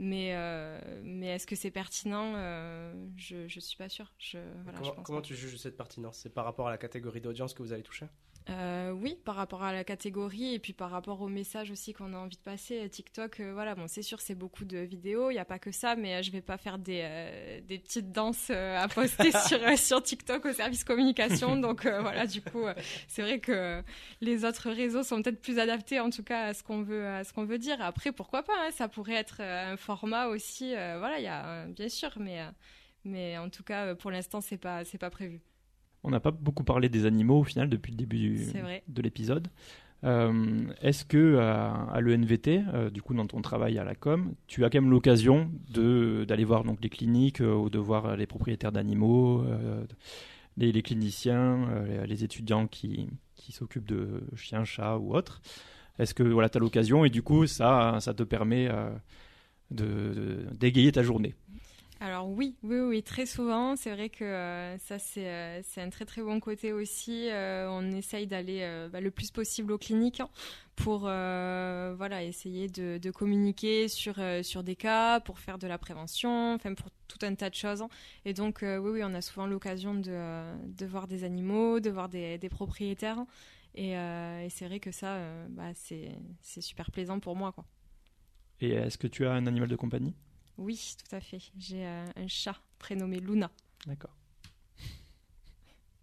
mais, 0.02 0.34
euh, 0.34 1.00
mais 1.04 1.28
est-ce 1.28 1.46
que 1.46 1.56
c'est 1.56 1.70
pertinent 1.70 2.34
Euh, 2.36 2.92
Je 3.16 3.48
je 3.48 3.60
suis 3.60 3.76
pas 3.76 3.88
sûre. 3.88 4.12
Je, 4.18 4.38
voilà, 4.64 4.82
je 4.82 4.90
Comment, 4.90 4.92
pense 4.92 5.06
comment 5.06 5.20
pas. 5.20 5.26
tu 5.26 5.34
juges 5.36 5.56
cette 5.56 5.76
pertinence? 5.76 6.18
C'est 6.18 6.30
par 6.34 6.44
rapport 6.44 6.68
à 6.68 6.70
la 6.70 6.78
catégorie 6.78 7.20
d'audience 7.20 7.54
que 7.54 7.62
vous 7.62 7.72
allez 7.72 7.82
toucher? 7.82 8.06
Euh, 8.50 8.90
oui, 8.90 9.16
par 9.24 9.36
rapport 9.36 9.62
à 9.62 9.72
la 9.72 9.84
catégorie 9.84 10.54
et 10.54 10.58
puis 10.58 10.72
par 10.72 10.90
rapport 10.90 11.20
au 11.20 11.28
message 11.28 11.70
aussi 11.70 11.92
qu'on 11.92 12.12
a 12.12 12.16
envie 12.18 12.36
de 12.36 12.42
passer. 12.42 12.88
TikTok, 12.90 13.38
euh, 13.38 13.52
voilà, 13.52 13.76
bon, 13.76 13.86
c'est 13.86 14.02
sûr, 14.02 14.20
c'est 14.20 14.34
beaucoup 14.34 14.64
de 14.64 14.78
vidéos, 14.78 15.30
il 15.30 15.34
n'y 15.34 15.38
a 15.40 15.44
pas 15.44 15.60
que 15.60 15.70
ça, 15.70 15.94
mais 15.94 16.16
euh, 16.16 16.22
je 16.22 16.32
vais 16.32 16.40
pas 16.40 16.58
faire 16.58 16.78
des, 16.78 17.02
euh, 17.04 17.60
des 17.60 17.78
petites 17.78 18.10
danses 18.10 18.48
euh, 18.50 18.76
à 18.80 18.88
poster 18.88 19.30
sur, 19.46 19.62
euh, 19.62 19.76
sur 19.76 20.02
TikTok 20.02 20.44
au 20.46 20.52
service 20.52 20.82
communication. 20.82 21.54
Donc 21.56 21.86
euh, 21.86 22.00
voilà, 22.00 22.26
du 22.26 22.42
coup, 22.42 22.66
euh, 22.66 22.74
c'est 23.06 23.22
vrai 23.22 23.38
que 23.38 23.80
les 24.20 24.44
autres 24.44 24.70
réseaux 24.70 25.04
sont 25.04 25.22
peut-être 25.22 25.40
plus 25.40 25.60
adaptés, 25.60 26.00
en 26.00 26.10
tout 26.10 26.24
cas, 26.24 26.46
à 26.46 26.54
ce 26.54 26.64
qu'on 26.64 26.82
veut, 26.82 27.06
à 27.06 27.22
ce 27.22 27.32
qu'on 27.32 27.44
veut 27.44 27.58
dire. 27.58 27.80
Après, 27.80 28.10
pourquoi 28.10 28.42
pas, 28.42 28.54
hein, 28.66 28.70
ça 28.72 28.88
pourrait 28.88 29.14
être 29.14 29.36
euh, 29.40 29.74
un 29.74 29.76
format 29.76 30.26
aussi. 30.26 30.74
euh, 30.74 30.96
voilà, 30.98 31.18
il 31.20 31.24
y 31.24 31.28
a, 31.28 31.46
euh, 31.46 31.66
bien 31.68 31.88
sûr, 31.88 32.10
mais, 32.18 32.40
euh, 32.40 32.50
mais 33.04 33.38
en 33.38 33.50
tout 33.50 33.62
cas, 33.62 33.86
euh, 33.86 33.94
pour 33.94 34.10
l'instant, 34.10 34.40
c'est 34.40 34.58
pas, 34.58 34.84
c'est 34.84 34.98
pas 34.98 35.10
prévu. 35.10 35.40
On 36.04 36.10
n'a 36.10 36.20
pas 36.20 36.32
beaucoup 36.32 36.64
parlé 36.64 36.88
des 36.88 37.06
animaux 37.06 37.40
au 37.40 37.44
final 37.44 37.68
depuis 37.68 37.92
le 37.92 37.96
début 37.96 38.46
de 38.88 39.02
l'épisode. 39.02 39.48
Euh, 40.04 40.64
Est-ce 40.80 41.04
que 41.04 41.38
à, 41.38 41.84
à 41.84 42.00
l'ENVT, 42.00 42.64
euh, 42.74 42.90
du 42.90 43.00
coup 43.02 43.14
dans 43.14 43.26
ton 43.26 43.40
travail 43.40 43.78
à 43.78 43.84
la 43.84 43.94
com, 43.94 44.34
tu 44.48 44.64
as 44.64 44.70
quand 44.70 44.80
même 44.80 44.90
l'occasion 44.90 45.48
d'aller 45.72 46.44
voir 46.44 46.64
donc 46.64 46.78
les 46.82 46.88
cliniques 46.88 47.40
euh, 47.40 47.54
ou 47.54 47.70
de 47.70 47.78
voir 47.78 48.16
les 48.16 48.26
propriétaires 48.26 48.72
d'animaux, 48.72 49.44
les, 50.56 50.72
les 50.72 50.82
cliniciens, 50.82 51.84
les 52.04 52.24
étudiants 52.24 52.66
qui, 52.66 53.08
qui 53.36 53.52
s'occupent 53.52 53.86
de 53.86 54.24
chiens, 54.34 54.64
chats 54.64 54.98
ou 54.98 55.14
autres? 55.14 55.40
Est-ce 56.00 56.14
que 56.14 56.24
voilà, 56.24 56.48
tu 56.48 56.58
as 56.58 56.60
l'occasion 56.60 57.04
et 57.04 57.10
du 57.10 57.22
coup 57.22 57.46
ça, 57.46 57.98
ça 58.00 58.12
te 58.12 58.24
permet 58.24 58.68
d'égayer 59.70 60.90
ta 60.90 61.04
journée? 61.04 61.36
Alors 62.04 62.28
oui, 62.28 62.56
oui, 62.64 62.80
oui, 62.80 63.02
très 63.04 63.26
souvent. 63.26 63.76
C'est 63.76 63.92
vrai 63.92 64.08
que 64.08 64.24
euh, 64.24 64.76
ça, 64.78 64.98
c'est 64.98 65.28
euh, 65.28 65.60
c'est 65.62 65.80
un 65.80 65.88
très 65.88 66.04
très 66.04 66.20
bon 66.20 66.40
côté 66.40 66.72
aussi. 66.72 67.28
Euh, 67.30 67.68
on 67.70 67.92
essaye 67.92 68.26
d'aller 68.26 68.88
bah, 68.92 69.00
le 69.00 69.12
plus 69.12 69.30
possible 69.30 69.70
aux 69.70 69.78
cliniques 69.78 70.18
hein, 70.18 70.28
pour 70.74 71.02
voilà 71.02 72.24
essayer 72.24 72.66
de, 72.66 73.10
communiquer 73.12 73.86
sur 73.86 74.16
sur 74.42 74.64
des 74.64 74.74
cas, 74.74 75.20
pour 75.20 75.38
faire 75.38 75.58
de 75.58 75.68
la 75.68 75.78
prévention, 75.78 76.54
enfin 76.54 76.74
pour 76.74 76.88
tout 77.06 77.24
un 77.24 77.36
tas 77.36 77.50
de 77.50 77.54
choses. 77.54 77.84
Et 78.24 78.34
donc 78.34 78.62
oui, 78.62 78.78
oui, 78.78 79.00
on 79.04 79.14
a 79.14 79.20
souvent 79.20 79.46
l'occasion 79.46 79.94
de, 79.94 80.42
de 80.66 80.86
voir 80.86 81.06
des 81.06 81.22
animaux, 81.22 81.78
de 81.78 81.90
voir 81.90 82.08
des, 82.08 82.36
des 82.36 82.48
propriétaires. 82.48 83.24
Et, 83.76 83.96
euh, 83.96 84.44
et 84.44 84.50
c'est 84.50 84.66
vrai 84.66 84.80
que 84.80 84.90
ça, 84.90 85.18
bah, 85.50 85.70
c'est 85.74 86.60
super 86.60 86.90
plaisant 86.90 87.20
pour 87.20 87.36
moi. 87.36 87.54
Et 88.60 88.70
est-ce 88.70 88.98
que 88.98 89.06
tu 89.06 89.24
as 89.24 89.30
un 89.30 89.46
animal 89.46 89.68
de 89.68 89.76
compagnie? 89.76 90.16
Oui, 90.62 90.94
tout 90.96 91.16
à 91.16 91.20
fait. 91.20 91.40
J'ai 91.58 91.84
euh, 91.84 92.04
un 92.16 92.28
chat 92.28 92.56
prénommé 92.78 93.18
Luna. 93.18 93.50
D'accord. 93.86 94.14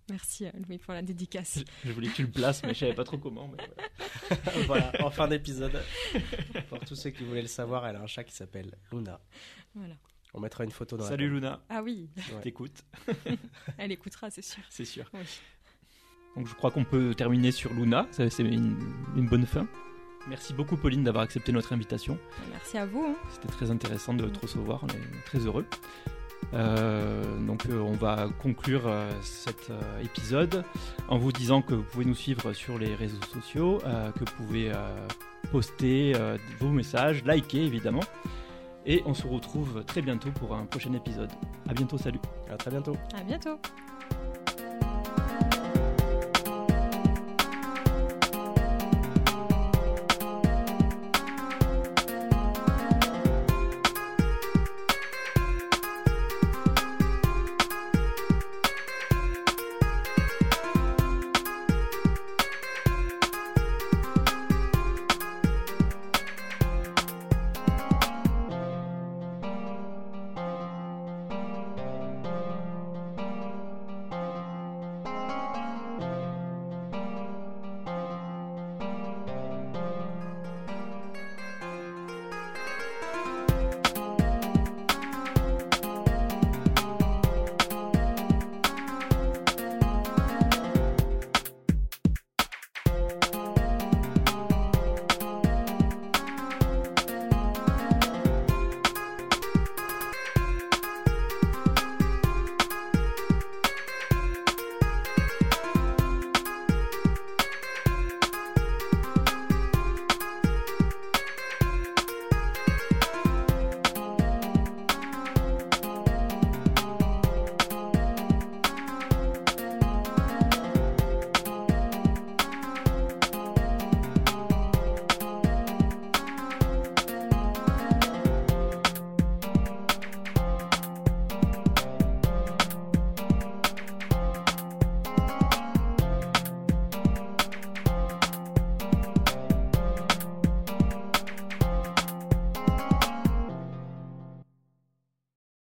Merci 0.10 0.48
euh, 0.48 0.52
Louis 0.68 0.80
pour 0.80 0.94
la 0.94 1.02
dédicace. 1.02 1.60
Je 1.86 1.92
voulais 1.92 2.10
que 2.10 2.16
tu 2.16 2.24
le 2.24 2.32
places, 2.32 2.62
mais 2.64 2.74
je 2.74 2.80
savais 2.80 2.94
pas 2.94 3.04
trop 3.04 3.18
comment. 3.18 3.48
mais 3.48 3.58
voilà. 4.66 4.66
Voilà, 4.68 4.92
en 5.06 5.10
fin 5.12 5.28
d'épisode. 5.28 5.82
Pour 6.68 6.80
tous 6.80 6.96
ceux 6.96 7.12
qui 7.12 7.24
voulaient 7.24 7.42
le 7.44 7.48
savoir, 7.48 7.86
elle 7.88 7.96
a 7.96 8.02
un 8.02 8.08
chat 8.08 8.24
qui 8.24 8.34
s'appelle 8.36 8.76
Luna. 8.92 9.20
Voilà. 9.76 9.96
On 10.34 10.40
mettra 10.40 10.64
une 10.64 10.72
photo 10.72 10.98
dans 10.98 11.08
Salut 11.08 11.28
la 11.30 11.34
Luna, 11.36 11.64
Ah 11.70 11.82
oui, 11.82 12.10
Ouais. 12.18 12.42
t'écoutes, 12.42 12.84
elle 13.78 13.92
écoutera, 13.92 14.30
c'est 14.30 14.44
sûr. 14.44 14.62
c'est 14.70 14.86
sûr. 14.86 15.10
Oui. 15.14 15.22
Donc 16.36 16.48
je 16.48 16.54
crois 16.54 16.70
qu'on 16.70 16.86
peut 16.86 17.16
terminer 17.16 17.52
sur 17.52 17.74
Luna, 17.74 18.08
c'est 18.12 18.28
une, 18.40 18.78
une 19.16 19.28
bonne 19.28 19.48
fin. 19.48 19.68
Merci 20.28 20.54
beaucoup 20.54 20.78
Pauline 20.78 21.04
d'avoir 21.04 21.24
accepté 21.24 21.52
notre 21.52 21.74
invitation. 21.74 22.18
Merci 22.52 22.78
à 22.78 22.86
vous. 22.86 23.04
hein. 23.04 23.16
C'était 23.32 23.48
très 23.48 23.72
intéressant 23.72 24.14
de 24.14 24.26
te 24.28 24.40
recevoir, 24.40 24.82
on 24.84 24.88
est 24.88 25.24
très 25.26 25.40
heureux. 25.40 25.66
Euh, 26.54 27.38
donc 27.46 27.66
euh, 27.68 27.80
on 27.80 27.94
va 27.94 28.28
conclure 28.42 28.84
euh, 28.88 29.10
cet 29.22 29.70
euh, 29.70 30.02
épisode 30.02 30.64
en 31.10 31.18
vous 31.18 31.32
disant 31.32 31.62
que 31.62 31.74
vous 31.76 31.84
pouvez 31.84 32.06
nous 32.06 32.16
suivre 32.16 32.54
sur 32.54 32.78
les 32.80 32.96
réseaux 32.96 33.22
sociaux, 33.34 33.80
euh, 33.86 34.12
que 34.12 34.20
vous 34.20 34.46
pouvez 34.46 34.72
euh, 34.72 34.76
poster 35.52 36.14
euh, 36.16 36.38
vos 36.60 36.70
messages, 36.70 37.24
liker 37.26 37.64
évidemment. 37.66 38.04
Et 38.86 39.04
on 39.06 39.14
se 39.14 39.28
retrouve 39.28 39.84
très 39.86 40.02
bientôt 40.02 40.32
pour 40.32 40.56
un 40.56 40.66
prochain 40.66 40.94
épisode. 40.94 41.32
À 41.68 41.74
bientôt, 41.74 41.98
salut 41.98 42.20
À 42.50 42.56
très 42.56 42.72
bientôt. 42.72 42.96
À 43.16 43.22
bientôt. 43.24 43.60